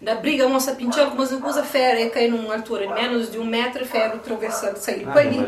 [0.00, 3.30] da briga, a moça pintou com umas coisa fera e caiu numa altura de menos
[3.32, 5.38] de um metro, ferro atravessando, sair Ah, por ali.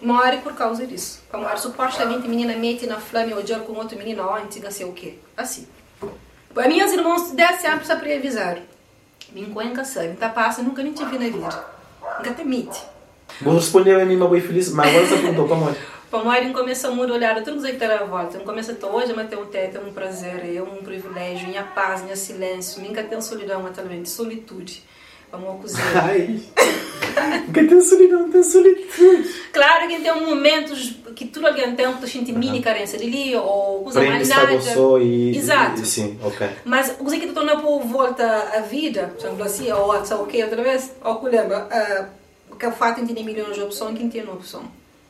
[0.00, 0.38] morre.
[0.38, 1.22] Por causa disso.
[1.30, 4.70] A morre, supostamente a menina mete na flama e odiar com outro menino, ó, antiga,
[4.70, 5.18] sei o quê.
[5.36, 5.66] Assim.
[6.56, 8.58] As minhas irmãs descem sempre para avisar.
[9.32, 11.64] Me encuenca sangue, tá passa, nunca nem te vi na vida.
[12.18, 12.82] Nunca te mite.
[13.40, 15.76] Vou responder a mim, mas feliz, mas agora você perguntou para morrer.
[16.10, 18.38] Para morrer começa a mudar olhar tudo que está à volta.
[18.38, 21.62] Não começa a hoje, mas tem um teto, é um prazer, é um privilégio, minha
[21.62, 24.82] paz, minha silêncio, nunca tem solidão, mas também solitude.
[25.32, 26.06] Vamos cozinhar.
[27.16, 29.28] Ai, nunca tem solidão, tem solitude.
[29.52, 33.82] Claro que tem momentos que tudo alguém tem que sente mini carência de ali, ou
[33.82, 34.60] coisa Prende, mais nada.
[34.60, 35.36] só e...
[35.36, 35.82] Exato.
[35.82, 36.48] e- Sim, ok.
[36.64, 38.24] Mas o que torna por volta
[38.54, 42.06] à vida, por assim, ou sabe o que outra vez, ou que lembra, ah,
[42.58, 44.62] que é o fato de ter milhões de opções, quem tem uma opção.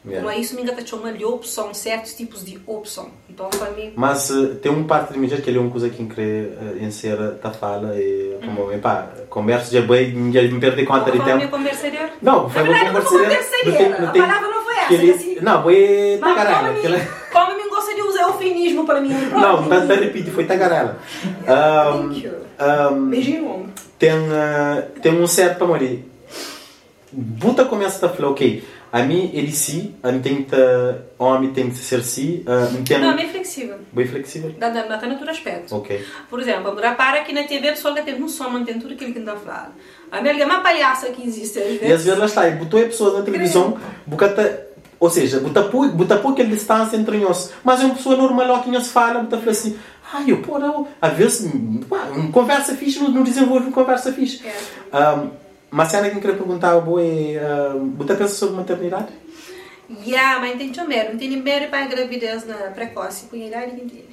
[0.02, 0.24] Yeah.
[0.24, 3.10] Não é isso, me engata uma de opção, certos tipos de opção.
[3.28, 5.70] Então, para mim, Mas eh, tem um parte de mim já que ele é uma
[5.70, 10.58] coisa que uh, em ser ta fala e como epá, conversa já bem, já me
[10.58, 11.50] perdi conta de foi a tempo.
[11.50, 12.10] conversaria?
[12.22, 13.56] Não, foi uma não conversa.
[13.66, 15.38] A palavra não foi essa, Ele, assim.
[15.42, 16.74] não, foi tagarela.
[17.30, 19.10] como, me, gosta de usar eufemismo para mim?
[19.10, 20.98] Não, tá, tá repite, foi tagarela.
[21.44, 22.32] Thank you.
[22.60, 23.70] Um, Beijinho.
[23.98, 26.06] tem, uh, tem um certo para morrer.
[27.12, 30.56] Buta começa a falar, ok, a mim ele sim, a mim tem que
[31.18, 33.76] homem tem que ser sim, uh, me tem Não, é flexível.
[33.92, 34.54] bem flexível.
[34.58, 35.76] Dá, dá, dá no outro aspecto.
[35.76, 36.04] Ok.
[36.28, 39.12] Por exemplo, repara que na TV a pessoa que tem um som, mantém tudo aquilo
[39.12, 39.72] que está falando.
[40.10, 41.82] A minha é uma palhaça que existe às vezes.
[41.82, 44.66] E às vezes lá está, e botou a pessoa na televisão, bocata,
[44.98, 47.52] ou seja, botar pouco, botar pouco aquela distância entre nós.
[47.62, 49.78] Mas é uma pessoa normal que nós fala, botar fala assim,
[50.12, 51.50] ai, eu, pô, não, às vezes,
[51.88, 54.42] pá, uma conversa fixe, não, não desenvolve uma conversa fixe.
[54.44, 54.98] É.
[54.98, 55.30] Um,
[55.70, 59.08] mas se era quem queria perguntar, boa, é, uh, botar pensa sobre maternidade?
[60.06, 61.18] Yeah, mas tem mero.
[61.18, 63.26] Tem mero para a gravidez na precoce.
[63.26, 64.04] Com idade que tem.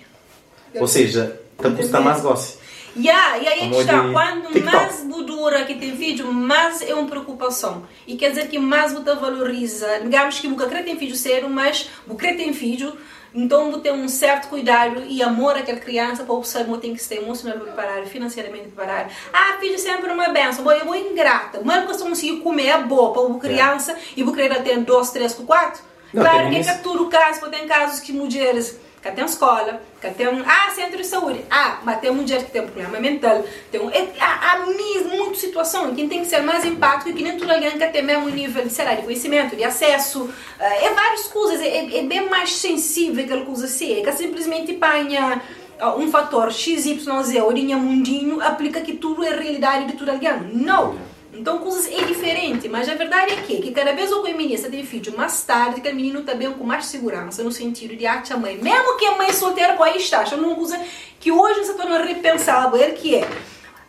[0.81, 1.39] Ou seja,
[1.79, 2.59] está mais gosto.
[2.95, 4.75] Yeah, e aí que está, quando TikTok.
[4.75, 7.83] mais budura que tem vídeo, mais é uma preocupação.
[8.07, 9.99] E quer dizer que mais você valoriza.
[10.01, 12.97] Digamos que o que tem vídeo sério, mas o que tem vídeo,
[13.37, 16.99] então você tem um certo cuidado e amor àquela criança para observar que tem que
[16.99, 19.11] estar emocionalmente preparado, financeiramente preparado.
[19.31, 21.61] Ah, filho sempre uma benção, boa, eu vou ingrata.
[21.63, 25.35] Mas você conseguir comer é boa para uma criança e você querer ter dois, três,
[25.35, 25.83] quatro.
[26.11, 29.25] Não, claro tem que é que tudo caso, porque tem casos que mulheres que tem
[29.25, 32.67] escola, que tem um, ah, centro de saúde, ah, mas tem mulher que tem um
[32.67, 36.65] problema mental, tem um, é, há, há mesmo muita situação que tem que ser mais
[36.65, 39.63] empático e que nem todo alguém que tem mesmo nível de, lá, de conhecimento, de
[39.63, 40.29] acesso,
[40.59, 44.73] eh, é várias coisas, é, é bem mais sensível aquela coisa assim, é que simplesmente
[44.73, 45.41] panha
[45.79, 47.07] ah, um fator XYZ,
[47.43, 50.31] orinha mundinho, aplica que tudo é realidade de todo alguém.
[50.53, 51.16] Não!
[51.37, 54.83] Então, coisas é diferente, mas a verdade é que, que cada vez o feminista tem
[54.83, 58.37] filho mais tarde, que o menino também com mais segurança, no sentido de arte a
[58.37, 58.57] mãe.
[58.57, 60.83] Mesmo que a mãe solteira com aí está, achando uma coisa
[61.19, 63.29] que hoje você está a repensar, ver que é.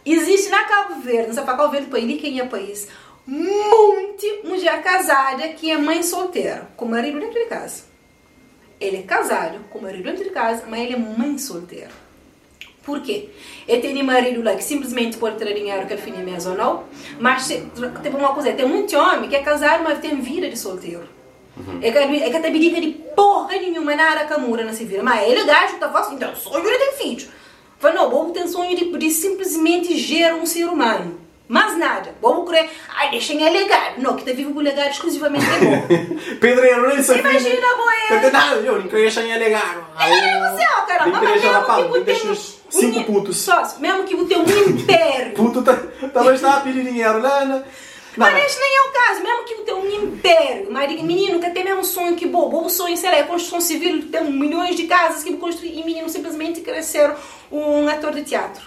[0.05, 2.89] Existe na Cabo Verde, nessa Cabo Verde, país, quem é país,
[3.27, 7.85] monte mulher casada que é mãe solteira, com marido dentro de casa.
[8.79, 11.91] Ele é casado, com marido dentro de casa, mas ele é mãe solteira.
[12.89, 13.29] Por quê?
[13.69, 16.85] Eu tenho marido lá que simplesmente pode ter dinheiro que ele fine mesmo ou não,
[17.21, 17.67] mas se-
[18.03, 21.07] tipo uma coisa, tem muito homem que é casado, mas tem vida de solteiro.
[21.83, 25.77] É que, é tem dica de porra nenhuma na camura na civil, mas ele gajo
[25.77, 27.29] tá fácil, então sonho ele tem filho.
[27.79, 31.21] Fala, não, vou ter sonho de, de simplesmente gerar um ser humano.
[31.49, 33.95] Mas nada, vamos crer, ai, deixem legado.
[34.03, 35.87] Não, que tá vivo legado exclusivamente é bom.
[36.89, 37.19] Nem sei.
[37.21, 38.31] Imagina, boé.
[38.31, 39.63] Não, eu queria chamar legal.
[39.99, 42.35] É, você, ó, cara, Tem mas mesmo que tem você um-
[42.71, 43.39] cinco um- putos.
[43.39, 45.33] Sócio, mesmo que você tenha um império.
[45.37, 45.63] Puto
[46.13, 47.65] talvez estava a pedir dinheiro, Lana.
[48.17, 51.63] Mas esse nem é o caso, mesmo que tem um império, mas menino que tem
[51.65, 55.23] mesmo sonho que bom, bom sonho, sei lá, é construção civil, tem milhões de casas
[55.23, 57.15] que construir e menino simplesmente crescer
[57.53, 58.61] um ator de teatro.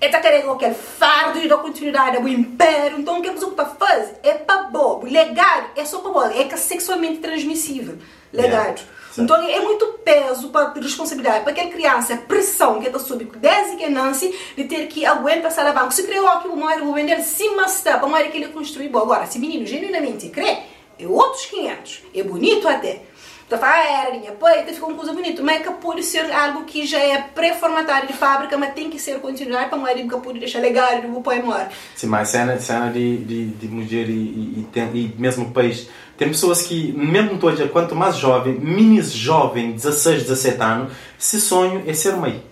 [0.00, 3.64] Ele tá querendo aquele fardo dar continuidade ao império, então o que a pessoa tá
[3.64, 7.96] fazendo é pra bobo, legado é só pra bobo, é que é sexualmente transmissível,
[8.32, 8.78] legado.
[8.78, 8.94] Yeah.
[9.16, 13.76] Então é muito peso para responsabilidade para aquela criança, a pressão que está sob desde
[13.76, 15.92] que nasce de ter que aguentar essa alavanca.
[15.92, 18.96] Se criou aqui maior vou vender, se mas está, para maior que ele construiu.
[18.98, 20.58] Agora, se menino genuinamente crê,
[20.98, 22.02] é outros 500.
[22.14, 23.02] É bonito até.
[23.46, 26.32] Então fala, ah, era minha pai, ficou uma coisa bonita, mas é que pode ser
[26.32, 30.38] algo que já é pré-formatado de fábrica, mas tem que ser continuidade para que pode
[30.38, 31.68] deixar legal do pai maior.
[31.94, 35.88] Sim, mas cena, cena de, de, de mulher e, e, e, tem, e mesmo país.
[36.16, 41.82] Tem pessoas que, mesmo toda, quanto mais jovem, minis jovem, 16, 17 anos, se sonho
[41.86, 42.42] é ser mãe.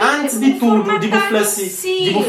[0.00, 1.08] Antes de tudo, de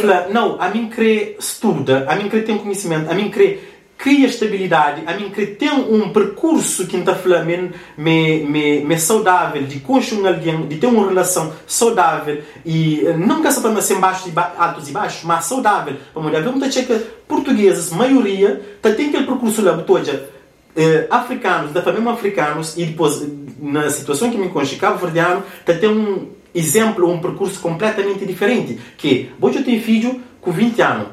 [0.01, 3.68] falar, não, a mim querer estuda, a mim ter um conhecimento, a mim querer
[3.99, 9.61] cria estabilidade, a mim querer ter um percurso que está falando me, me, me, saudável,
[9.63, 14.23] de construir alguém, de ter uma relação saudável e eh, nunca só para nascer embaixo
[14.23, 15.97] de ba- altos e baixos, mas saudável.
[16.15, 16.97] Vamos ver, vamos que
[17.27, 20.29] portugueses, maioria, tá, tem aquele percurso lá, botoja,
[20.77, 23.27] eh, africanos, da família africanos, e depois,
[23.59, 28.79] na situação que me encontro, Cabo Verdeano, tá, tem um exemplo, um percurso completamente diferente,
[28.97, 31.07] que, vou ter filho com 20 anos,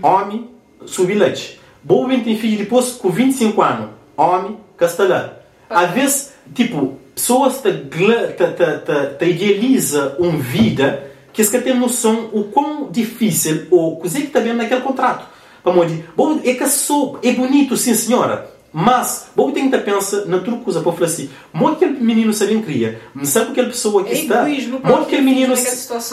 [0.00, 0.48] homem,
[0.86, 1.59] subilete.
[1.84, 5.30] Vou ter filho depois com 25 anos, homem, castelã.
[5.68, 12.28] Às vezes, tipo, pessoas te, te, te, te, idealiza uma vida que eles têm noção
[12.32, 15.26] o quão difícil ou coisa que está vendo naquele contrato.
[15.62, 20.36] Para dizer, bom, é que sou, é bonito, sim senhora, mas, tem que pensar na
[20.36, 24.04] outra coisa para falar assim, muito que aquele menino sabia cria, mas sabe aquela pessoa
[24.04, 25.54] que É está, muito que aquele menino,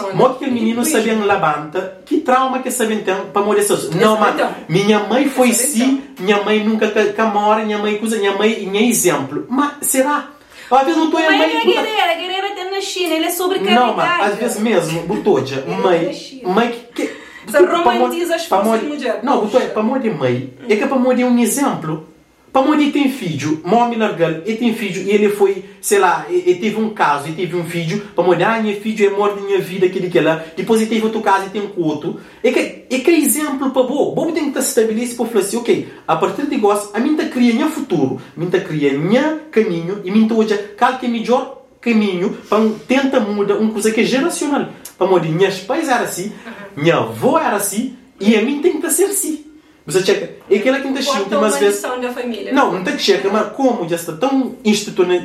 [0.08, 0.14] né?
[0.14, 4.18] muito que aquele menino sabia levanta, que trauma que sabia então, para morrer essas Não,
[4.20, 4.52] mas Então.
[4.68, 8.68] minha mãe foi Essa sim, minha mãe nunca ca- camora, minha mãe coisa, minha mãe
[8.74, 9.46] é exemplo.
[9.50, 10.30] Mas será?
[10.70, 11.46] Às vezes não estou a ele mãe.
[11.56, 13.88] é guerreira, a guerreira tem na China, ele é sobrecarregado.
[13.88, 17.10] Não, mas às vezes mesmo, Butoja, Ele mãe, mãe que.
[17.46, 19.20] Você romantiza as forças de mulher.
[19.24, 22.08] Não, Butoja, para morrer mãe, é que para morrer um exemplo.
[22.52, 26.56] Para morrer tem filho, mãe largal, ele tem filho e ele foi, sei lá, ele
[26.56, 29.60] teve um caso, ele teve um filho, para morrer, ah, minha filho é morto minha
[29.60, 32.20] vida, aquele que lá, depois ele teve outro caso e tem um outro.
[32.44, 32.60] É que,
[32.90, 34.14] é que é exemplo para bom.
[34.16, 37.12] Bom tem que estar estabelecido para falar assim, ok, a partir de agora, a mim
[37.12, 40.58] está cria meu futuro, a mim está cria meu caminho e a mim está hoje,
[40.78, 44.70] qual que é melhor caminho para um- tenta mudar uma coisa que é geracional.
[44.98, 46.32] Para morrer, minhas pais eram assim,
[46.76, 49.46] minha avó era assim e a mim tem que ser assim.
[49.88, 51.82] Você checa, é aquela que me deixa Quanto a últimas vezes.
[51.82, 52.52] maldição da família.
[52.54, 54.56] Não, não que checar, mas como já está tão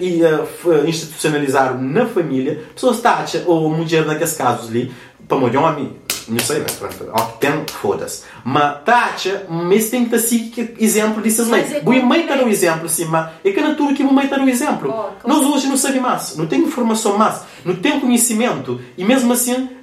[0.01, 4.93] e, uh, f- uh, institucionalizado na família, pessoas taxa ou mulher naqueles casos ali,
[5.27, 5.97] para morrer homem,
[6.29, 6.67] não sei, né?
[6.79, 8.23] pronto, ó, que tem, foda-se.
[8.45, 11.77] Mas taxa, mas tem que assim que exemplo dessas Mas mães.
[11.77, 12.65] é Boa mãe está no complexo.
[12.65, 14.93] exemplo, sim, mas é que a natura que mãe está no exemplo.
[14.95, 19.33] Oh, Nós hoje não sabemos mais, não tem informação mais, não tem conhecimento, e mesmo
[19.33, 19.82] assim, eh,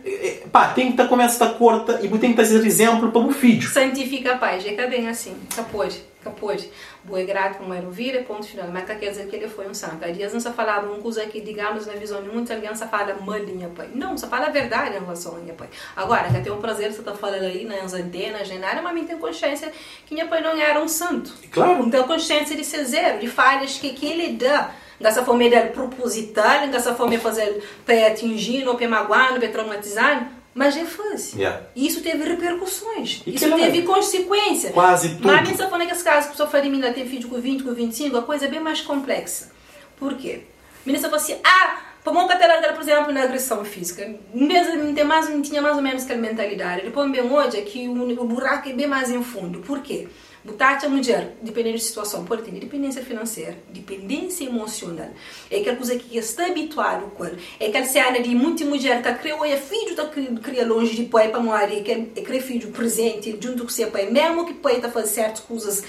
[0.52, 3.68] pá, tem que estar começa a corta e tem que fazer exemplo para o filho.
[3.68, 6.68] Santifica a paz, é é bem assim, capôs, capôs.
[7.04, 8.68] Boa grato como era vira, ponto final.
[8.72, 10.06] Mas que quer dizer que ele foi um santo.
[10.34, 13.40] Não se falava uma coisa que, digamos, na visão de muita alguém se fala mal
[13.40, 13.90] de minha pai.
[13.96, 15.70] Não, se fala a verdade em relação a minha pai.
[15.96, 19.06] Agora, que tem um prazer você está falando aí nas antenas, nem nada, mas mim
[19.06, 19.72] tem consciência
[20.06, 21.34] que minha pai não era um santo.
[21.52, 21.90] Claro.
[21.90, 26.68] Tem consciência de ser zero, de falhas que, que ele dá dessa forma dele proposital,
[26.68, 31.40] dessa forma de fazer para atingir, ou para magoar, ou para traumatizar, mas é fácil.
[31.40, 31.68] Yeah.
[31.76, 33.22] E isso teve repercussões.
[33.26, 33.82] E isso que teve é?
[33.84, 34.72] consequência.
[34.72, 35.28] Quase tudo.
[35.28, 37.74] Mas nessa forma nesse caso, a pessoa fala de mim, tem filho com 20, com
[37.74, 39.52] 25, a coisa é bem mais complexa.
[39.98, 40.42] Por quê?
[40.86, 45.04] A menina fala assim, ah, para uma catarata, por exemplo, na agressão física, mesmo tem
[45.04, 46.84] mais, tinha mais ou menos aquela mentalidade.
[46.84, 49.60] Depois, bem hoje, é que o, o buraco é bem mais em fundo.
[49.60, 50.08] Por quê?
[50.42, 55.10] Botar a mulher, dependendo da situação, pode ter dependência financeira, dependência emocional.
[55.52, 57.26] É aquela coisa que está habituado com.
[57.60, 61.28] É aquela cena de muita mulher que criou é filho da cria longe de pai
[61.28, 64.78] para morrer, que é criar filho presente junto com seu pai, mesmo que o pai
[64.78, 65.84] está fazendo certas coisas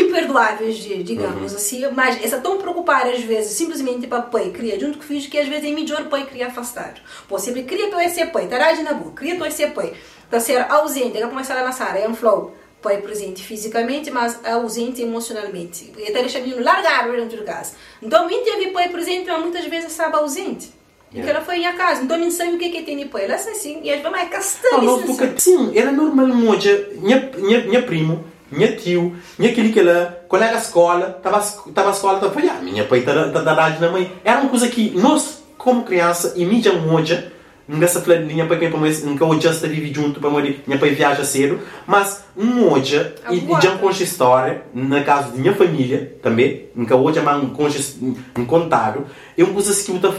[0.00, 1.56] imperdoáveis, digamos uhum.
[1.56, 5.30] assim, mas essa tão preocupada às vezes simplesmente para pai criar junto com o filho
[5.30, 7.00] que às vezes é melhor pai criar afastado.
[7.28, 9.92] Pô, sempre cria para esse pai, tá na boa, cria para esse pai,
[10.28, 12.54] para ser ausente, vai começar a lançar, é um flow
[12.84, 15.90] pai presente fisicamente, mas ausente emocionalmente.
[15.96, 17.72] E até deixa o menino largado dentro de casa.
[18.02, 20.70] Então, mim teve pai presente, mas muitas vezes estava ausente.
[21.06, 21.38] Porque yeah.
[21.38, 23.24] ela foi em casa, então não sabe o que é que tem pai.
[23.24, 24.70] Ela assim, e às vezes é.
[24.72, 28.24] Não, não, porque, sim, era normal, minha, minha, minha primo,
[28.54, 32.84] minha tio, minha aquele que ela, colega de escola, estava estava escola, estava, ah, minha
[32.84, 34.12] pai está da na mãe.
[34.24, 37.32] Era uma coisa que nós, como criança, e mídia moja,
[37.66, 41.24] nessa linha para quem para nunca o just vive junto para morrer minha pai viaja
[41.24, 41.60] cedo.
[41.86, 47.20] Mas um hoje e já com história na casa de minha família também nunca hoje
[47.20, 49.06] mas um um contado
[49.36, 50.12] é uma coisa que eu estou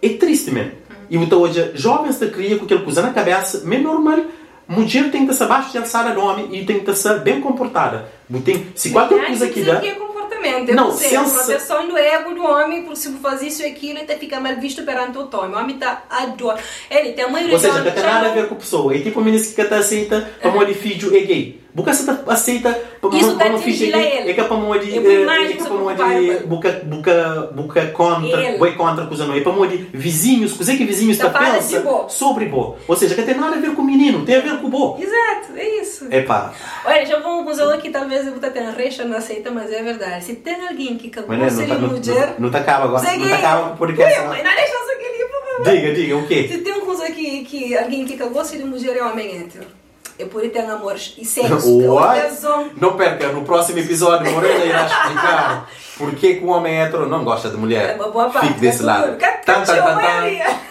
[0.00, 0.72] é triste mesmo.
[1.08, 4.18] E eu hoje jovens te cria com aquela coisa na cabeça mas normal
[4.68, 8.08] mulher tem que ser abaixo de homem e tem que ser bem comportada
[8.44, 9.80] tem se qualquer coisa que dá
[10.42, 10.72] Exatamente.
[10.72, 11.44] Não, sei, sensa...
[11.44, 14.82] proteção do ego do homem, por se fazer isso e aquilo, ele fica mal visto
[14.82, 15.54] perante o homem.
[15.54, 16.58] O homem está adora.
[16.90, 18.94] Ele tem a maioria Ou seja, não tem nada a ver com a pessoa.
[18.94, 20.42] É tipo o menino que está aceita, é.
[20.42, 21.61] como de filho é gay.
[21.74, 22.68] Buka sa aceita
[23.14, 24.30] Isso dá atingir a ele.
[24.30, 28.72] É que para mo di é que para mo di buka buka buka contra, boi
[28.74, 29.34] contra coisa não.
[29.34, 32.76] É para mo di vizinhos, coisa que vizinhos está pensa sobre bo.
[32.86, 34.98] Ou seja, que tem nada a ver com menino, tem a ver com bo.
[35.00, 36.08] Exato, é isso.
[36.10, 36.52] É pá.
[36.84, 40.24] Olha, já vamos usar aqui talvez eu vou ter recha não aceita, mas é verdade.
[40.24, 43.76] Se tem alguém que acabou de ser mulher, não tá acaba agora, não tá acaba
[43.76, 44.02] porque.
[44.02, 45.12] Não deixa isso aqui,
[45.64, 46.48] Diga, diga, o quê?
[46.50, 49.81] Se tem uma coisa que que alguém que acabou de ser mulher é homem hétero.
[50.18, 51.80] É por que amores e sexo.
[52.76, 57.48] Não perca, no próximo episódio Morena irá explicar por que o homem hétero não gosta
[57.48, 57.90] de mulher.
[57.90, 58.48] É uma boa parte.
[58.48, 59.16] Fique desse lado.
[59.18, 60.02] Tan, tan, tan,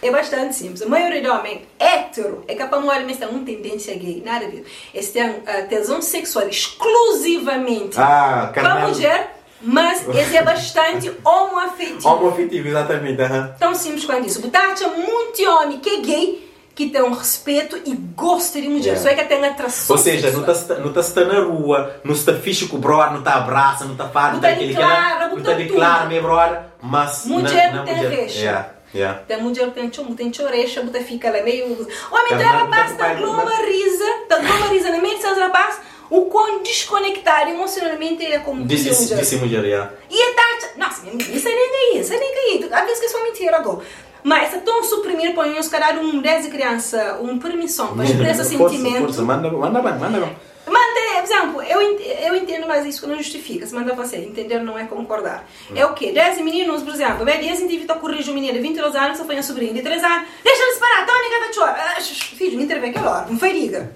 [0.00, 0.80] É bastante simples.
[0.82, 4.46] A maioria do homem hétero é capaz de mulher mas tem uma tendência gay, nada
[4.46, 4.64] ver.
[4.94, 12.08] Eles têm uh, tesão sexual exclusivamente ah, para a mulher, mas esse é bastante homoafetivo.
[12.08, 13.20] Homoafetivo, exatamente.
[13.20, 13.52] Uhum.
[13.58, 14.40] Tão simples quanto isso.
[14.40, 16.47] Botar muito homem que é gay
[16.78, 18.94] que tem um respeito e gosta de mulher.
[18.94, 19.02] Yeah.
[19.02, 19.96] Só é que tem atração.
[19.96, 23.18] Ou seja, não está não tá na rua, não está fixe com o brother, não
[23.18, 27.74] está abraça, não está farto, não está declara, não está declara, meu brother, mas mulher
[27.74, 28.38] não tem recha.
[28.38, 28.70] Yeah.
[28.94, 29.18] Yeah.
[29.26, 31.64] Tem mulher que tem chumbo, tem chorecha, buta fica lá meio.
[32.12, 35.80] Homem, tem rapaz, tá gloma risa, tá gloma risa na mente, seus rapaz,
[36.10, 39.92] o quão desconectado emocionalmente é como disse mulher, yeah.
[40.10, 40.78] E é tarde.
[40.78, 42.68] Nossa, isso é nem aí, isso é nem aí.
[42.72, 43.80] Às vezes que é só mentira agora.
[44.22, 48.98] Mas a suprimir, põe se calhar um 10 de criança, uma permissão para expressar sentimento.
[48.98, 50.36] Força, manda, manda bem, manda bem.
[50.66, 53.66] Manda, por exemplo, eu, eu entendo, mas isso não justifica.
[53.66, 55.48] Se manda você, entender não é concordar.
[55.70, 55.74] Hum.
[55.76, 56.12] É o quê?
[56.12, 59.42] 10 meninos, por exemplo, 10 indivíduos corrigem um menino de 22 anos, só foi um
[59.42, 62.36] sobrinho de 3 anos, deixa eles parar, tá ninguém tá chorando.
[62.36, 63.92] Filho, me intervém aquela hora, não foi liga.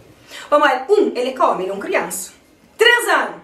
[0.51, 2.33] Vamos lá, um, ele come, ele é uma criança.
[2.77, 3.37] 3 anos.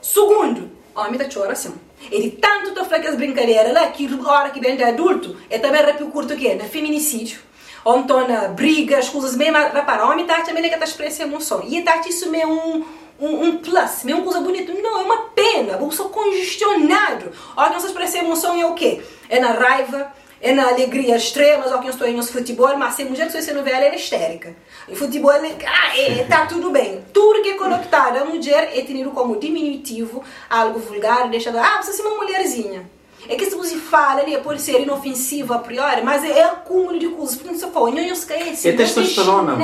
[0.00, 1.74] Segundo, homem tá chorando assim.
[2.10, 5.58] Ele tanto tá fazendo as brincadeiras lá que a hora que vem de adulto, é
[5.58, 7.40] também rápido curto que é, na feminicídio.
[7.84, 11.22] Ou então na brigas, coisas bem mais para homem, tá também é que tá expressa
[11.22, 11.62] emoção.
[11.66, 12.84] E tá isso meio um
[13.18, 14.72] um, um plus, meio uma coisa bonita.
[14.72, 17.32] Não, é uma pena, eu sou congestionado.
[17.56, 19.02] Olha, não se expressa emoção é o quê?
[19.28, 23.04] É na raiva, é na alegria extrema, só que eu estou em futebol, mas se
[23.04, 24.54] mulher que estou novela, ela é histérica.
[24.90, 27.04] Em futebol, ela, ah, é, tá tudo bem.
[27.12, 32.00] Tudo que é conectado a mulher é tido como diminutivo, algo vulgar, deixando, ah, você
[32.00, 32.88] é uma mulherzinha.
[33.28, 37.08] É que se você fala ali, pode ser inofensivo a priori, mas é acúmulo de
[37.08, 37.42] coisas.
[37.42, 38.68] Não se fala, não esquece.
[38.68, 39.56] É testosterona,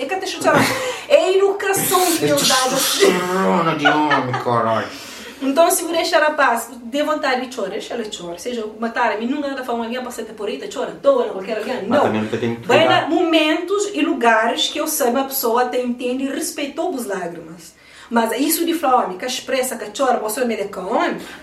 [0.00, 0.64] É que é testosterona.
[1.08, 2.70] É educação que eu dado.
[2.70, 5.07] Testosterona de homem, caralho.
[5.40, 8.38] Então, se você deixar a paz, de vontade de chorar, ela chorar.
[8.38, 11.58] Seja matar a mim, nunca anda falando alguém para ser por aí, chora, não qualquer
[11.58, 11.88] alguém.
[11.88, 12.04] Não.
[12.64, 17.77] Vai momentos e lugares que eu sei uma pessoa até entende e respeitou as lágrimas.
[18.10, 20.90] Mas isso de falar, que expressa, que chora, você me decão,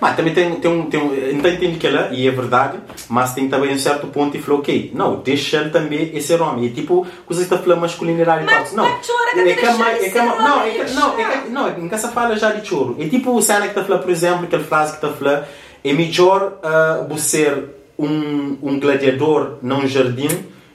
[0.01, 0.89] Mas também tem, tem um.
[0.89, 4.35] Tem um então entendo que ela, e é verdade, mas tem também um certo ponto
[4.35, 6.67] e falou, ok, não, deixa ele também esse homem.
[6.67, 8.85] É tipo, coisa que está falando masculinidade e Mas- tal.
[8.85, 11.87] Não, mas é tem que é que não, é que- não, é que- não, em
[11.87, 12.95] casa fala já de choro.
[12.99, 15.45] É tipo o cena que está falando, por exemplo, aquela frase que está falando,
[15.83, 17.63] é melhor uh, você ser
[17.97, 20.27] um, um gladiador num jardim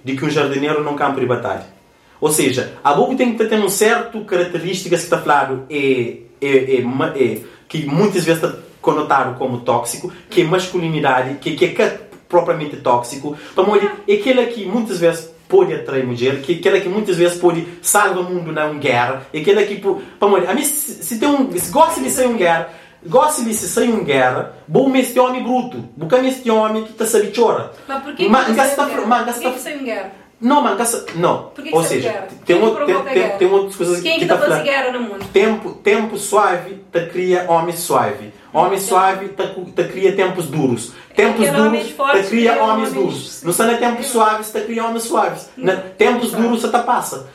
[0.05, 1.80] do que um jardineiro num campo de batalha.
[2.21, 6.83] Ou seja, a boca tem que ter um certo características que está falado é, é,
[6.83, 12.77] é, que muitas vezes está conotado como tóxico, que é masculinidade, que, que é propriamente
[12.77, 16.89] tóxico, para mulher, é aquele que muitas vezes pode atrair mulher, que é aquele que
[16.89, 19.77] muitas vezes pode salvar o mundo na guerra, é aquele que,
[20.19, 22.69] para mulher, a mim, se, se tem um, se gosta de ser um guerra,
[23.05, 27.33] gosta de ser um guerra, bom este homem bruto, porque este homem que está sabe
[27.35, 27.73] chora.
[27.89, 29.07] Mas por que Mas, que é guerra?
[29.07, 30.13] mas Por que está- que você é guerra?
[30.41, 31.51] Não, mas gasta- não.
[31.55, 32.29] Por que que Ou é seja, guerra?
[32.47, 34.65] tem, outro, tem, tem, tem outras coisas Quem é que que fazendo falando.
[34.65, 35.25] guerra no mundo?
[35.33, 38.33] Tempo, tempo suave te cria homem suave.
[38.53, 40.93] Homem suave te, te cria tempos duros.
[41.15, 41.87] Tempos Aquele homem duros
[42.25, 43.43] te cria cria homens homens- duros.
[43.45, 45.51] Não são tempos suaves te cria homens suaves.
[45.57, 47.29] Na- Tempos duros você passa.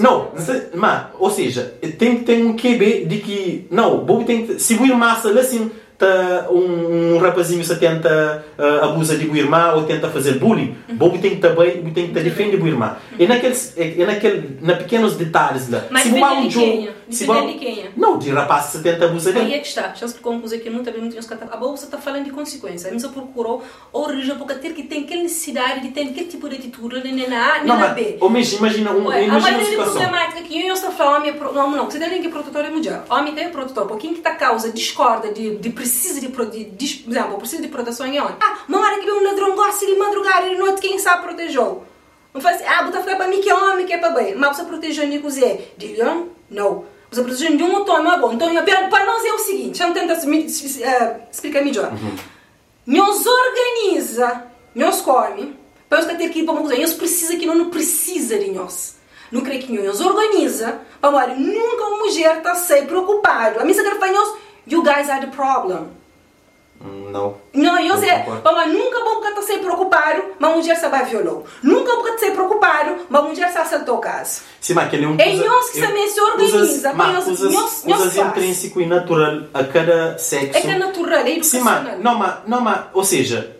[0.00, 0.30] Não,
[0.74, 4.74] mas, ou seja, tem que ter um QB de que, não, Bobo tem que, se
[4.74, 5.70] o irmão se assim,
[6.02, 10.76] tá, um, um rapazinho se tenta uh, abusa de o irmão ou tenta fazer bullying,
[10.92, 12.96] Bobo tem que também, tem que defender o irmão.
[13.18, 15.84] E naqueles, é, é naquele, na pequenos detalhes lá.
[15.90, 17.26] Mas se há um jogo, se
[17.58, 17.90] quem.
[17.96, 19.94] Não, de rapaz que se tenta abusar Aí é que está.
[19.94, 22.88] Já uma coisa que também não tinha A bolsa está falando de consequência.
[22.88, 23.62] A gente procurou
[23.92, 27.54] origem porque ter que tem aquela necessidade de ter aquele tipo de atitude nem na
[27.54, 28.16] A nem Não, na B.
[28.20, 29.92] ou imagina, imagina, um, Ué, a imagina uma de situação.
[29.92, 33.02] problemática que eu estou falando, homem é não, não, você tem que protetor é mulher.
[33.08, 36.94] Homem tem protetor, porque quem que tá causa discorda de, de precisa de, de, de,
[37.04, 38.34] por exemplo, precisa de proteção em onde?
[38.40, 41.84] Ah, uma hora que vem um ladrão gosta de madrugar e noite quem sabe protegeu.
[42.34, 44.34] Não faz assim, ah, botar ficar para mim que é homem, que é para bem.
[44.34, 45.74] Mas você protegeu de cozer.
[45.76, 46.28] De leão?
[46.50, 46.84] Não.
[47.10, 48.32] Você protegeu de um outro é bom.
[48.32, 51.92] Então, eu- para nós é o seguinte, eu tentar me- se- eh, explicar melhor.
[52.86, 54.44] Nós organiza,
[54.74, 55.56] nós come,
[55.88, 58.50] para nós ter que ir para uma coisa, nós precisa que não, não precisa de
[58.50, 58.96] nós.
[59.30, 63.60] Não crê que nós organiza, para nunca uma mulher está sem preocupado.
[63.60, 64.34] A missa que nós,
[64.66, 65.88] you guys are the problem.
[67.12, 67.36] Não.
[67.54, 68.10] Não, eu sei,
[68.42, 71.46] para nunca vou estar sem preocupado, mas mulher se vai violou.
[71.62, 74.40] Nunca vou estar sem preocupado, mas mulher se assaltou o caso.
[74.60, 77.52] Sim, mas aquele é um É nós que também se organiza, mas nós- usas-
[78.16, 80.58] intrínseco e natural a cada sexo.
[80.58, 81.82] É que é natural, é Sim, educacional.
[81.84, 83.56] mas, não, mas, não, mas, ou seja,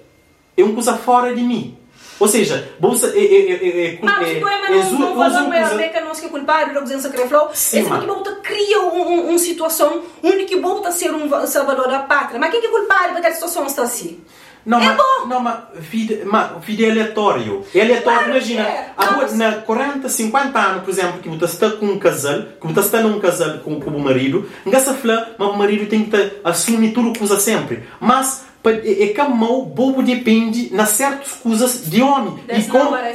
[0.57, 1.79] é uma coisa fora de mim.
[2.23, 5.75] Ou seja, bolsa é, é, é, é, é, Ah, é, é, é, não maior coisa-
[5.77, 7.51] beca que é culpado da ausença que ele falou.
[7.53, 11.47] Sim, Esse que volta cria um, um situação onde que volta a ser um va-
[11.47, 12.39] salvador da pátria.
[12.39, 14.21] Mas quem que é culpado daquela situação está assim?
[14.65, 15.27] Não, É mas, bom.
[15.27, 17.65] não, mas vida, mas vida é aleatório.
[17.75, 18.63] É aleatório, Claro que imagina.
[18.63, 18.91] é.
[18.97, 22.67] a Não, na 40, 50 anos, por exemplo, que você está com um casal, que
[22.69, 26.05] você está num casal com, com o marido, não se fala, mas o marido tem
[26.05, 27.83] que assumir tudo que usa sempre.
[27.99, 32.35] Mas é é que a mão bobo depende nas certas coisas de homem.
[32.47, 33.13] Desse com- não é.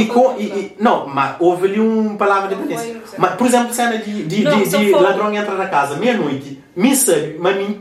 [0.00, 3.00] e com- e- e- não, mas houve ali uma palavra de sei.
[3.18, 6.94] Mas, por exemplo, cena de, de, Não, de, de ladrão entrar na casa meia-noite, me
[6.96, 7.80] sabe, mas mim.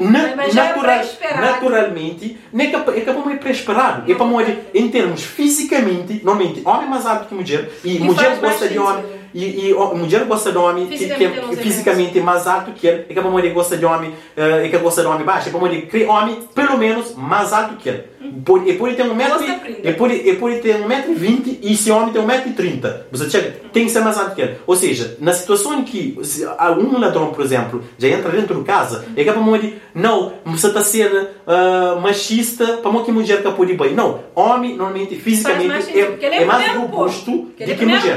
[0.00, 1.40] Na, Mas é natural- pré-esperado.
[1.42, 4.10] naturalmente, nem que, é que é para pré-esperado.
[4.10, 7.98] É para morrer em termos fisicamente, normalmente, homem é mais alto que mulher, e, E
[8.00, 9.04] mulher gosta de homem.
[9.34, 12.70] E, e ó, mulher gosta de homem que, que, Fisicamente é, que fisicamente mais alto
[12.72, 15.24] que ele, é que a mulher gosta de homem, eh, é que gosta de homem
[15.24, 18.04] baixo, é para mulher querer homem pelo menos mais alto que ele.
[18.66, 21.12] É por ele ter um metro, de é por, é por ele ter um metro
[21.12, 23.06] e vinte e esse homem tem um metro e trinta.
[23.10, 24.56] Você chega, tem que ser mais alto que ele.
[24.66, 28.64] Ou seja, na situação em que se um ladrão, por exemplo, já entra dentro de
[28.64, 33.50] casa, é que a mulher não, você está ser ah, machista, para que mulher que
[33.52, 33.94] pode ir bem.
[33.94, 38.16] Não, homem normalmente fisicamente é, é é mais robusto do é que mulher.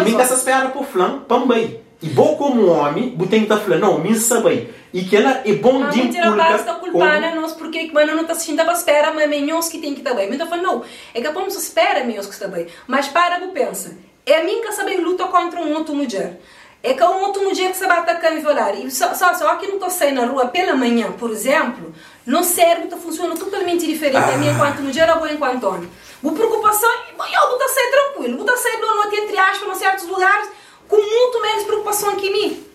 [0.00, 0.18] E mim razão.
[0.18, 1.85] dessa espera por flan, também.
[2.02, 4.72] E bom como homem, você tem que estar falando, não, me sabe.
[4.92, 8.14] E que ela é bom A de mentira inculcar basta culpar a nós porque mano,
[8.14, 10.32] não está assistindo para espera, mas é nós que tem que estar bem.
[10.32, 12.66] Eu falo, não, é que a pomos espera meus que está bem.
[12.86, 13.96] Mas para e pensa,
[14.26, 16.40] é a mim que sabe luta contra um outro mulher.
[16.82, 18.78] É que um outro mulher que vai atacar e violar.
[18.78, 21.92] E só, só, só que não estou saindo na rua pela manhã, por exemplo,
[22.24, 25.88] no cérebro tá funciona totalmente diferente a mim enquanto mulher ou eu enquanto homem.
[26.24, 29.78] A preocupação, eu vou estar sair tranquilo, vou estar sair boa noite entre aspas, em
[29.78, 30.48] certos lugares,
[30.88, 31.55] com muito menos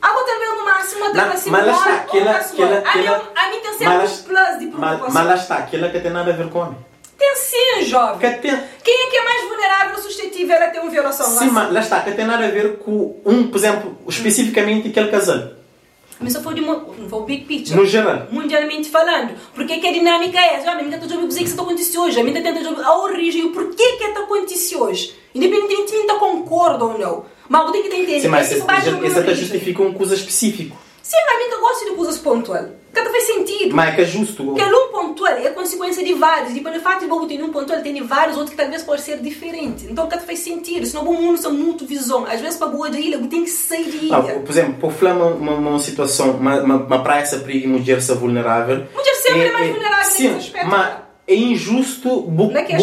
[0.02, 2.80] Ah, vou ter ver no máximo até para cima mas lá está, aquela- aquela- a
[2.80, 5.10] aquela- a sempre lá- uns plus de preocupação.
[5.14, 6.78] mas lá está, aquilo que tem nada a ver com homem.
[7.18, 8.18] Tem sim, jovem.
[8.20, 11.26] Que tem, Quem é que é mais vulnerável ou suscetível a ter uma violação?
[11.28, 15.10] sim, mas lá está, que tem nada a ver com um, por exemplo, especificamente aquele
[15.10, 15.50] casal.
[16.20, 17.76] Mas só foi de um big picture.
[17.76, 18.28] No geral.
[18.32, 19.36] Mundialmente falando.
[19.56, 20.70] Porque que a dinâmica é essa?
[20.72, 22.20] A minha está jogando o que está acontecendo hoje.
[22.20, 25.16] A minha tenta jogar a origem o porquê que está acontecendo hoje.
[25.34, 27.26] Independentemente de concordo ou não.
[27.52, 28.22] Mas o que tem que entender?
[28.22, 30.74] Sim, mas esse até justifica uma coisa específica.
[31.04, 32.68] Sim, mas a mim gosta de coisas pontuais.
[32.94, 33.76] Cada faz sentido.
[33.76, 34.44] Mas é que é justo.
[34.46, 36.56] Porque um pontual é consequência de vários.
[36.56, 39.18] E pelo fato de você ter um pontual, tem vários outros que talvez pode ser
[39.18, 39.86] diferente.
[39.90, 40.86] Então cada faz sentido.
[40.86, 42.26] Senão o mundo são muito visão.
[42.26, 44.16] Às vezes para boa de ilha, tem que sair de ilha.
[44.16, 47.66] Ah, por exemplo, por falar uma, uma, uma situação, uma, uma, uma praia se perigo
[47.66, 48.86] e mulher ser vulnerável.
[48.94, 50.70] Mulher sempre é, é mais é, vulnerável sim, nesse aspecto.
[50.70, 50.98] Mas
[51.28, 52.22] é injusto.
[52.22, 52.78] Bu, é que é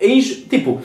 [0.00, 0.80] é injusto, tipo,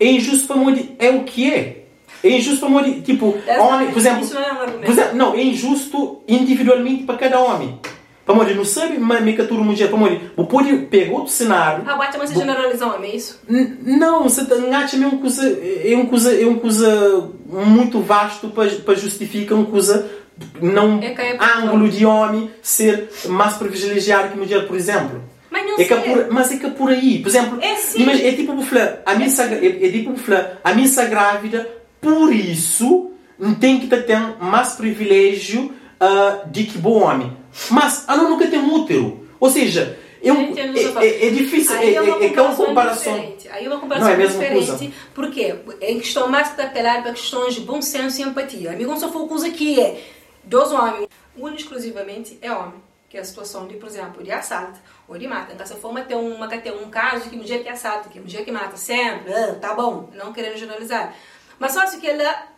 [0.00, 0.86] é injusto para mulher.
[0.98, 1.83] É o que é.
[2.24, 3.02] É injusto para.
[3.02, 4.90] Tipo, homem, por exemplo, isso não é um argumento.
[4.90, 7.78] Exemplo, não, é injusto individualmente para cada homem.
[8.24, 10.32] Para morrer, não sabe, mas me captura mulher para morrer.
[10.34, 11.84] O pode pegar outro cenário.
[11.86, 13.38] Ah, bate, mas você generalizou, é isso?
[13.46, 14.40] Não, você
[14.72, 19.58] acha é uma coisa, é uma coisa, é uma coisa muito vasto para, para justificar
[19.58, 20.10] uma coisa
[20.60, 25.22] não é, é ângulo de homem ser mais privilegiado que mulher, por exemplo.
[25.50, 28.10] Mas não é que por, mas é que por aí, por exemplo, é, sim.
[28.10, 28.52] é tipo
[29.06, 30.14] a minha é, é tipo
[30.64, 33.10] a minha grávida por isso,
[33.58, 37.36] tem que ter mais privilégio uh, de que bom homem.
[37.70, 39.26] Mas ela nunca tem útero.
[39.40, 43.14] Ou seja, é, um, é, é, é, difícil, Aí é, uma é, é, uma comparação.
[43.14, 43.48] Diferente.
[43.50, 44.66] Aí é uma comparação não é diferente.
[44.66, 44.92] Coisa.
[45.14, 48.72] Porque em questão mais de apelar para questões de bom senso e empatia.
[48.72, 50.02] Amigo, só foi coisa que é
[50.42, 52.82] dos homens, único exclusivamente é homem.
[53.08, 55.52] Que é a situação de, por exemplo, de assalto ou de mata.
[55.52, 58.50] Então, se for ter uma, ter um caso que mulher que assalta, que mulher que
[58.50, 61.14] mata sempre, ah, tá bom, não querendo generalizar.
[61.58, 62.48] Mas só que ela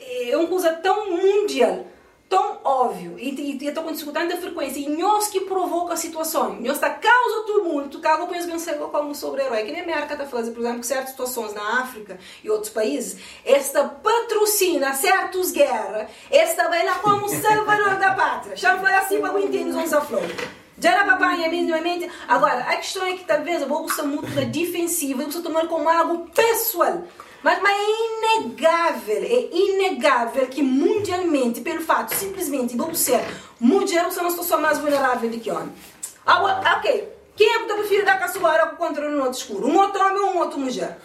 [0.00, 1.86] é uma coisa tão mundial,
[2.28, 6.90] tão óbvio, e estou com tanta frequência, e nós que provoca a situação, nós está
[6.90, 10.82] causa tumulto, eu penso pensar como sobre-herói, que nem a América está fazendo, por exemplo,
[10.82, 17.28] certas situações na África e outros países, esta patrocina certas guerras, esta vai lá como
[17.28, 20.22] salvador da pátria, foi assim para entender os flor.
[20.78, 22.10] Já era papai, é minimamente.
[22.28, 25.88] Agora, a questão é que talvez a bolsa muito da defensiva e você tomar como
[25.88, 27.02] algo pessoal.
[27.42, 33.20] Mas, mas é inegável, é inegável que mundialmente, pelo fato simplesmente de você
[33.60, 35.72] mulher, você é uma situação mais vulnerável do que homem.
[36.26, 37.08] Ah, ok.
[37.36, 39.68] Quem é que prefere dar caçoeira contra um outro escuro?
[39.68, 40.98] Um outro homem ou um outro mulher?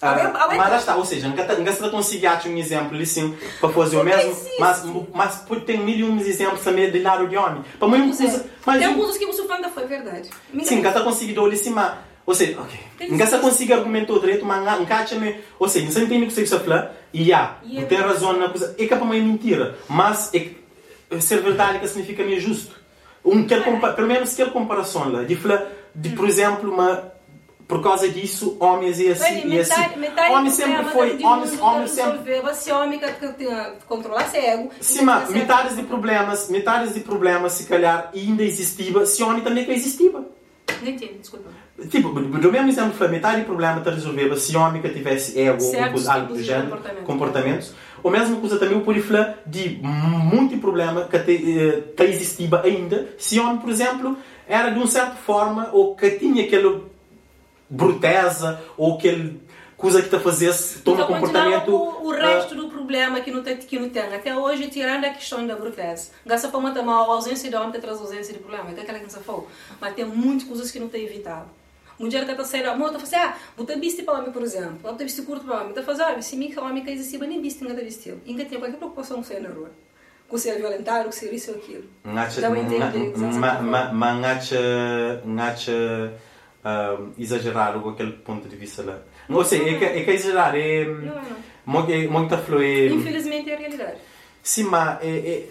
[0.00, 0.14] Ah,
[0.48, 4.04] mas lá está, ou seja, nunca está conseguir achar um exemplo assim para fazer o
[4.04, 7.64] mesmo, mas, mas tem mil e um exemplos também de lado de homem.
[7.78, 10.30] Para mim, coisa, mas tem coisas que você falando foi verdade.
[10.62, 11.56] Sim, nunca está conseguindo olhar
[12.26, 13.08] ou seja, ok.
[13.08, 15.06] Nunca se consegue argumentar o direito, mas nunca
[15.60, 16.96] Ou seja, não entende o que você fala.
[17.12, 17.58] E há.
[17.62, 18.74] E tem razão na coisa.
[18.76, 19.78] É é mim é mentira.
[19.88, 22.74] Mas é, ser verdade que significa meio justo.
[23.24, 23.62] Um, quer,
[23.94, 25.22] pelo menos aquela comparação lá.
[25.22, 27.12] De falar, de, por exemplo, uma
[27.68, 29.48] por causa disso, homens e assim.
[29.48, 29.74] e assim.
[30.30, 31.22] homem sempre foi.
[31.22, 32.40] Homem, homem sempre.
[32.40, 33.04] Você homem que
[34.30, 34.70] cego.
[34.80, 39.64] Sim, mas metades de problemas, metades de problemas, se calhar, ainda existia, se homem também
[39.64, 40.12] que existia.
[40.82, 41.50] Entendo, desculpa.
[41.90, 45.62] Tipo, do mesmo exemplo, foi metade do problema está resolvido se homem que tivesse ego
[45.62, 47.04] ou algo do género, comportamentos.
[47.04, 47.74] comportamentos.
[48.02, 53.38] Ou mesmo coisa também pode falar de muito problema que está eh, existindo ainda, se
[53.38, 54.16] homem, por exemplo,
[54.46, 56.82] era de uma certa forma, ou que tinha aquela
[57.68, 59.40] bruteza, ou aquele
[59.76, 63.42] coisa que te fazesse toma então, comportamento o, o resto uh, do problema que não
[63.42, 64.14] tem que não tem.
[64.14, 67.78] Até hoje tirando a questão da bruteza gasta para matar a ausência de homem que
[67.78, 68.70] traz ausência de problema.
[68.76, 69.48] É aquela que não falou.
[69.80, 71.48] Mas tem muitas coisas que não tem evitado
[71.98, 74.78] mulher que está saindo a moto assim ah botar viste para homem por exemplo.
[74.82, 75.70] Botar viste curto para homem.
[75.70, 78.20] Está fazendo ah se que homem que existe nem viste ainda vestiu.
[78.26, 79.70] Ainda tem qualquer preocupação sair na rua.
[80.28, 81.84] Com ser violentado com ser isso ou aquilo.
[82.28, 83.12] Já entende
[83.92, 84.22] mas
[87.16, 88.98] exagerar com aquele ponto de vista lá
[89.28, 90.54] não sei, é que, é que exagerar.
[90.54, 91.14] É, não,
[91.66, 91.90] não.
[91.90, 92.86] É, muita é...
[92.86, 93.98] Infelizmente é a realidade.
[94.42, 95.46] Sim, mas é, é,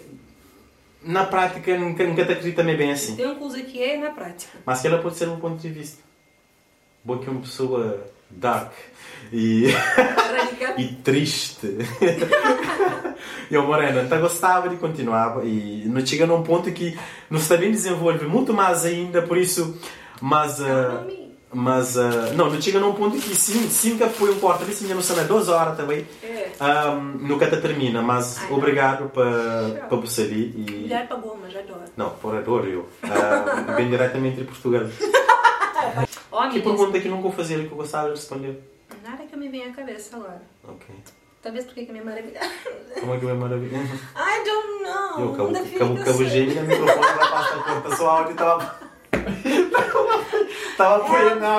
[1.02, 3.14] na prática nunca, nunca te acredita também bem assim.
[3.14, 4.58] Tem uma coisa que é na prática.
[4.64, 6.02] Mas que ela pode ser um ponto de vista.
[7.04, 8.72] Boa que uma pessoa dark
[9.32, 9.66] e,
[10.78, 11.66] e triste.
[13.50, 16.98] e eu, Morena, não gostava de continuar e não chega num ponto que
[17.30, 19.78] não está bem desenvolve muito mais ainda, por isso,
[20.20, 20.58] mas...
[20.60, 21.25] Uh,
[21.56, 24.74] mas, uh, não, não chega num ponto que sim, sim que foi um porta ali,
[24.74, 26.06] sim, não sei, duas horas também.
[26.22, 26.52] É.
[26.62, 30.54] Um, nunca te termina, mas Ai, obrigado para para você ali.
[30.54, 30.70] E...
[30.82, 31.80] Mulher para goma, já adoro.
[31.96, 32.80] Não, por adoro eu.
[32.80, 34.82] Uh, bem diretamente de Portugal.
[36.30, 38.60] oh, que pergunta que não vou fazer que eu gostava de responder?
[39.02, 40.42] Nada que me venha à cabeça agora.
[40.62, 40.94] Ok.
[41.40, 42.40] Talvez porque que me maravilha.
[43.00, 43.78] Como é que me maravilha?
[44.14, 45.20] I don't know.
[45.20, 48.85] Eu, cabo, cabo, cabo gêmeo, microfone vai passar a conta, só áudio estava...
[50.70, 51.56] Estava apoiando na.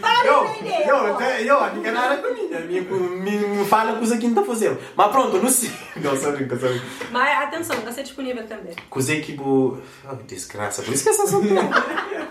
[0.00, 2.60] Para Eu, entender, eu, eu, a minha nada com minha.
[2.82, 4.78] Me, fala coisa que não está fazendo.
[4.96, 5.70] Mas pronto, não sei.
[5.96, 6.84] Não, só brinca, só brinca.
[7.10, 8.74] Mas atenção, vai ser disponível também.
[8.90, 9.32] Coisa que.
[9.32, 9.78] bo-
[10.08, 11.62] Oh, desgraça, por isso que essa solteira.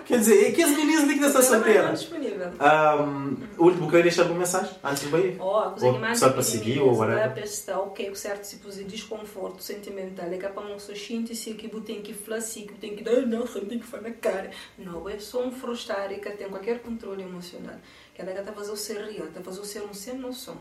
[0.05, 1.91] Quer dizer, é que as meninas ligam dessa Está solteira.
[1.91, 2.47] disponível.
[2.61, 5.37] Um, último, quero deixar alguma mensagem antes de ir?
[5.39, 7.31] Ó, que mais só para seguir ou whatever.
[7.31, 11.35] para estar ok com certos tipos de desconforto sentimental é que para não se sentir
[11.35, 14.11] se que tem que falar assim, que tem que dar não, tem que falar na
[14.11, 14.51] cara.
[14.77, 17.75] Não, é só um frustrar que tem qualquer controle emocional.
[18.13, 20.15] Que ela está a fazer o ser real, está a fazer o ser um sem
[20.17, 20.57] noção.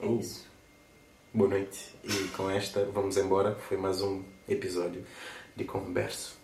[0.00, 0.18] É Oh.
[0.18, 0.46] isso.
[1.32, 1.94] Boa noite.
[2.04, 3.54] E com esta, vamos embora.
[3.54, 5.04] Foi mais um episódio
[5.56, 6.36] de Converso.